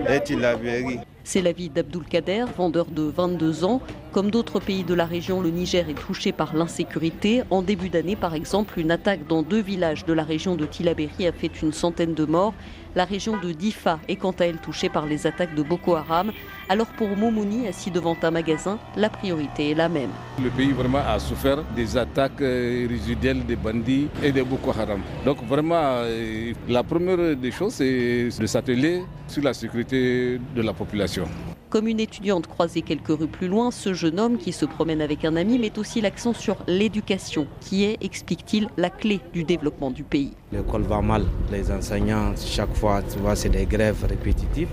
et 0.10 0.22
Tilaberi. 0.22 1.00
C'est 1.26 1.42
l'avis 1.42 1.70
d'Abdul 1.70 2.04
Kader, 2.04 2.46
vendeur 2.58 2.86
de 2.86 3.04
22 3.04 3.64
ans. 3.64 3.82
Comme 4.12 4.30
d'autres 4.30 4.60
pays 4.60 4.84
de 4.84 4.94
la 4.94 5.06
région, 5.06 5.40
le 5.42 5.52
Niger 5.52 5.90
est 5.90 5.94
touché 5.94 6.34
par 6.34 6.54
l'insécurité. 6.54 7.44
En 7.50 7.62
début 7.62 7.88
d'année, 7.90 8.18
par 8.18 8.36
exemple, 8.36 8.78
une 8.78 8.92
attaque 8.92 9.26
dans 9.28 9.42
deux 9.42 9.62
villages 9.62 10.04
de 10.06 10.12
la 10.12 10.24
région 10.24 10.58
de 10.58 10.66
Tilaberi 10.66 11.26
a 11.26 11.32
fait 11.32 11.62
une 11.62 11.72
centaine 11.72 12.14
de 12.14 12.26
morts. 12.26 12.54
La 12.96 13.06
région 13.06 13.38
de 13.38 13.52
Difa 13.52 14.00
est 14.08 14.18
quant 14.18 14.36
à 14.40 14.46
elle 14.46 14.58
touchée 14.58 14.88
par 14.88 15.08
les 15.08 15.26
attaques 15.26 15.56
de 15.56 15.64
Boko 15.64 15.96
Haram. 15.96 16.32
Alors 16.70 16.86
pour 16.88 17.10
Moumouni, 17.18 17.68
assis 17.68 17.90
devant 17.90 18.16
un 18.22 18.30
magasin, 18.30 18.78
la 18.96 19.10
priorité 19.10 19.72
est 19.72 19.74
la 19.74 19.90
même. 19.90 20.12
Le 20.44 20.52
pays 20.52 20.72
vraiment 20.72 21.00
a 21.00 21.18
souffert 21.18 21.64
des 21.76 21.98
attaques 21.98 22.42
euh, 22.42 22.86
résiduelles 22.88 23.44
des 23.46 23.56
bandits 23.56 24.10
et 24.22 24.32
de 24.32 24.44
Boko 24.44 24.70
Haram. 24.72 25.02
Donc 25.26 25.44
vraiment, 25.48 25.82
euh, 26.04 26.54
la 26.70 26.84
première 26.84 27.36
des 27.36 27.52
choses, 27.52 27.74
c'est 27.74 28.30
de 28.40 28.46
s'atteler 28.46 29.02
sur 29.28 29.42
la 29.42 29.56
sécurité 29.56 30.40
de 30.56 30.62
la 30.62 30.74
population. 30.74 31.26
Comme 31.74 31.88
une 31.88 32.00
étudiante 32.00 32.46
croisée 32.46 32.84
quelques 32.84 33.08
rues 33.08 33.26
plus 33.26 33.48
loin, 33.48 33.72
ce 33.72 33.96
jeune 33.96 34.20
homme 34.20 34.38
qui 34.38 34.52
se 34.52 34.64
promène 34.64 35.02
avec 35.02 35.26
un 35.26 35.36
ami 35.36 35.58
met 35.58 35.80
aussi 35.80 36.02
l'accent 36.02 36.32
sur 36.32 36.58
l'éducation, 36.68 37.48
qui 37.62 37.84
est, 37.86 37.98
explique-t-il, 38.00 38.68
la 38.78 38.92
clé 38.92 39.20
du 39.34 39.44
développement 39.44 39.90
du 39.90 40.04
pays. 40.04 40.34
L'école 40.52 40.84
va 40.84 41.02
mal, 41.02 41.26
les 41.52 41.72
enseignants, 41.72 42.34
chaque 42.38 42.76
fois, 42.76 43.02
tu 43.02 43.18
vois, 43.18 43.36
c'est 43.36 43.50
des 43.50 43.66
grèves 43.66 44.06
répétitives 44.08 44.68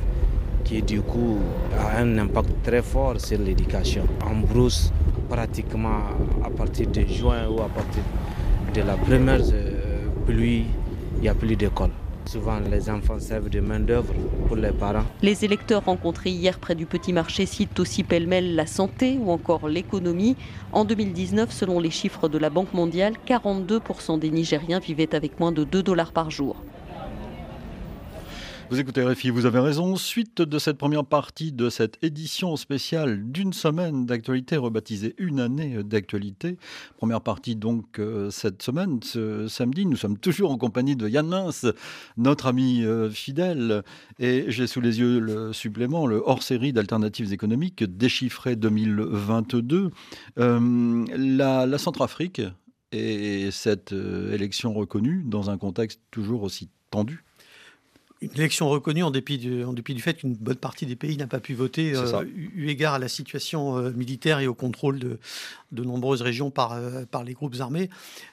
qui 0.63 0.83
du 0.83 1.01
coup 1.01 1.39
a 1.79 2.01
un 2.01 2.19
impact 2.19 2.51
très 2.63 2.83
fort 2.83 3.19
sur 3.19 3.39
l'éducation. 3.39 4.05
En 4.23 4.35
brousse, 4.35 4.93
pratiquement 5.27 6.01
à 6.45 6.51
partir 6.51 6.87
de 6.89 7.01
juin 7.07 7.49
ou 7.49 7.63
à 7.63 7.69
partir 7.71 8.03
de 8.75 8.83
la 8.83 8.99
première 8.99 9.41
euh, 9.41 10.07
pluie, 10.27 10.67
il 11.17 11.23
n'y 11.23 11.29
a 11.31 11.35
plus 11.35 11.57
d'école. 11.57 11.93
Souvent, 12.31 12.61
les 12.61 12.89
enfants 12.89 13.19
servent 13.19 13.51
de 13.51 13.59
main-d'œuvre 13.59 14.15
pour 14.47 14.55
les 14.55 14.71
parents. 14.71 15.03
Les 15.21 15.45
électeurs 15.45 15.85
rencontrés 15.85 16.31
hier 16.31 16.61
près 16.61 16.77
du 16.77 16.87
petit 16.87 17.13
marché 17.13 17.45
citent 17.45 17.81
aussi 17.81 18.05
pêle-mêle 18.05 18.55
la 18.55 18.67
santé 18.67 19.19
ou 19.21 19.33
encore 19.33 19.67
l'économie. 19.67 20.37
En 20.71 20.85
2019, 20.85 21.51
selon 21.51 21.81
les 21.81 21.91
chiffres 21.91 22.29
de 22.29 22.39
la 22.39 22.49
Banque 22.49 22.73
mondiale, 22.73 23.15
42% 23.27 24.21
des 24.21 24.31
Nigériens 24.31 24.79
vivaient 24.79 25.13
avec 25.13 25.41
moins 25.41 25.51
de 25.51 25.65
2 25.65 25.83
dollars 25.83 26.13
par 26.13 26.31
jour. 26.31 26.55
Vous 28.71 28.79
écoutez 28.79 29.03
RFI, 29.03 29.31
vous 29.31 29.47
avez 29.47 29.59
raison. 29.59 29.97
Suite 29.97 30.43
de 30.43 30.59
cette 30.61 30.79
première 30.79 31.05
partie 31.05 31.51
de 31.51 31.69
cette 31.71 31.99
édition 32.05 32.55
spéciale 32.55 33.33
d'une 33.33 33.53
semaine 33.53 34.07
d'actualité 34.07 34.57
rebaptisée 34.57 35.17
Une 35.19 35.41
année 35.41 35.83
d'actualité. 35.83 36.57
Première 36.97 37.21
partie 37.21 37.57
donc 37.57 37.99
euh, 37.99 38.31
cette 38.31 38.63
semaine, 38.63 39.01
ce 39.03 39.49
samedi. 39.49 39.87
Nous 39.87 39.97
sommes 39.97 40.17
toujours 40.17 40.53
en 40.53 40.57
compagnie 40.57 40.95
de 40.95 41.09
Yann 41.09 41.27
Mince, 41.27 41.67
notre 42.17 42.47
ami 42.47 42.85
euh, 42.85 43.11
fidèle. 43.11 43.83
Et 44.21 44.45
j'ai 44.47 44.69
sous 44.69 44.81
les 44.81 45.01
yeux 45.01 45.19
le 45.19 45.53
supplément, 45.53 46.07
le 46.07 46.23
hors-série 46.25 46.73
d'alternatives 46.73 47.33
économiques 47.33 47.83
déchiffré 47.83 48.55
2022. 48.55 49.91
Euh, 50.39 51.05
la, 51.17 51.67
la 51.67 51.79
Centrafrique 51.79 52.41
et 52.93 53.51
cette 53.51 53.93
élection 53.93 54.73
reconnue 54.73 55.25
dans 55.27 55.51
un 55.51 55.59
contexte 55.59 56.01
toujours 56.13 56.45
aussi 56.45 56.69
tendu 56.93 57.25
une 58.23 58.33
élection 58.33 58.69
reconnue 58.69 59.03
en 59.03 59.11
dépit, 59.11 59.39
du, 59.39 59.65
en 59.65 59.73
dépit 59.73 59.95
du 59.95 60.03
fait 60.03 60.15
qu'une 60.15 60.35
bonne 60.35 60.57
partie 60.57 60.85
des 60.85 60.97
pays 60.97 61.17
n'a 61.17 61.27
pas 61.27 61.41
pu 61.41 61.55
voter, 61.55 61.95
euh, 61.95 62.25
eu 62.35 62.69
égard 62.69 62.95
à 62.95 62.99
la 62.99 63.09
situation 63.09 63.79
euh, 63.79 63.93
militaire 63.93 64.41
et 64.41 64.47
au 64.47 64.53
contrôle 64.55 64.99
de, 64.99 65.19
de 65.73 65.85
nombreuses 65.85 66.21
régions 66.21 66.51
par, 66.51 66.73
euh, 66.73 67.07
par 67.11 67.25
les 67.25 67.33
groupes 67.33 67.57
armés. 67.61 67.89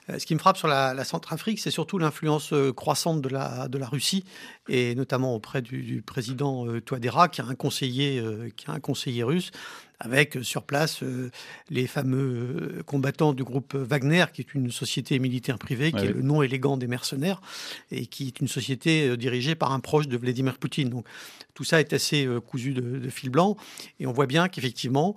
ce 0.08 0.24
qui 0.26 0.34
me 0.34 0.38
frappe 0.38 0.58
sur 0.58 0.68
la, 0.68 1.04
Centrafrique, 1.04 1.58
c'est 1.58 1.70
surtout 1.70 1.96
l'influence 1.96 2.52
croissante 2.76 3.22
de 3.22 3.30
la, 3.30 3.68
de 3.68 3.78
la 3.78 3.86
Russie, 3.86 4.24
et 4.68 4.94
notamment 4.94 5.34
auprès 5.34 5.62
du, 5.62 6.02
président 6.04 6.66
Touadéra, 6.80 7.28
qui 7.28 7.40
a 7.40 7.46
un 7.46 7.54
conseiller, 7.54 8.22
qui 8.56 8.70
a 8.70 8.74
un 8.74 8.80
conseiller 8.80 9.22
russe. 9.22 9.52
Avec 10.00 10.38
sur 10.42 10.62
place 10.62 11.00
les 11.70 11.86
fameux 11.86 12.82
combattants 12.86 13.32
du 13.32 13.44
groupe 13.44 13.74
Wagner, 13.74 14.26
qui 14.32 14.42
est 14.42 14.54
une 14.54 14.70
société 14.70 15.18
militaire 15.18 15.58
privée, 15.58 15.92
qui 15.92 16.04
est 16.04 16.12
le 16.12 16.22
nom 16.22 16.42
élégant 16.42 16.76
des 16.76 16.86
mercenaires, 16.86 17.40
et 17.90 18.06
qui 18.06 18.28
est 18.28 18.40
une 18.40 18.48
société 18.48 19.16
dirigée 19.16 19.54
par 19.54 19.72
un 19.72 19.80
proche 19.80 20.08
de 20.08 20.16
Vladimir 20.16 20.58
Poutine. 20.58 20.88
Donc 20.88 21.06
tout 21.54 21.64
ça 21.64 21.80
est 21.80 21.92
assez 21.92 22.28
cousu 22.46 22.72
de, 22.72 23.08
fil 23.08 23.30
blanc, 23.30 23.56
et 23.98 24.06
on 24.06 24.12
voit 24.12 24.26
bien 24.26 24.48
qu'effectivement, 24.48 25.16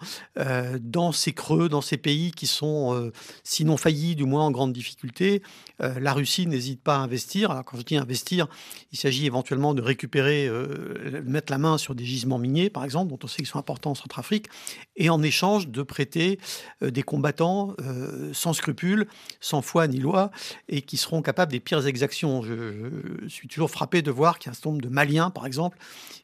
dans 0.79 1.11
ces 1.11 1.33
creux, 1.33 1.69
dans 1.69 1.81
ces 1.81 1.97
pays 1.97 2.31
qui 2.31 2.47
sont 2.47 3.11
sinon 3.43 3.77
faillis, 3.77 4.15
du 4.15 4.25
moins 4.25 4.45
en 4.45 4.51
grande 4.51 4.73
difficulté, 4.73 5.43
la 5.79 6.13
Russie 6.13 6.47
n'hésite 6.47 6.81
pas 6.81 6.95
à 6.95 6.99
investir. 6.99 7.51
Alors 7.51 7.65
quand 7.65 7.77
je 7.77 7.83
dis 7.83 7.97
investir, 7.97 8.47
il 8.91 8.97
s'agit 8.97 9.25
éventuellement 9.25 9.73
de 9.73 9.81
récupérer, 9.81 10.47
euh, 10.47 11.21
mettre 11.25 11.51
la 11.51 11.57
main 11.57 11.77
sur 11.77 11.95
des 11.95 12.05
gisements 12.05 12.37
miniers, 12.37 12.69
par 12.69 12.83
exemple, 12.83 13.09
dont 13.09 13.19
on 13.23 13.27
sait 13.27 13.37
qu'ils 13.37 13.47
sont 13.47 13.59
importants 13.59 13.91
en 13.91 13.95
Centrafrique, 13.95 14.47
et 14.95 15.09
en 15.09 15.21
échange 15.23 15.67
de 15.67 15.81
prêter 15.81 16.39
euh, 16.83 16.91
des 16.91 17.03
combattants 17.03 17.75
euh, 17.81 18.31
sans 18.33 18.53
scrupules, 18.53 19.07
sans 19.39 19.61
foi 19.61 19.87
ni 19.87 19.99
loi, 19.99 20.31
et 20.69 20.81
qui 20.81 20.97
seront 20.97 21.21
capables 21.21 21.51
des 21.51 21.59
pires 21.59 21.85
exactions. 21.87 22.41
Je, 22.41 23.27
suis 23.27 23.47
toujours 23.47 23.71
frappé 23.71 24.01
de 24.01 24.11
voir 24.11 24.39
qu'il 24.39 24.47
y 24.47 24.49
a 24.49 24.51
un 24.51 24.53
certain 24.53 24.69
nombre 24.71 24.81
de 24.81 24.89
Maliens, 24.89 25.29
par 25.29 25.45
exemple, 25.45 25.77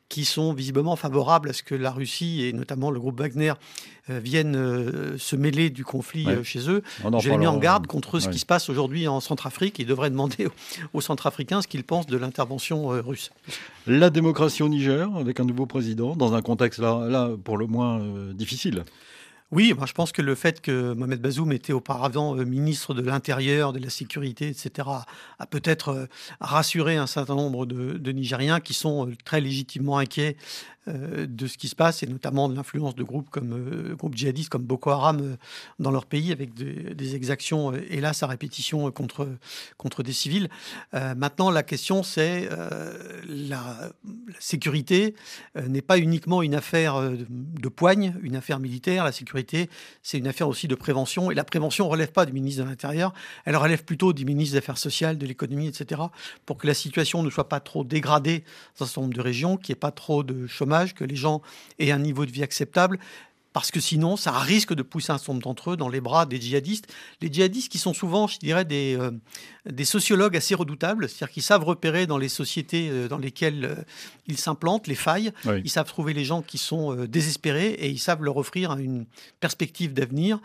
qui 0.09 0.25
sont 0.25 0.53
visiblement 0.53 0.95
favorables 0.95 1.49
à 1.49 1.53
ce 1.53 1.63
que 1.63 1.75
la 1.75 1.91
Russie 1.91 2.43
et 2.45 2.53
notamment 2.53 2.91
le 2.91 2.99
groupe 2.99 3.19
Wagner 3.19 3.53
viennent 4.09 5.17
se 5.17 5.35
mêler 5.35 5.69
du 5.69 5.83
conflit 5.83 6.25
chez 6.43 6.69
eux. 6.69 6.81
J'ai 7.19 7.35
mis 7.37 7.47
en 7.47 7.57
garde 7.57 7.87
contre 7.87 8.19
ce 8.19 8.29
qui 8.29 8.39
se 8.39 8.45
passe 8.45 8.69
aujourd'hui 8.69 9.07
en 9.07 9.19
Centrafrique 9.19 9.81
et 9.81 9.85
devrait 9.85 10.09
demander 10.09 10.47
aux 10.93 11.01
Centrafricains 11.01 11.61
ce 11.61 11.67
qu'ils 11.67 11.83
pensent 11.83 12.07
de 12.07 12.15
l'intervention 12.15 12.87
russe. 12.87 13.31
La 13.85 14.09
démocratie 14.09 14.63
au 14.63 14.69
Niger, 14.69 15.09
avec 15.17 15.41
un 15.41 15.45
nouveau 15.45 15.65
président, 15.65 16.15
dans 16.15 16.33
un 16.35 16.41
contexte 16.41 16.79
là, 16.79 17.05
là 17.09 17.31
pour 17.43 17.57
le 17.57 17.67
moins 17.67 17.99
difficile. 18.33 18.85
Oui, 19.51 19.73
moi 19.73 19.85
je 19.85 19.93
pense 19.93 20.11
que 20.11 20.21
le 20.21 20.35
fait 20.35 20.59
que 20.59 20.91
Mohamed 20.93 21.21
Bazoum 21.21 21.53
était 21.53 21.71
auparavant 21.71 22.35
euh, 22.35 22.43
ministre 22.43 22.93
de 22.93 23.01
l'Intérieur, 23.01 23.71
de 23.71 23.79
la 23.79 23.89
Sécurité, 23.89 24.49
etc., 24.49 24.89
a 25.39 25.47
peut-être 25.47 25.89
euh, 25.89 26.05
rassuré 26.41 26.97
un 26.97 27.07
certain 27.07 27.35
nombre 27.35 27.65
de, 27.65 28.11
Nigériens 28.11 28.59
qui 28.59 28.73
sont 28.73 29.07
euh, 29.07 29.13
très 29.23 29.39
légitimement 29.39 29.99
inquiets 29.99 30.35
de 30.87 31.47
ce 31.47 31.57
qui 31.57 31.67
se 31.67 31.75
passe, 31.75 32.03
et 32.03 32.07
notamment 32.07 32.49
de 32.49 32.55
l'influence 32.55 32.95
de 32.95 33.03
groupes 33.03 33.29
comme 33.29 33.95
groupes 33.97 34.15
djihadistes 34.15 34.49
comme 34.49 34.63
Boko 34.63 34.89
Haram 34.91 35.37
dans 35.79 35.91
leur 35.91 36.05
pays, 36.05 36.31
avec 36.31 36.53
des 36.53 37.15
exactions, 37.15 37.73
hélas, 37.89 38.23
à 38.23 38.27
répétition 38.27 38.89
contre, 38.91 39.27
contre 39.77 40.03
des 40.03 40.13
civils. 40.13 40.49
maintenant, 40.93 41.51
la 41.51 41.63
question, 41.63 42.03
c'est 42.03 42.49
la, 43.27 43.91
sécurité 44.39 45.15
n'est 45.55 45.81
pas 45.81 45.97
uniquement 45.97 46.41
une 46.41 46.55
affaire 46.55 47.01
de 47.29 47.69
poigne, 47.69 48.15
une 48.21 48.35
affaire 48.35 48.59
militaire. 48.59 49.03
La 49.03 49.11
sécurité 49.11 49.69
c'est 50.03 50.17
une 50.17 50.27
affaire 50.27 50.47
aussi 50.47 50.67
de 50.67 50.75
prévention. 50.75 51.31
Et 51.31 51.35
la 51.35 51.43
prévention 51.43 51.85
ne 51.85 51.91
relève 51.91 52.11
pas 52.11 52.25
du 52.25 52.33
ministre 52.33 52.63
de 52.63 52.69
l'Intérieur, 52.69 53.13
elle 53.45 53.55
relève 53.55 53.83
plutôt 53.83 54.13
du 54.13 54.25
ministre 54.25 54.53
des 54.53 54.59
Affaires 54.59 54.77
sociales, 54.77 55.17
de 55.17 55.25
l'économie, 55.25 55.67
etc., 55.67 56.01
pour 56.45 56.57
que 56.57 56.67
la 56.67 56.73
situation 56.73 57.23
ne 57.23 57.29
soit 57.29 57.49
pas 57.49 57.59
trop 57.59 57.83
dégradée 57.83 58.43
dans 58.77 58.85
un 58.85 58.87
certain 58.87 59.01
nombre 59.01 59.13
de 59.13 59.21
régions, 59.21 59.57
qu'il 59.57 59.73
n'y 59.73 59.77
ait 59.77 59.79
pas 59.79 59.91
trop 59.91 60.23
de 60.23 60.47
chômage, 60.47 60.76
que 60.85 61.03
les 61.03 61.15
gens 61.15 61.41
aient 61.79 61.91
un 61.91 61.99
niveau 61.99 62.25
de 62.25 62.31
vie 62.31 62.43
acceptable 62.43 62.99
parce 63.57 63.71
que 63.71 63.79
sinon, 63.79 64.17
ça 64.17 64.33
risque 64.33 64.75
de 64.75 64.83
pousser 64.83 65.11
un 65.11 65.17
nombre 65.27 65.41
d'entre 65.41 65.71
eux 65.71 65.77
dans 65.77 65.89
les 65.89 65.99
bras 65.99 66.27
des 66.27 66.39
djihadistes. 66.39 66.93
Les 67.21 67.33
djihadistes 67.33 67.71
qui 67.71 67.79
sont 67.79 67.95
souvent, 67.95 68.27
je 68.27 68.37
dirais, 68.37 68.65
des, 68.65 68.95
euh, 68.99 69.09
des 69.65 69.83
sociologues 69.83 70.37
assez 70.37 70.53
redoutables, 70.53 71.09
c'est-à-dire 71.09 71.33
qu'ils 71.33 71.41
savent 71.41 71.63
repérer 71.63 72.05
dans 72.05 72.19
les 72.19 72.29
sociétés 72.29 72.87
euh, 72.91 73.07
dans 73.07 73.17
lesquelles 73.17 73.65
euh, 73.65 73.75
ils 74.27 74.37
s'implantent 74.37 74.85
les 74.85 74.93
failles, 74.93 75.31
ils 75.63 75.71
savent 75.71 75.87
trouver 75.87 76.13
les 76.13 76.23
gens 76.23 76.43
qui 76.43 76.59
sont 76.59 76.93
désespérés 77.05 77.69
et 77.69 77.89
ils 77.89 77.97
savent 77.97 78.21
leur 78.23 78.37
offrir 78.37 78.73
une 78.73 79.07
perspective 79.39 79.91
d'avenir 79.91 80.39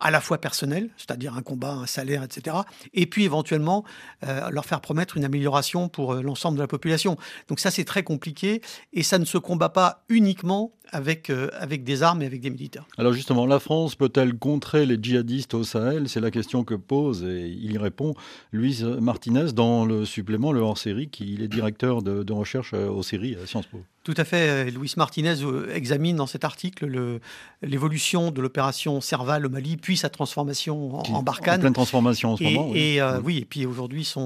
à 0.00 0.10
la 0.10 0.20
fois 0.20 0.38
personnel, 0.38 0.90
c'est-à-dire 0.96 1.34
un 1.36 1.42
combat, 1.42 1.72
un 1.72 1.86
salaire, 1.86 2.22
etc., 2.22 2.56
et 2.92 3.06
puis 3.06 3.24
éventuellement 3.24 3.84
euh, 4.26 4.50
leur 4.50 4.64
faire 4.66 4.80
promettre 4.80 5.16
une 5.16 5.24
amélioration 5.24 5.88
pour 5.88 6.12
euh, 6.12 6.22
l'ensemble 6.22 6.58
de 6.58 6.62
la 6.62 6.68
population. 6.68 7.16
Donc 7.48 7.60
ça, 7.60 7.70
c'est 7.70 7.84
très 7.84 8.02
compliqué, 8.02 8.60
et 8.92 9.02
ça 9.02 9.18
ne 9.18 9.24
se 9.24 9.38
combat 9.38 9.70
pas 9.70 10.04
uniquement 10.08 10.72
avec, 10.90 11.30
euh, 11.30 11.48
avec 11.58 11.82
des 11.82 12.02
armes 12.02 12.22
et 12.22 12.26
avec 12.26 12.40
des 12.40 12.50
militaires. 12.50 12.86
Alors 12.98 13.12
justement, 13.12 13.46
la 13.46 13.58
France 13.58 13.94
peut-elle 13.94 14.36
contrer 14.36 14.86
les 14.86 14.98
djihadistes 15.00 15.54
au 15.54 15.64
Sahel? 15.64 16.08
C'est 16.08 16.20
la 16.20 16.30
question 16.30 16.62
que 16.62 16.74
pose, 16.74 17.24
et 17.24 17.48
il 17.48 17.72
y 17.72 17.78
répond, 17.78 18.14
Louise 18.52 18.84
Martinez, 18.84 19.52
dans 19.52 19.84
le 19.84 20.04
supplément, 20.04 20.52
le 20.52 20.60
hors-série, 20.60 21.08
qui 21.08 21.42
est 21.42 21.48
directeur 21.48 22.02
de, 22.02 22.32
recherche 22.32 22.74
aux 22.74 23.02
séries 23.02 23.36
à 23.42 23.46
Sciences 23.46 23.66
Po. 23.66 23.78
Tout 24.06 24.14
à 24.18 24.24
fait. 24.24 24.70
Luis 24.70 24.92
Martinez 24.96 25.42
euh, 25.42 25.74
examine 25.74 26.14
dans 26.14 26.28
cet 26.28 26.44
article 26.44 27.18
l'évolution 27.60 28.30
de 28.30 28.40
l'opération 28.40 29.00
Serval 29.00 29.44
au 29.44 29.48
Mali, 29.48 29.76
puis 29.76 29.96
sa 29.96 30.08
transformation 30.08 30.94
en, 30.94 31.24
Barkhane. 31.24 31.56
En 31.56 31.62
pleine 31.62 31.72
transformation 31.72 32.34
en 32.34 32.36
ce 32.36 32.44
moment. 32.44 32.70
Et 32.72 33.00
euh, 33.00 33.18
oui. 33.24 33.38
et 33.38 33.44
puis 33.44 33.66
aujourd'hui 33.66 34.04
sa, 34.04 34.22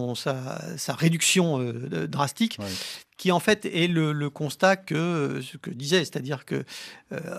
sa, 0.76 0.92
réduction 0.92 1.62
euh, 1.62 2.06
drastique. 2.06 2.58
qui 3.16 3.32
en 3.32 3.40
fait 3.40 3.64
est 3.64 3.86
le, 3.86 4.28
constat 4.28 4.76
que 4.76 5.40
ce 5.42 5.56
que 5.56 5.70
disait, 5.70 6.00
c'est-à-dire 6.00 6.44
que 6.44 6.62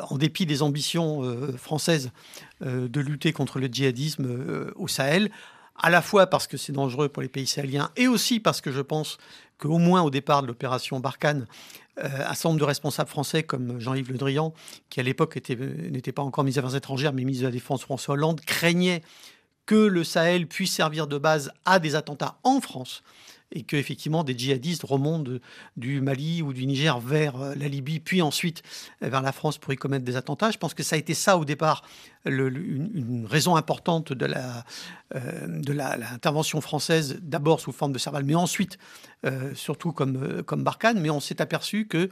en 0.09 0.17
dépit 0.17 0.47
des 0.47 0.63
ambitions 0.63 1.21
françaises 1.57 2.09
de 2.61 2.99
lutter 3.01 3.33
contre 3.33 3.59
le 3.59 3.67
djihadisme 3.67 4.71
au 4.75 4.87
Sahel, 4.87 5.29
à 5.77 5.91
la 5.91 6.01
fois 6.01 6.27
parce 6.27 6.47
que 6.47 6.57
c'est 6.57 6.71
dangereux 6.71 7.09
pour 7.09 7.21
les 7.21 7.29
pays 7.29 7.47
sahéliens 7.47 7.91
et 7.97 8.07
aussi 8.07 8.39
parce 8.39 8.61
que 8.61 8.71
je 8.71 8.81
pense 8.81 9.17
qu'au 9.57 9.77
moins 9.77 10.01
au 10.01 10.09
départ 10.09 10.41
de 10.41 10.47
l'opération 10.47 10.99
Barkhane, 10.99 11.47
euh, 11.90 11.90
un 12.03 12.33
certain 12.33 12.49
nombre 12.49 12.59
de 12.59 12.65
responsables 12.65 13.09
français 13.09 13.43
comme 13.43 13.79
Jean-Yves 13.79 14.11
Le 14.11 14.17
Drian, 14.17 14.53
qui 14.89 14.99
à 14.99 15.03
l'époque 15.03 15.35
n'était 15.35 16.11
pas 16.11 16.21
encore 16.21 16.43
ministre 16.43 16.61
des 16.61 16.67
Affaires 16.67 16.77
étrangères, 16.77 17.13
mais 17.13 17.23
ministre 17.23 17.43
de 17.43 17.47
la 17.47 17.53
Défense 17.53 17.81
François 17.81 18.13
Hollande, 18.13 18.41
craignaient 18.41 19.01
que 19.65 19.75
le 19.75 20.03
Sahel 20.03 20.47
puisse 20.47 20.73
servir 20.73 21.07
de 21.07 21.17
base 21.17 21.51
à 21.65 21.79
des 21.79 21.95
attentats 21.95 22.39
en 22.43 22.59
France 22.61 23.03
et 23.51 23.63
que 23.63 23.75
effectivement 23.75 24.23
des 24.23 24.37
djihadistes 24.37 24.83
remontent 24.83 25.31
du 25.77 26.01
Mali 26.01 26.41
ou 26.41 26.53
du 26.53 26.65
Niger 26.65 26.99
vers 26.99 27.35
euh, 27.41 27.53
la 27.55 27.67
Libye, 27.67 27.99
puis 27.99 28.21
ensuite 28.21 28.63
euh, 29.03 29.09
vers 29.09 29.21
la 29.21 29.31
France 29.31 29.57
pour 29.57 29.73
y 29.73 29.75
commettre 29.75 30.05
des 30.05 30.15
attentats. 30.15 30.51
Je 30.51 30.57
pense 30.57 30.73
que 30.73 30.83
ça 30.83 30.95
a 30.95 30.99
été 30.99 31.13
ça 31.13 31.37
au 31.37 31.45
départ 31.45 31.83
une, 32.25 33.25
raison 33.29 33.55
importante 33.55 34.13
de 34.13 34.25
la 34.25 34.63
euh, 35.15 35.47
de 35.47 35.73
l'intervention 35.73 36.61
française, 36.61 37.19
d'abord 37.21 37.59
sous 37.59 37.71
forme 37.71 37.91
de 37.91 37.97
Serval, 37.97 38.23
mais 38.23 38.35
ensuite 38.35 38.77
surtout 39.53 39.91
comme 39.91 40.41
comme 40.43 40.63
Barkhane. 40.63 40.99
Mais 40.99 41.09
on 41.09 41.19
s'est 41.19 41.41
aperçu 41.41 41.87
que 41.87 42.09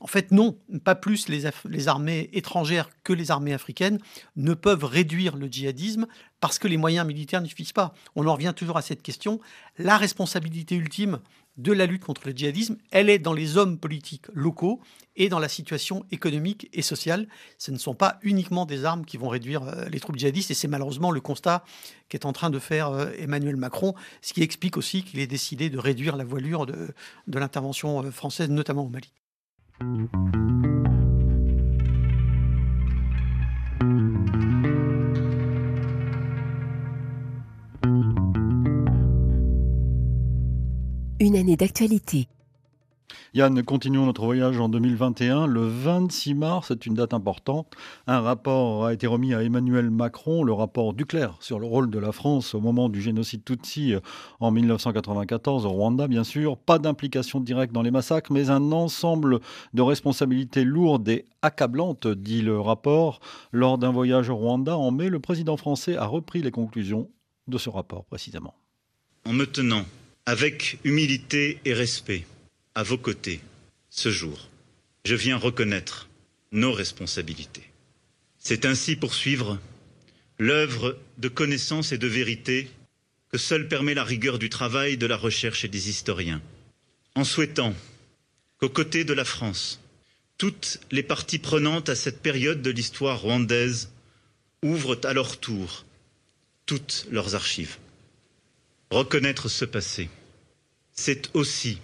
en 0.00 0.06
fait, 0.06 0.32
non, 0.32 0.58
pas 0.84 0.94
plus 0.94 1.28
les, 1.28 1.88
armées 1.88 2.30
étrangères 2.32 2.88
que 3.04 3.12
les 3.12 3.30
armées 3.30 3.52
africaines 3.52 3.98
ne 4.36 4.54
peuvent 4.54 4.84
réduire 4.84 5.36
le 5.36 5.46
djihadisme 5.46 6.06
parce 6.40 6.58
que 6.58 6.68
les 6.68 6.76
moyens 6.76 7.06
militaires 7.06 7.40
ne 7.40 7.46
suffisent 7.46 7.72
pas. 7.72 7.94
On 8.16 8.26
en 8.26 8.34
revient 8.34 8.52
toujours 8.54 8.76
à 8.76 8.82
cette 8.82 9.02
question. 9.02 9.40
La 9.78 9.96
responsabilité 9.96 10.74
ultime 10.76 11.20
de 11.56 11.72
la 11.72 11.86
lutte 11.86 12.04
contre 12.04 12.26
le 12.26 12.32
djihadisme, 12.32 12.76
elle 12.90 13.08
est 13.08 13.20
dans 13.20 13.32
les 13.32 13.56
hommes 13.56 13.78
politiques 13.78 14.26
locaux 14.32 14.80
et 15.14 15.28
dans 15.28 15.38
la 15.38 15.48
situation 15.48 16.04
économique 16.10 16.68
et 16.72 16.82
sociale. 16.82 17.28
Ce 17.58 17.70
ne 17.70 17.78
sont 17.78 17.94
pas 17.94 18.18
uniquement 18.22 18.66
des 18.66 18.84
armes 18.84 19.04
qui 19.04 19.16
vont 19.16 19.28
réduire 19.28 19.62
euh, 19.62 19.84
les 19.88 20.00
troupes 20.00 20.18
djihadistes 20.18 20.50
et 20.50 20.54
c'est 20.54 20.66
malheureusement 20.66 21.12
le 21.12 21.20
constat 21.20 21.64
qu'est 22.08 22.26
en 22.26 22.32
train 22.32 22.50
de 22.50 22.58
faire 22.58 22.88
euh, 22.88 23.12
Emmanuel 23.18 23.56
Macron, 23.56 23.94
ce 24.20 24.32
qui 24.32 24.42
explique 24.42 24.76
aussi 24.76 25.04
qu'il 25.04 25.20
ait 25.20 25.28
décidé 25.28 25.70
de 25.70 25.78
réduire 25.78 26.16
la 26.16 26.24
voilure 26.24 26.66
de 26.66 26.92
l'intervention 27.28 28.02
euh, 28.02 28.10
française, 28.10 28.50
notamment 28.50 28.84
au 28.84 28.88
Mali. 28.88 29.12
Une 29.80 30.06
année 41.36 41.56
d'actualité. 41.56 42.28
Yann, 43.36 43.64
continuons 43.64 44.06
notre 44.06 44.24
voyage 44.24 44.60
en 44.60 44.68
2021. 44.68 45.48
Le 45.48 45.66
26 45.66 46.34
mars, 46.34 46.66
c'est 46.68 46.86
une 46.86 46.94
date 46.94 47.14
importante. 47.14 47.66
Un 48.06 48.20
rapport 48.20 48.86
a 48.86 48.92
été 48.92 49.08
remis 49.08 49.34
à 49.34 49.42
Emmanuel 49.42 49.90
Macron, 49.90 50.44
le 50.44 50.52
rapport 50.52 50.94
Duclerc 50.94 51.38
sur 51.40 51.58
le 51.58 51.66
rôle 51.66 51.90
de 51.90 51.98
la 51.98 52.12
France 52.12 52.54
au 52.54 52.60
moment 52.60 52.88
du 52.88 53.02
génocide 53.02 53.44
Tutsi 53.44 53.94
en 54.38 54.52
1994 54.52 55.66
au 55.66 55.70
Rwanda, 55.70 56.06
bien 56.06 56.22
sûr. 56.22 56.56
Pas 56.56 56.78
d'implication 56.78 57.40
directe 57.40 57.72
dans 57.72 57.82
les 57.82 57.90
massacres, 57.90 58.30
mais 58.32 58.50
un 58.50 58.70
ensemble 58.70 59.40
de 59.72 59.82
responsabilités 59.82 60.62
lourdes 60.62 61.08
et 61.08 61.24
accablantes, 61.42 62.06
dit 62.06 62.40
le 62.40 62.60
rapport. 62.60 63.18
Lors 63.50 63.78
d'un 63.78 63.90
voyage 63.90 64.30
au 64.30 64.36
Rwanda 64.36 64.76
en 64.76 64.92
mai, 64.92 65.08
le 65.08 65.18
président 65.18 65.56
français 65.56 65.96
a 65.96 66.06
repris 66.06 66.40
les 66.40 66.52
conclusions 66.52 67.10
de 67.48 67.58
ce 67.58 67.68
rapport 67.68 68.04
précisément. 68.04 68.54
En 69.26 69.32
me 69.32 69.44
tenant 69.44 69.82
avec 70.24 70.78
humilité 70.84 71.58
et 71.64 71.74
respect 71.74 72.24
à 72.74 72.82
vos 72.82 72.98
côtés 72.98 73.40
ce 73.90 74.10
jour. 74.10 74.48
Je 75.04 75.14
viens 75.14 75.36
reconnaître 75.36 76.08
nos 76.52 76.72
responsabilités. 76.72 77.68
C'est 78.38 78.64
ainsi 78.64 78.96
poursuivre 78.96 79.58
l'œuvre 80.38 80.98
de 81.18 81.28
connaissance 81.28 81.92
et 81.92 81.98
de 81.98 82.06
vérité 82.08 82.70
que 83.30 83.38
seule 83.38 83.68
permet 83.68 83.94
la 83.94 84.04
rigueur 84.04 84.38
du 84.38 84.48
travail, 84.48 84.96
de 84.96 85.06
la 85.06 85.16
recherche 85.16 85.64
et 85.64 85.68
des 85.68 85.88
historiens, 85.88 86.40
en 87.14 87.24
souhaitant 87.24 87.74
qu'aux 88.58 88.68
côtés 88.68 89.04
de 89.04 89.12
la 89.14 89.24
France, 89.24 89.80
Toutes 90.38 90.80
les 90.90 91.02
parties 91.04 91.38
prenantes 91.38 91.88
à 91.88 91.94
cette 91.94 92.20
période 92.20 92.60
de 92.60 92.70
l'histoire 92.70 93.20
rwandaise 93.20 93.90
ouvrent 94.62 94.98
à 95.04 95.12
leur 95.12 95.38
tour 95.38 95.84
toutes 96.66 97.06
leurs 97.10 97.34
archives. 97.34 97.76
Reconnaître 98.90 99.48
ce 99.48 99.64
passé, 99.64 100.08
c'est 100.92 101.30
aussi 101.34 101.78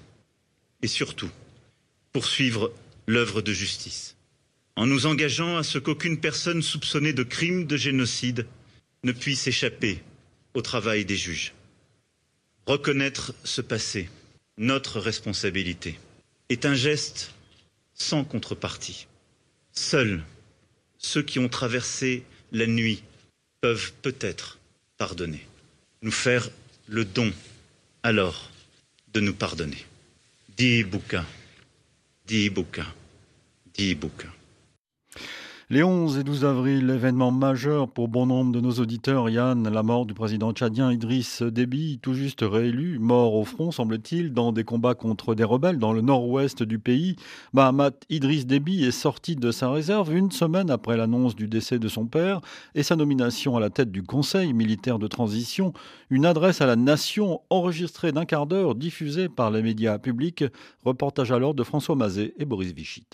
et 0.82 0.88
surtout 0.88 1.30
poursuivre 2.12 2.72
l'œuvre 3.06 3.42
de 3.42 3.52
justice, 3.52 4.16
en 4.76 4.86
nous 4.86 5.06
engageant 5.06 5.56
à 5.56 5.62
ce 5.62 5.78
qu'aucune 5.78 6.18
personne 6.20 6.62
soupçonnée 6.62 7.12
de 7.12 7.22
crime 7.22 7.66
de 7.66 7.76
génocide 7.76 8.46
ne 9.04 9.12
puisse 9.12 9.46
échapper 9.46 10.02
au 10.54 10.62
travail 10.62 11.04
des 11.04 11.16
juges. 11.16 11.52
Reconnaître 12.66 13.34
ce 13.44 13.60
passé, 13.60 14.08
notre 14.58 15.00
responsabilité, 15.00 15.98
est 16.48 16.66
un 16.66 16.74
geste 16.74 17.32
sans 17.94 18.24
contrepartie. 18.24 19.06
Seuls 19.72 20.22
ceux 20.98 21.22
qui 21.22 21.38
ont 21.38 21.48
traversé 21.48 22.24
la 22.52 22.66
nuit 22.66 23.02
peuvent 23.60 23.92
peut-être 24.02 24.58
pardonner, 24.98 25.46
nous 26.02 26.12
faire 26.12 26.50
le 26.88 27.04
don 27.04 27.32
alors 28.02 28.50
de 29.12 29.20
nous 29.20 29.34
pardonner. 29.34 29.84
Dit 30.60 30.84
Bouka, 30.84 31.24
dit 32.26 32.50
Bouka, 32.50 32.84
dit 33.72 33.94
Bouka. 33.94 34.39
Les 35.72 35.84
11 35.84 36.18
et 36.18 36.24
12 36.24 36.44
avril, 36.44 36.90
événement 36.90 37.30
majeur 37.30 37.88
pour 37.88 38.08
bon 38.08 38.26
nombre 38.26 38.50
de 38.50 38.60
nos 38.60 38.72
auditeurs. 38.72 39.30
Yann, 39.30 39.68
la 39.68 39.84
mort 39.84 40.04
du 40.04 40.14
président 40.14 40.50
tchadien 40.50 40.90
Idriss 40.90 41.42
Déby, 41.42 42.00
tout 42.02 42.12
juste 42.12 42.40
réélu, 42.42 42.98
mort 42.98 43.36
au 43.36 43.44
front, 43.44 43.70
semble-t-il, 43.70 44.32
dans 44.32 44.50
des 44.50 44.64
combats 44.64 44.96
contre 44.96 45.36
des 45.36 45.44
rebelles 45.44 45.78
dans 45.78 45.92
le 45.92 46.00
nord-ouest 46.00 46.64
du 46.64 46.80
pays. 46.80 47.14
Mahamat 47.52 47.92
Idriss 48.08 48.46
Déby 48.46 48.82
est 48.82 48.90
sorti 48.90 49.36
de 49.36 49.52
sa 49.52 49.70
réserve 49.70 50.12
une 50.12 50.32
semaine 50.32 50.70
après 50.70 50.96
l'annonce 50.96 51.36
du 51.36 51.46
décès 51.46 51.78
de 51.78 51.86
son 51.86 52.06
père 52.06 52.40
et 52.74 52.82
sa 52.82 52.96
nomination 52.96 53.56
à 53.56 53.60
la 53.60 53.70
tête 53.70 53.92
du 53.92 54.02
Conseil 54.02 54.52
militaire 54.52 54.98
de 54.98 55.06
transition. 55.06 55.72
Une 56.10 56.26
adresse 56.26 56.60
à 56.60 56.66
la 56.66 56.74
nation 56.74 57.42
enregistrée 57.48 58.10
d'un 58.10 58.24
quart 58.24 58.48
d'heure, 58.48 58.74
diffusée 58.74 59.28
par 59.28 59.52
les 59.52 59.62
médias 59.62 60.00
publics. 60.00 60.42
Reportage 60.84 61.30
alors 61.30 61.54
de 61.54 61.62
François 61.62 61.94
Mazet 61.94 62.34
et 62.38 62.44
Boris 62.44 62.72
Vichit. 62.72 63.06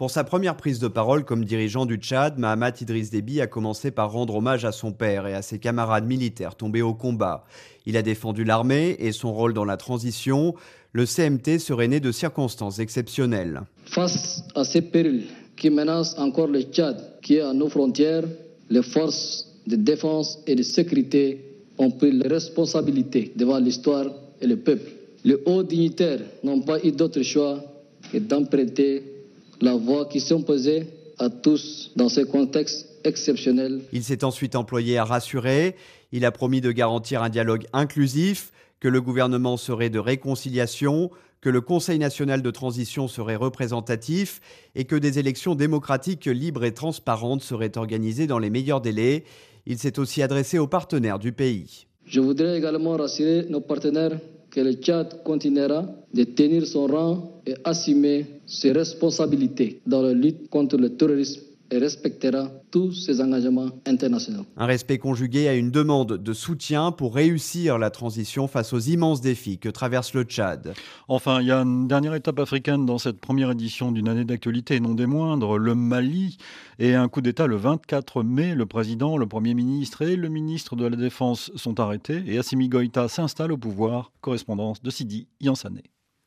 Pour 0.00 0.10
sa 0.10 0.24
première 0.24 0.56
prise 0.56 0.78
de 0.78 0.88
parole 0.88 1.26
comme 1.26 1.44
dirigeant 1.44 1.84
du 1.84 1.96
Tchad, 1.96 2.38
Mahamat 2.38 2.80
Idriss 2.80 3.10
Déby 3.10 3.42
a 3.42 3.46
commencé 3.46 3.90
par 3.90 4.10
rendre 4.10 4.36
hommage 4.36 4.64
à 4.64 4.72
son 4.72 4.92
père 4.92 5.26
et 5.26 5.34
à 5.34 5.42
ses 5.42 5.58
camarades 5.58 6.06
militaires 6.06 6.54
tombés 6.54 6.80
au 6.80 6.94
combat. 6.94 7.44
Il 7.84 7.98
a 7.98 8.02
défendu 8.02 8.42
l'armée 8.42 8.96
et 8.98 9.12
son 9.12 9.30
rôle 9.30 9.52
dans 9.52 9.66
la 9.66 9.76
transition. 9.76 10.54
Le 10.94 11.04
CMT 11.04 11.58
serait 11.58 11.86
né 11.86 12.00
de 12.00 12.12
circonstances 12.12 12.78
exceptionnelles. 12.78 13.60
Face 13.84 14.42
à 14.54 14.64
ces 14.64 14.80
périls 14.80 15.26
qui 15.54 15.68
menacent 15.68 16.18
encore 16.18 16.46
le 16.46 16.62
Tchad, 16.62 16.96
qui 17.20 17.34
est 17.34 17.42
à 17.42 17.52
nos 17.52 17.68
frontières, 17.68 18.24
les 18.70 18.82
forces 18.82 19.52
de 19.66 19.76
défense 19.76 20.38
et 20.46 20.54
de 20.54 20.62
sécurité 20.62 21.44
ont 21.76 21.90
pris 21.90 22.12
les 22.12 22.26
responsabilités 22.26 23.34
devant 23.36 23.58
l'histoire 23.58 24.06
et 24.40 24.46
le 24.46 24.56
peuple. 24.56 24.92
Les 25.24 25.36
hauts 25.44 25.62
dignitaires 25.62 26.20
n'ont 26.42 26.62
pas 26.62 26.82
eu 26.82 26.90
d'autre 26.90 27.20
choix 27.20 27.62
que 28.10 28.16
d'emprunter 28.16 29.19
la 29.60 29.74
voix 29.74 30.06
qui 30.06 30.20
s'imposait 30.20 30.86
à 31.18 31.28
tous 31.28 31.92
dans 31.96 32.08
ce 32.08 32.22
contexte 32.22 32.88
exceptionnel. 33.04 33.82
Il 33.92 34.02
s'est 34.02 34.24
ensuite 34.24 34.56
employé 34.56 34.98
à 34.98 35.04
rassurer. 35.04 35.76
Il 36.12 36.24
a 36.24 36.32
promis 36.32 36.60
de 36.60 36.72
garantir 36.72 37.22
un 37.22 37.28
dialogue 37.28 37.66
inclusif, 37.72 38.52
que 38.80 38.88
le 38.88 39.00
gouvernement 39.02 39.56
serait 39.56 39.90
de 39.90 39.98
réconciliation, 39.98 41.10
que 41.40 41.50
le 41.50 41.60
Conseil 41.60 41.98
national 41.98 42.42
de 42.42 42.50
transition 42.50 43.08
serait 43.08 43.36
représentatif 43.36 44.40
et 44.74 44.84
que 44.84 44.96
des 44.96 45.18
élections 45.18 45.54
démocratiques 45.54 46.26
libres 46.26 46.64
et 46.64 46.74
transparentes 46.74 47.42
seraient 47.42 47.76
organisées 47.76 48.26
dans 48.26 48.38
les 48.38 48.50
meilleurs 48.50 48.80
délais. 48.80 49.24
Il 49.66 49.78
s'est 49.78 49.98
aussi 49.98 50.22
adressé 50.22 50.58
aux 50.58 50.66
partenaires 50.66 51.18
du 51.18 51.32
pays. 51.32 51.86
Je 52.06 52.20
voudrais 52.20 52.58
également 52.58 52.96
rassurer 52.96 53.46
nos 53.48 53.60
partenaires 53.60 54.18
que 54.50 54.60
le 54.60 54.72
Tchad 54.74 55.22
continuera 55.22 55.86
de 56.12 56.24
tenir 56.24 56.66
son 56.66 56.86
rang 56.86 57.42
et 57.46 57.54
assumer 57.64 58.26
ses 58.46 58.72
responsabilités 58.72 59.80
dans 59.86 60.02
la 60.02 60.12
lutte 60.12 60.48
contre 60.50 60.76
le 60.76 60.96
terrorisme 60.96 61.42
et 61.70 61.78
respectera 61.78 62.50
tous 62.70 62.92
ses 62.92 63.20
engagements 63.20 63.70
internationaux. 63.86 64.44
Un 64.56 64.66
respect 64.66 64.98
conjugué 64.98 65.48
à 65.48 65.54
une 65.54 65.70
demande 65.70 66.14
de 66.14 66.32
soutien 66.32 66.92
pour 66.92 67.14
réussir 67.14 67.78
la 67.78 67.90
transition 67.90 68.48
face 68.48 68.72
aux 68.72 68.78
immenses 68.78 69.20
défis 69.20 69.58
que 69.58 69.68
traverse 69.68 70.14
le 70.14 70.22
Tchad. 70.22 70.74
Enfin, 71.08 71.40
il 71.40 71.46
y 71.48 71.52
a 71.52 71.58
une 71.58 71.88
dernière 71.88 72.14
étape 72.14 72.38
africaine 72.38 72.86
dans 72.86 72.98
cette 72.98 73.20
première 73.20 73.50
édition 73.52 73.92
d'une 73.92 74.08
année 74.08 74.24
d'actualité, 74.24 74.80
non 74.80 74.94
des 74.94 75.06
moindres, 75.06 75.58
le 75.58 75.74
Mali 75.74 76.38
et 76.78 76.94
un 76.94 77.08
coup 77.08 77.20
d'État 77.20 77.46
le 77.46 77.56
24 77.56 78.22
mai. 78.22 78.54
Le 78.54 78.66
président, 78.66 79.16
le 79.16 79.26
Premier 79.26 79.54
ministre 79.54 80.02
et 80.02 80.16
le 80.16 80.28
ministre 80.28 80.76
de 80.76 80.86
la 80.86 80.96
Défense 80.96 81.50
sont 81.54 81.78
arrêtés 81.80 82.22
et 82.26 82.38
Assimi 82.38 82.68
Goïta 82.68 83.08
s'installe 83.08 83.52
au 83.52 83.58
pouvoir. 83.58 84.12
Correspondance 84.20 84.82
de 84.82 84.90
Sidi 84.90 85.28
Yansané. 85.40 85.82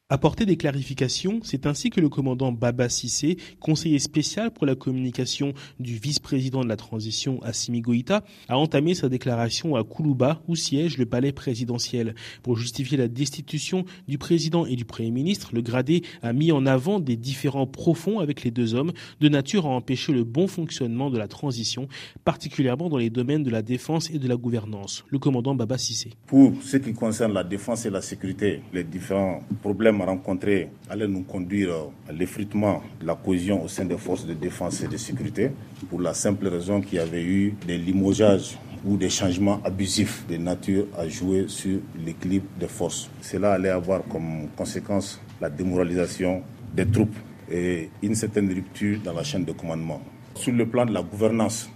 Apporter 0.10 0.46
des 0.46 0.58
clarifications, 0.58 1.40
c'est 1.44 1.66
ainsi 1.66 1.90
que 1.90 2.02
le 2.02 2.10
commandant 2.10 2.52
Baba 2.52 2.90
Sissé, 2.90 3.38
conseiller 3.62 4.00
spécial 4.00 4.52
pour 4.52 4.66
la 4.66 4.76
communication 4.76 5.54
du 5.80 5.96
vice-président 5.96 6.62
de 6.62 6.68
la 6.68 6.76
transition 6.76 7.42
Assimi 7.42 7.80
Goïta, 7.80 8.22
a 8.50 8.58
entamé 8.58 8.96
sa 8.96 9.08
déclaration 9.08 9.78
à 9.78 9.86
Koulouba 9.86 10.42
où 10.50 10.58
siège 10.58 10.98
le 10.98 11.06
palais 11.06 11.32
présidentiel. 11.32 12.16
Pour 12.44 12.58
justifier 12.58 12.98
la 12.98 13.08
destitution 13.08 13.86
du 14.10 14.18
président 14.18 14.66
et 14.66 14.76
du 14.76 14.84
premier 14.84 15.10
ministre, 15.10 15.52
le 15.54 15.62
gradé 15.62 16.04
a 16.22 16.34
mis 16.34 16.52
en 16.52 16.66
avant 16.66 17.00
des 17.00 17.16
différends 17.16 17.66
profonds 17.66 18.20
avec 18.20 18.44
les 18.44 18.52
deux 18.52 18.76
hommes 18.76 18.92
de 19.22 19.30
nature 19.30 19.66
à 19.66 19.70
empêcher 19.70 20.12
le 20.12 20.26
bon 20.26 20.48
fonctionnement 20.48 21.12
de 21.12 21.18
la 21.18 21.30
transition, 21.30 21.88
particulièrement 22.26 22.90
dans 22.90 22.98
les 22.98 23.10
domaines 23.10 23.44
de 23.44 23.50
la 23.50 23.62
défense 23.62 24.12
et 24.12 24.20
de 24.20 24.28
la 24.28 24.36
gouvernance. 24.36 25.06
Le 25.08 25.18
commandant 25.18 25.56
Baba 25.56 25.78
Sissé. 25.78 26.12
Pour 26.28 26.52
ce 26.62 26.76
qui 26.76 26.92
concerne 26.92 27.34
la 27.34 27.46
défense 27.46 27.86
et 27.86 27.90
la 27.90 28.02
sécurité, 28.02 28.62
les 28.74 28.84
différents 28.84 29.42
problèmes 29.62 29.93
rencontrés 30.02 30.70
allait 30.90 31.08
nous 31.08 31.24
conduire 31.24 31.74
à 32.08 32.12
l'effritement 32.12 32.82
de 33.00 33.06
la 33.06 33.16
cohésion 33.16 33.64
au 33.64 33.68
sein 33.68 33.86
des 33.86 33.98
forces 33.98 34.26
de 34.26 34.34
défense 34.34 34.82
et 34.82 34.88
de 34.88 34.98
sécurité, 34.98 35.52
pour 35.90 36.02
la 36.02 36.14
simple 36.14 36.48
raison 36.48 36.82
qu'il 36.82 36.96
y 36.96 37.00
avait 37.02 37.24
eu 37.24 37.54
des 37.68 37.78
limogeages 37.78 38.58
ou 38.86 38.98
des 38.98 39.10
changements 39.10 39.62
abusifs 39.64 40.26
de 40.28 40.38
nature 40.38 40.86
à 40.98 41.08
jouer 41.08 41.46
sur 41.48 41.80
l'équilibre 42.06 42.48
des 42.60 42.68
forces. 42.68 43.10
Cela 43.22 43.54
allait 43.54 43.70
avoir 43.70 44.04
comme 44.04 44.48
conséquence 44.56 45.22
la 45.40 45.50
démoralisation 45.50 46.44
des 46.76 46.86
troupes 46.86 47.16
et 47.50 47.90
une 48.02 48.16
certaine 48.16 48.52
rupture 48.52 49.00
dans 49.04 49.14
la 49.14 49.24
chaîne 49.24 49.46
de 49.46 49.52
commandement. 49.52 50.02
Sur 50.36 50.54
le 50.54 50.66
plan 50.68 50.86
de 50.86 50.94
la 50.94 51.02
gouvernance, 51.02 51.70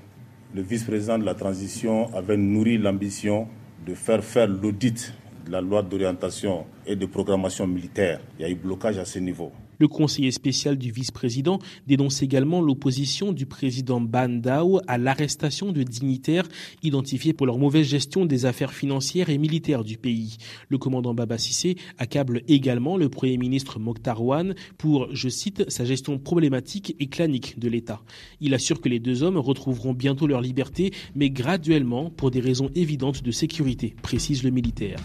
le 0.53 0.61
vice-président 0.61 1.17
de 1.19 1.25
la 1.25 1.35
transition 1.35 2.13
avait 2.15 2.37
nourri 2.37 2.77
l'ambition 2.77 3.47
de 3.85 3.93
faire 3.93 4.23
faire 4.23 4.47
l'audit 4.47 5.13
la 5.49 5.61
loi 5.61 5.81
d'orientation 5.83 6.65
et 6.85 6.95
de 6.95 7.05
programmation 7.05 7.67
militaire. 7.67 8.19
Il 8.37 8.41
y 8.41 8.45
a 8.45 8.49
eu 8.49 8.55
blocage 8.55 8.97
à 8.97 9.05
ce 9.05 9.19
niveau. 9.19 9.51
Le 9.79 9.87
conseiller 9.87 10.31
spécial 10.31 10.77
du 10.77 10.91
vice-président 10.91 11.59
dénonce 11.85 12.23
également 12.23 12.61
l'opposition 12.61 13.31
du 13.31 13.45
président 13.45 14.01
Bandao 14.01 14.79
à 14.87 14.97
l'arrestation 14.97 15.71
de 15.71 15.83
dignitaires 15.83 16.47
identifiés 16.81 17.33
pour 17.33 17.45
leur 17.45 17.59
mauvaise 17.59 17.85
gestion 17.85 18.25
des 18.25 18.45
affaires 18.45 18.73
financières 18.73 19.29
et 19.29 19.37
militaires 19.37 19.83
du 19.83 19.97
pays. 19.97 20.37
Le 20.69 20.79
commandant 20.79 21.13
Baba 21.13 21.37
Sissé 21.37 21.75
accable 21.99 22.41
également 22.47 22.97
le 22.97 23.09
premier 23.09 23.37
ministre 23.37 23.79
Mokhtar 23.79 24.23
Ouane 24.23 24.55
pour, 24.79 25.13
je 25.13 25.29
cite, 25.29 25.69
sa 25.69 25.85
gestion 25.85 26.17
problématique 26.17 26.95
et 26.99 27.07
clanique 27.07 27.59
de 27.59 27.69
l'État. 27.69 28.01
Il 28.41 28.55
assure 28.55 28.81
que 28.81 28.89
les 28.89 28.99
deux 28.99 29.21
hommes 29.21 29.37
retrouveront 29.37 29.93
bientôt 29.93 30.25
leur 30.25 30.41
liberté, 30.41 30.91
mais 31.13 31.29
graduellement 31.29 32.09
pour 32.09 32.31
des 32.31 32.39
raisons 32.39 32.71
évidentes 32.73 33.21
de 33.21 33.31
sécurité, 33.31 33.95
précise 34.01 34.43
le 34.43 34.49
militaire. 34.49 34.97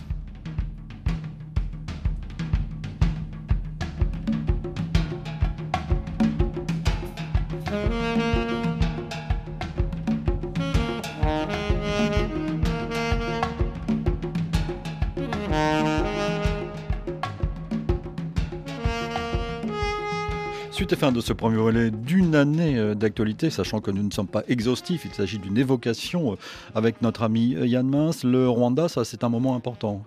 Et 20.92 20.96
fin 20.96 21.10
de 21.10 21.22
ce 21.22 21.32
premier 21.32 21.56
volet 21.56 21.90
d'une 21.90 22.34
année 22.34 22.76
euh, 22.76 22.94
d'actualité, 22.94 23.48
sachant 23.48 23.80
que 23.80 23.90
nous 23.90 24.02
ne 24.02 24.10
sommes 24.10 24.28
pas 24.28 24.42
exhaustifs, 24.46 25.06
il 25.06 25.14
s'agit 25.14 25.38
d'une 25.38 25.56
évocation 25.56 26.32
euh, 26.32 26.36
avec 26.74 27.00
notre 27.00 27.22
ami 27.22 27.54
euh, 27.54 27.66
Yann 27.66 27.88
Mince. 27.88 28.24
Le 28.24 28.46
Rwanda, 28.46 28.90
ça 28.90 29.02
c'est 29.02 29.24
un 29.24 29.30
moment 29.30 29.56
important 29.56 30.04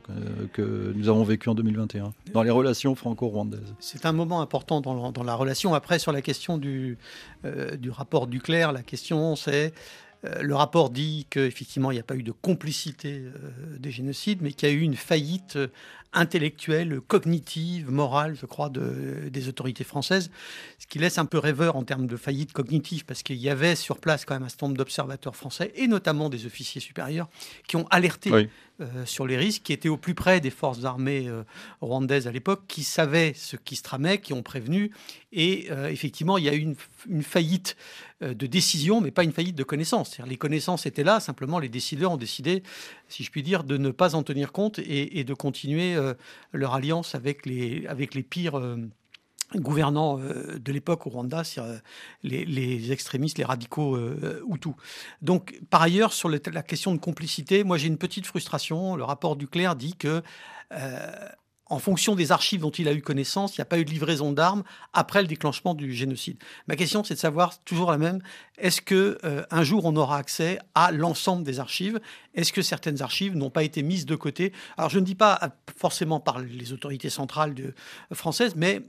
que, 0.54 0.94
nous 0.96 1.10
avons 1.10 1.24
vécu 1.24 1.50
en 1.50 1.56
2021 1.56 2.14
dans 2.34 2.44
les 2.44 2.52
relations 2.52 2.94
franco-rwandaises. 2.94 3.74
C'est 3.80 4.06
un 4.06 4.12
moment 4.12 4.42
important 4.42 4.80
dans, 4.80 5.24
la 5.24 5.34
relation. 5.34 5.74
Après, 5.74 5.98
sur 5.98 6.12
la 6.12 6.22
question 6.22 6.60
du, 6.60 7.00
du 7.80 7.90
rapport 7.90 8.28
la 8.48 8.84
question 8.84 9.36
c'est 9.36 9.74
le 10.42 10.56
rapport 10.56 10.90
dit 10.90 11.28
qu'effectivement, 11.30 11.92
il 11.92 11.96
n'y 11.96 12.00
a 12.00 12.04
pas 12.04 12.16
eu 12.16 12.24
de 12.24 12.32
complicité 12.32 13.24
des 13.80 13.92
génocides, 13.92 14.40
mais 14.42 14.54
qu'il 14.54 14.70
y 14.70 14.72
a 14.72 14.76
eu 14.76 14.82
une 14.82 14.96
faillite 14.96 15.58
intellectuelle, 16.16 17.02
cognitive, 17.02 17.92
morale, 17.92 18.36
je 18.40 18.46
crois, 18.46 18.70
de, 18.70 19.30
des 19.30 19.48
autorités 19.48 19.84
françaises, 19.84 20.32
ce 20.80 20.88
qui 20.88 20.98
laisse 20.98 21.18
un 21.18 21.26
peu 21.26 21.38
rêveur 21.38 21.76
en 21.76 21.84
termes 21.84 22.08
de 22.08 22.18
faillite 22.18 22.54
cognitive, 22.54 23.06
parce 23.06 23.22
qu'il 23.22 23.38
y 23.38 23.50
avait 23.50 23.76
sur 23.76 24.00
place 24.00 24.26
quand 24.26 24.34
même 24.34 24.44
un 24.44 24.50
certain 24.50 24.68
nombre 24.68 24.78
d'observateurs 24.78 25.36
français, 25.36 25.72
et 25.76 25.88
notamment 25.88 26.30
des 26.30 26.46
officiers 26.46 26.82
supérieurs, 26.82 27.30
qui 27.68 27.76
ont 27.76 27.88
alerté 27.90 28.50
euh, 28.82 29.06
sur 29.06 29.26
les 29.26 29.38
risques, 29.38 29.64
qui 29.64 29.72
étaient 29.72 29.88
au 29.88 29.96
plus 29.96 30.16
près 30.16 30.42
des 30.42 30.50
forces 30.50 30.84
armées 30.84 31.30
euh, 31.30 31.44
rwandaises 31.80 32.28
à 32.28 32.32
l'époque, 32.34 32.64
qui 32.68 32.84
savaient 32.84 33.34
ce 33.34 33.56
qui 33.56 33.78
se 33.78 33.84
tramait, 33.84 34.20
qui 34.20 34.34
ont 34.34 34.44
prévenu. 34.44 34.92
Et 35.32 35.68
euh, 35.72 35.88
effectivement, 35.88 36.38
il 36.38 36.44
y 36.44 36.50
a 36.50 36.54
eu 36.54 36.60
une, 36.60 36.76
une 37.08 37.24
faillite 37.24 37.78
de 38.22 38.48
décision, 38.48 39.02
mais 39.02 39.12
pas 39.12 39.24
une 39.24 39.34
faillite 39.34 39.58
de 39.58 39.64
connaissances. 39.64 40.20
Les 40.26 40.38
connaissances 40.38 40.86
étaient 40.86 41.04
là, 41.04 41.20
simplement 41.20 41.60
les 41.60 41.68
décideurs 41.68 42.14
ont 42.14 42.18
décidé, 42.18 42.64
si 43.16 43.24
je 43.24 43.32
puis 43.32 43.44
dire, 43.44 43.64
de 43.64 43.78
ne 43.78 43.92
pas 43.92 44.16
en 44.16 44.24
tenir 44.24 44.52
compte 44.52 44.80
et, 44.80 45.24
de 45.24 45.34
continuer 45.34 45.96
leur 46.52 46.74
alliance 46.74 47.16
avec 47.16 47.46
les, 47.46 47.88
avec 47.88 48.14
les 48.14 48.24
pires 48.24 48.60
gouvernants 49.56 50.18
de 50.18 50.72
l'époque 50.72 51.08
au 51.08 51.10
Rwanda, 51.10 51.44
les, 52.24 52.46
les, 52.46 52.92
extrémistes, 52.92 53.38
les 53.38 53.46
radicaux 53.46 53.96
euh, 53.96 54.44
Hutus. 54.52 54.74
Donc, 55.22 55.60
par 55.70 55.82
ailleurs, 55.82 56.14
sur 56.14 56.30
la 56.30 56.40
question 56.40 56.94
de 56.94 57.00
complicité, 57.00 57.64
moi 57.64 57.78
j'ai 57.78 57.88
une 57.88 57.98
petite 57.98 58.26
frustration. 58.26 58.96
Le 58.96 59.04
rapport 59.04 59.36
du 59.36 59.48
Clerc 59.48 59.76
dit 59.76 59.96
que, 59.96 60.22
euh, 60.72 61.30
en 61.68 61.80
fonction 61.80 62.16
des 62.16 62.32
archives 62.32 62.62
dont 62.62 62.72
il 62.72 62.88
a 62.88 62.94
eu 62.94 63.02
connaissance, 63.02 63.58
il 63.58 63.60
n'y 63.60 63.64
a 63.64 63.66
pas 63.66 63.80
eu 63.80 63.86
de 63.86 63.90
livraison 63.90 64.32
d'armes 64.32 64.64
après 64.94 65.22
le 65.22 65.28
déclenchement 65.28 65.74
du 65.74 65.94
génocide. 65.94 66.38
Ma 66.68 66.76
question, 66.76 67.04
c'est 67.04 67.16
de 67.16 67.20
savoir, 67.20 67.64
toujours 67.64 67.92
la 67.92 67.98
même, 67.98 68.22
est-ce 68.58 68.82
que 68.82 69.18
euh, 69.24 69.44
un 69.50 69.64
jour 69.64 69.86
on 69.86 69.96
aura 69.96 70.18
accès 70.18 70.60
à 70.76 70.92
l'ensemble 70.92 71.44
des 71.44 71.60
archives? 71.60 72.00
Est-ce 72.36 72.54
que 72.54 72.62
certaines 72.62 73.02
archives 73.02 73.36
n'ont 73.36 73.50
pas 73.50 73.64
été 73.64 73.82
mises 73.82 74.06
de 74.06 74.16
côté? 74.16 74.54
Alors, 74.78 74.90
je 74.90 75.00
ne 75.00 75.06
dis 75.06 75.16
pas 75.16 75.40
forcément 75.76 76.20
par 76.20 76.40
les 76.40 76.72
autorités 76.72 77.10
centrales 77.10 77.54
de, 77.54 77.74
françaises, 78.14 78.54
mais 78.56 78.82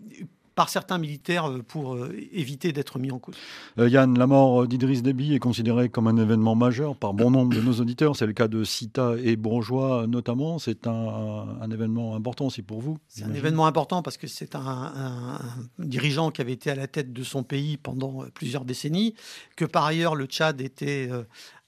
par 0.56 0.70
certains 0.70 0.98
militaires 0.98 1.48
euh, 1.48 1.62
pour 1.62 1.94
euh, 1.94 2.16
éviter 2.32 2.72
d'être 2.72 2.98
mis 2.98 3.12
en 3.12 3.20
cause. 3.20 3.36
Euh, 3.78 3.88
Yann, 3.88 4.18
la 4.18 4.26
mort 4.26 4.66
d'Idriss 4.66 5.02
Déby 5.02 5.34
est 5.34 5.38
considérée 5.38 5.90
comme 5.90 6.08
un 6.08 6.16
événement 6.16 6.56
majeur 6.56 6.96
par 6.96 7.14
bon 7.14 7.30
nombre 7.30 7.54
de 7.54 7.60
nos 7.60 7.74
auditeurs. 7.74 8.16
C'est 8.16 8.26
le 8.26 8.32
cas 8.32 8.48
de 8.48 8.64
Sita 8.64 9.14
et 9.22 9.36
Bourgeois 9.36 10.06
notamment. 10.08 10.58
C'est 10.58 10.88
un, 10.88 11.70
événement 11.70 12.16
important 12.16 12.46
aussi 12.46 12.62
pour 12.62 12.80
vous 12.80 12.96
C'est 13.08 13.24
un 13.24 13.34
événement 13.34 13.66
important 13.66 14.00
parce 14.00 14.16
que 14.16 14.26
c'est 14.26 14.54
un, 14.54 15.38
dirigeant 15.78 16.30
qui 16.30 16.40
avait 16.40 16.52
été 16.52 16.70
à 16.70 16.74
la 16.74 16.86
tête 16.86 17.12
de 17.12 17.22
son 17.22 17.42
pays 17.42 17.76
pendant 17.76 18.24
plusieurs 18.32 18.64
décennies, 18.64 19.14
que 19.56 19.66
par 19.66 19.84
ailleurs 19.84 20.14
le 20.14 20.24
Tchad 20.24 20.60
était 20.62 21.10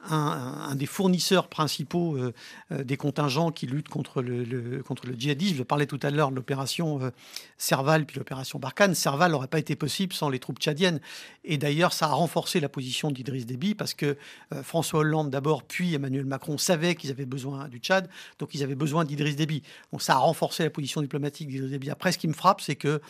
un, 0.01 0.75
des 0.77 0.87
fournisseurs 0.87 1.49
principaux 1.49 2.17
euh, 2.17 2.33
euh, 2.71 2.85
des 2.85 2.97
contingents 2.97 3.51
qui 3.51 3.67
luttent 3.67 3.89
contre 3.89 4.23
le, 4.23 4.83
contre 4.83 5.07
le 5.07 5.15
djihadisme. 5.15 5.57
Je 5.57 5.63
parlais 5.63 5.87
tout 5.87 5.99
à 6.03 6.11
l'heure 6.11 6.31
de 6.31 6.37
l'opération 6.37 7.03
euh, 7.03 7.11
Serval 7.57 8.07
puis 8.07 8.17
l'opération 8.17 8.59
Barkhane. 8.59 8.95
Serval 8.95 9.33
n'aurait 9.33 9.49
pas 9.49 9.59
été 9.59 9.75
possible 9.75 10.13
sans 10.13 10.29
les 10.29 10.39
troupes 10.39 10.59
tchadiennes. 10.59 11.01
Et 11.45 11.59
d'ailleurs, 11.59 11.93
ça 11.93 12.07
a 12.07 12.13
renforcé 12.13 12.61
la 12.61 12.69
position 12.69 13.11
d'Idriss 13.11 13.47
Déby 13.47 13.75
parce 13.75 13.95
que 13.95 14.17
François 14.63 15.01
Hollande 15.01 15.31
d'abord, 15.31 15.65
puis 15.65 15.95
Emmanuel 15.95 16.25
Macron 16.25 16.59
savaient 16.59 16.95
qu'ils 16.95 17.11
avaient 17.11 17.27
besoin 17.27 17.69
du 17.69 17.79
Tchad, 17.79 18.09
donc 18.39 18.55
ils 18.55 18.63
avaient 18.63 18.75
besoin 18.75 19.05
d'Idriss 19.05 19.37
Déby. 19.37 19.63
Donc 19.93 20.03
ça 20.03 20.15
a 20.15 20.19
renforcé 20.19 20.63
la 20.63 20.71
position 20.71 21.01
diplomatique 21.01 21.49
d'Idriss 21.49 21.71
Déby. 21.71 21.91
Après, 21.91 22.13
ce 22.13 22.19
qui 22.19 22.29
me 22.29 22.35
frappe, 22.35 22.61
c'est 22.61 22.77
que 22.77 23.01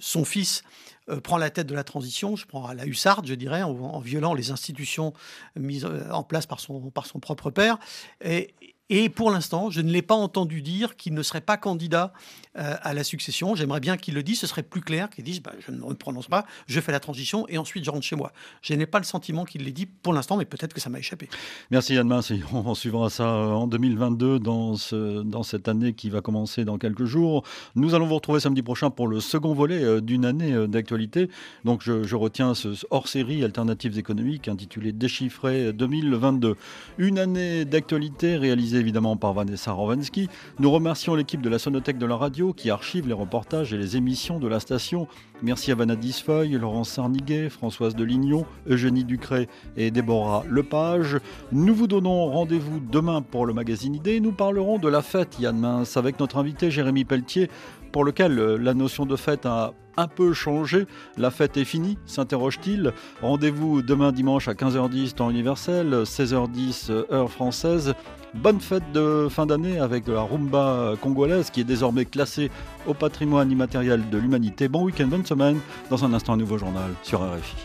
son 0.00 0.24
fils 0.24 0.62
euh, 1.10 1.20
prend 1.20 1.38
la 1.38 1.50
tête 1.50 1.66
de 1.66 1.74
la 1.74 1.84
transition, 1.84 2.36
je 2.36 2.46
prends 2.46 2.66
à 2.66 2.74
la 2.74 2.86
hussarde, 2.86 3.26
je 3.26 3.34
dirais, 3.34 3.62
en, 3.62 3.98
violant 4.00 4.34
les 4.34 4.50
institutions 4.50 5.12
mises 5.56 5.84
euh, 5.84 6.10
en 6.10 6.22
place 6.22 6.46
par 6.46 6.60
son, 6.60 6.90
par 6.90 7.06
son 7.06 7.20
propre 7.20 7.50
père. 7.50 7.78
Et, 8.24 8.54
et 8.90 9.08
pour 9.08 9.30
l'instant, 9.30 9.70
je 9.70 9.80
ne 9.80 9.90
l'ai 9.90 10.02
pas 10.02 10.14
entendu 10.14 10.62
dire 10.62 10.96
qu'il 10.96 11.14
ne 11.14 11.22
serait 11.22 11.40
pas 11.40 11.56
candidat 11.56 12.12
euh, 12.58 12.74
à 12.80 12.94
la 12.94 13.04
succession. 13.04 13.54
J'aimerais 13.54 13.80
bien 13.80 13.96
qu'il 13.96 14.14
le 14.14 14.22
dise, 14.22 14.40
ce 14.40 14.46
serait 14.46 14.62
plus 14.62 14.80
clair, 14.80 15.10
qu'il 15.10 15.24
dise 15.24 15.42
bah, 15.42 15.52
je 15.64 15.70
ne 15.70 15.76
me 15.76 15.94
prononce 15.94 16.28
pas, 16.28 16.46
je 16.66 16.80
fais 16.80 16.92
la 16.92 17.00
transition 17.00 17.46
et 17.48 17.58
ensuite 17.58 17.84
je 17.84 17.90
rentre 17.90 18.04
chez 18.04 18.16
moi. 18.16 18.32
Je 18.62 18.72
n'ai 18.74 18.86
pas 18.86 18.98
le 18.98 19.04
sentiment 19.04 19.44
qu'il 19.44 19.64
l'ait 19.64 19.72
dit 19.72 19.86
pour 19.86 20.12
l'instant, 20.12 20.36
mais 20.36 20.46
peut-être 20.46 20.72
que 20.72 20.80
ça 20.80 20.88
m'a 20.88 20.98
échappé. 20.98 21.28
Merci 21.70 21.94
Yann 21.94 22.08
Mincy. 22.08 22.42
On 22.52 22.74
suivra 22.74 23.10
ça 23.10 23.28
euh, 23.28 23.50
en 23.50 23.66
2022 23.66 24.38
dans, 24.38 24.76
ce, 24.76 25.22
dans 25.22 25.42
cette 25.42 25.68
année 25.68 25.92
qui 25.92 26.08
va 26.08 26.22
commencer 26.22 26.64
dans 26.64 26.78
quelques 26.78 27.04
jours. 27.04 27.44
Nous 27.74 27.94
allons 27.94 28.06
vous 28.06 28.14
retrouver 28.14 28.40
samedi 28.40 28.62
prochain 28.62 28.90
pour 28.90 29.06
le 29.06 29.20
second 29.20 29.52
volet 29.52 29.84
euh, 29.84 30.00
d'une 30.00 30.24
année 30.24 30.66
d'actualité. 30.66 31.28
Donc 31.64 31.82
je, 31.82 32.04
je 32.04 32.16
retiens 32.16 32.54
ce 32.54 32.68
hors-série 32.90 33.44
Alternatives 33.44 33.98
économiques 33.98 34.48
intitulé 34.48 34.92
Déchiffré 34.92 35.72
2022. 35.74 36.56
Une 36.96 37.18
année 37.18 37.64
d'actualité 37.66 38.36
réalisée 38.36 38.77
évidemment 38.78 39.16
par 39.16 39.32
Vanessa 39.32 39.72
Rovansky. 39.72 40.28
Nous 40.58 40.70
remercions 40.70 41.14
l'équipe 41.14 41.42
de 41.42 41.48
la 41.48 41.58
Sonothèque 41.58 41.98
de 41.98 42.06
la 42.06 42.16
radio 42.16 42.52
qui 42.52 42.70
archive 42.70 43.06
les 43.06 43.14
reportages 43.14 43.72
et 43.72 43.78
les 43.78 43.96
émissions 43.96 44.38
de 44.38 44.48
la 44.48 44.60
station. 44.60 45.06
Merci 45.42 45.70
à 45.72 45.74
Vanna 45.74 45.96
Disfeuille, 45.96 46.52
Laurence 46.52 46.90
Sarniguet, 46.90 47.48
Françoise 47.48 47.94
Delignon, 47.94 48.46
Eugénie 48.68 49.04
Ducré 49.04 49.48
et 49.76 49.90
Déborah 49.90 50.44
Lepage. 50.48 51.18
Nous 51.52 51.74
vous 51.74 51.86
donnons 51.86 52.26
rendez-vous 52.26 52.80
demain 52.80 53.22
pour 53.22 53.46
le 53.46 53.54
magazine 53.54 53.94
Idée. 53.94 54.20
Nous 54.20 54.32
parlerons 54.32 54.78
de 54.78 54.88
la 54.88 55.02
fête 55.02 55.38
Yann 55.38 55.58
Mince 55.58 55.96
avec 55.96 56.18
notre 56.18 56.38
invité 56.38 56.70
Jérémy 56.70 57.04
Pelletier 57.04 57.50
pour 57.92 58.04
lequel 58.04 58.38
euh, 58.38 58.56
la 58.56 58.74
notion 58.74 59.06
de 59.06 59.16
fête 59.16 59.46
a 59.46 59.72
un 59.98 60.08
peu 60.08 60.32
changé. 60.32 60.86
La 61.18 61.30
fête 61.30 61.56
est 61.56 61.64
finie, 61.64 61.98
s'interroge-t-il. 62.06 62.92
Rendez-vous 63.20 63.82
demain 63.82 64.12
dimanche 64.12 64.48
à 64.48 64.54
15h10 64.54 65.14
temps 65.14 65.28
universel, 65.28 66.04
16h10 66.04 66.90
heure 67.12 67.30
française. 67.30 67.94
Bonne 68.34 68.60
fête 68.60 68.92
de 68.92 69.26
fin 69.28 69.46
d'année 69.46 69.78
avec 69.78 70.06
la 70.06 70.20
rumba 70.20 70.94
congolaise 71.00 71.50
qui 71.50 71.60
est 71.60 71.64
désormais 71.64 72.04
classée 72.04 72.50
au 72.86 72.94
patrimoine 72.94 73.50
immatériel 73.50 74.08
de 74.08 74.18
l'humanité. 74.18 74.68
Bon 74.68 74.84
week-end, 74.84 75.08
bonne 75.08 75.26
semaine. 75.26 75.58
Dans 75.90 76.04
un 76.04 76.12
instant, 76.14 76.34
un 76.34 76.36
nouveau 76.36 76.58
journal 76.58 76.90
sur 77.02 77.20
RFI. 77.20 77.56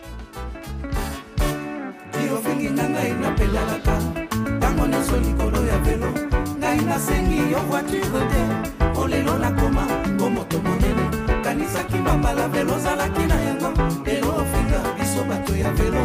Okanisaki 11.54 11.98
mambala 11.98 12.48
velo 12.48 12.74
ozalaki 12.74 13.28
na 13.28 13.36
yango. 13.36 13.70
Lelo 14.06 14.30
ofinga 14.42 14.80
biso 14.98 15.24
bato 15.24 15.56
ya 15.56 15.72
velo. 15.72 16.04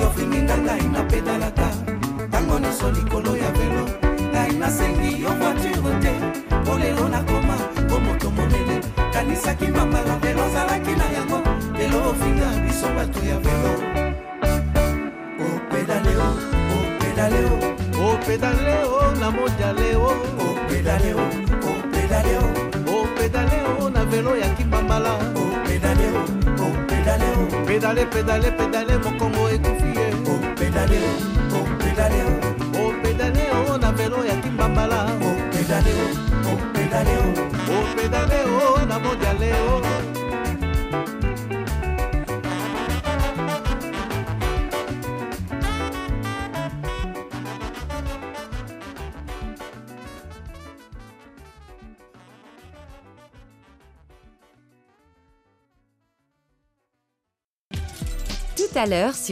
Yofinginga 0.00 0.58
ngai 0.58 0.88
na 0.92 1.02
pedalaka 1.02 1.68
ntango 2.28 2.58
nyonso 2.58 2.90
likolo 2.90 3.36
ya 3.36 3.50
velo. 3.50 3.84
Ngai 4.32 4.52
nasengi 4.58 5.22
yo 5.22 5.30
voiture 5.40 5.98
te. 6.02 6.12
Mpo 6.62 6.78
lelo 6.78 7.08
nakoma 7.08 7.56
po 7.88 7.98
moto 7.98 8.30
monene. 8.30 8.80
Kanisaki 9.12 9.66
mambala 9.66 10.16
velo 10.22 10.44
ozalaki 10.46 10.94
na 10.94 11.06
yango. 11.16 11.42
Lelo 11.78 12.10
ofinga 12.10 12.46
biso 12.62 12.86
bato 12.94 13.20
ya 13.26 13.38
velo. 13.38 13.72
Opedaleo 15.48 16.28
opedaleo 16.78 17.58
opedaleo 18.06 19.14
na 19.20 19.30
mondialeo 19.30 20.12
opedaleo 20.38 21.26
opedaleo 21.70 22.67
opedaleo 23.28 23.84
oh, 23.84 23.90
na 23.90 24.04
velo 24.04 24.36
ya 24.36 24.48
kimbambala. 24.56 25.12
Oh, 25.36 25.60
opedaleo 25.60 26.24
opedaleo 26.66 27.40
oh, 27.42 27.66
pedale 27.66 28.06
pedale 28.06 28.50
pedale 28.50 28.98
mokongo 28.98 29.50
ekufi 29.50 29.90
ye 29.98 30.06
opedaleo 30.32 31.12
opedaleo 31.60 32.32
opedaleo 32.86 33.78
na 33.78 33.92
velo 33.92 34.24
ya 34.24 34.36
kimbambala. 34.36 35.04
Opedaleo 35.28 36.06
opedaleo 36.52 37.24
opedaleo 37.78 38.86
na 38.88 38.98
mondialeo 38.98 39.82
à 58.78 58.86
l'heure 58.86 59.14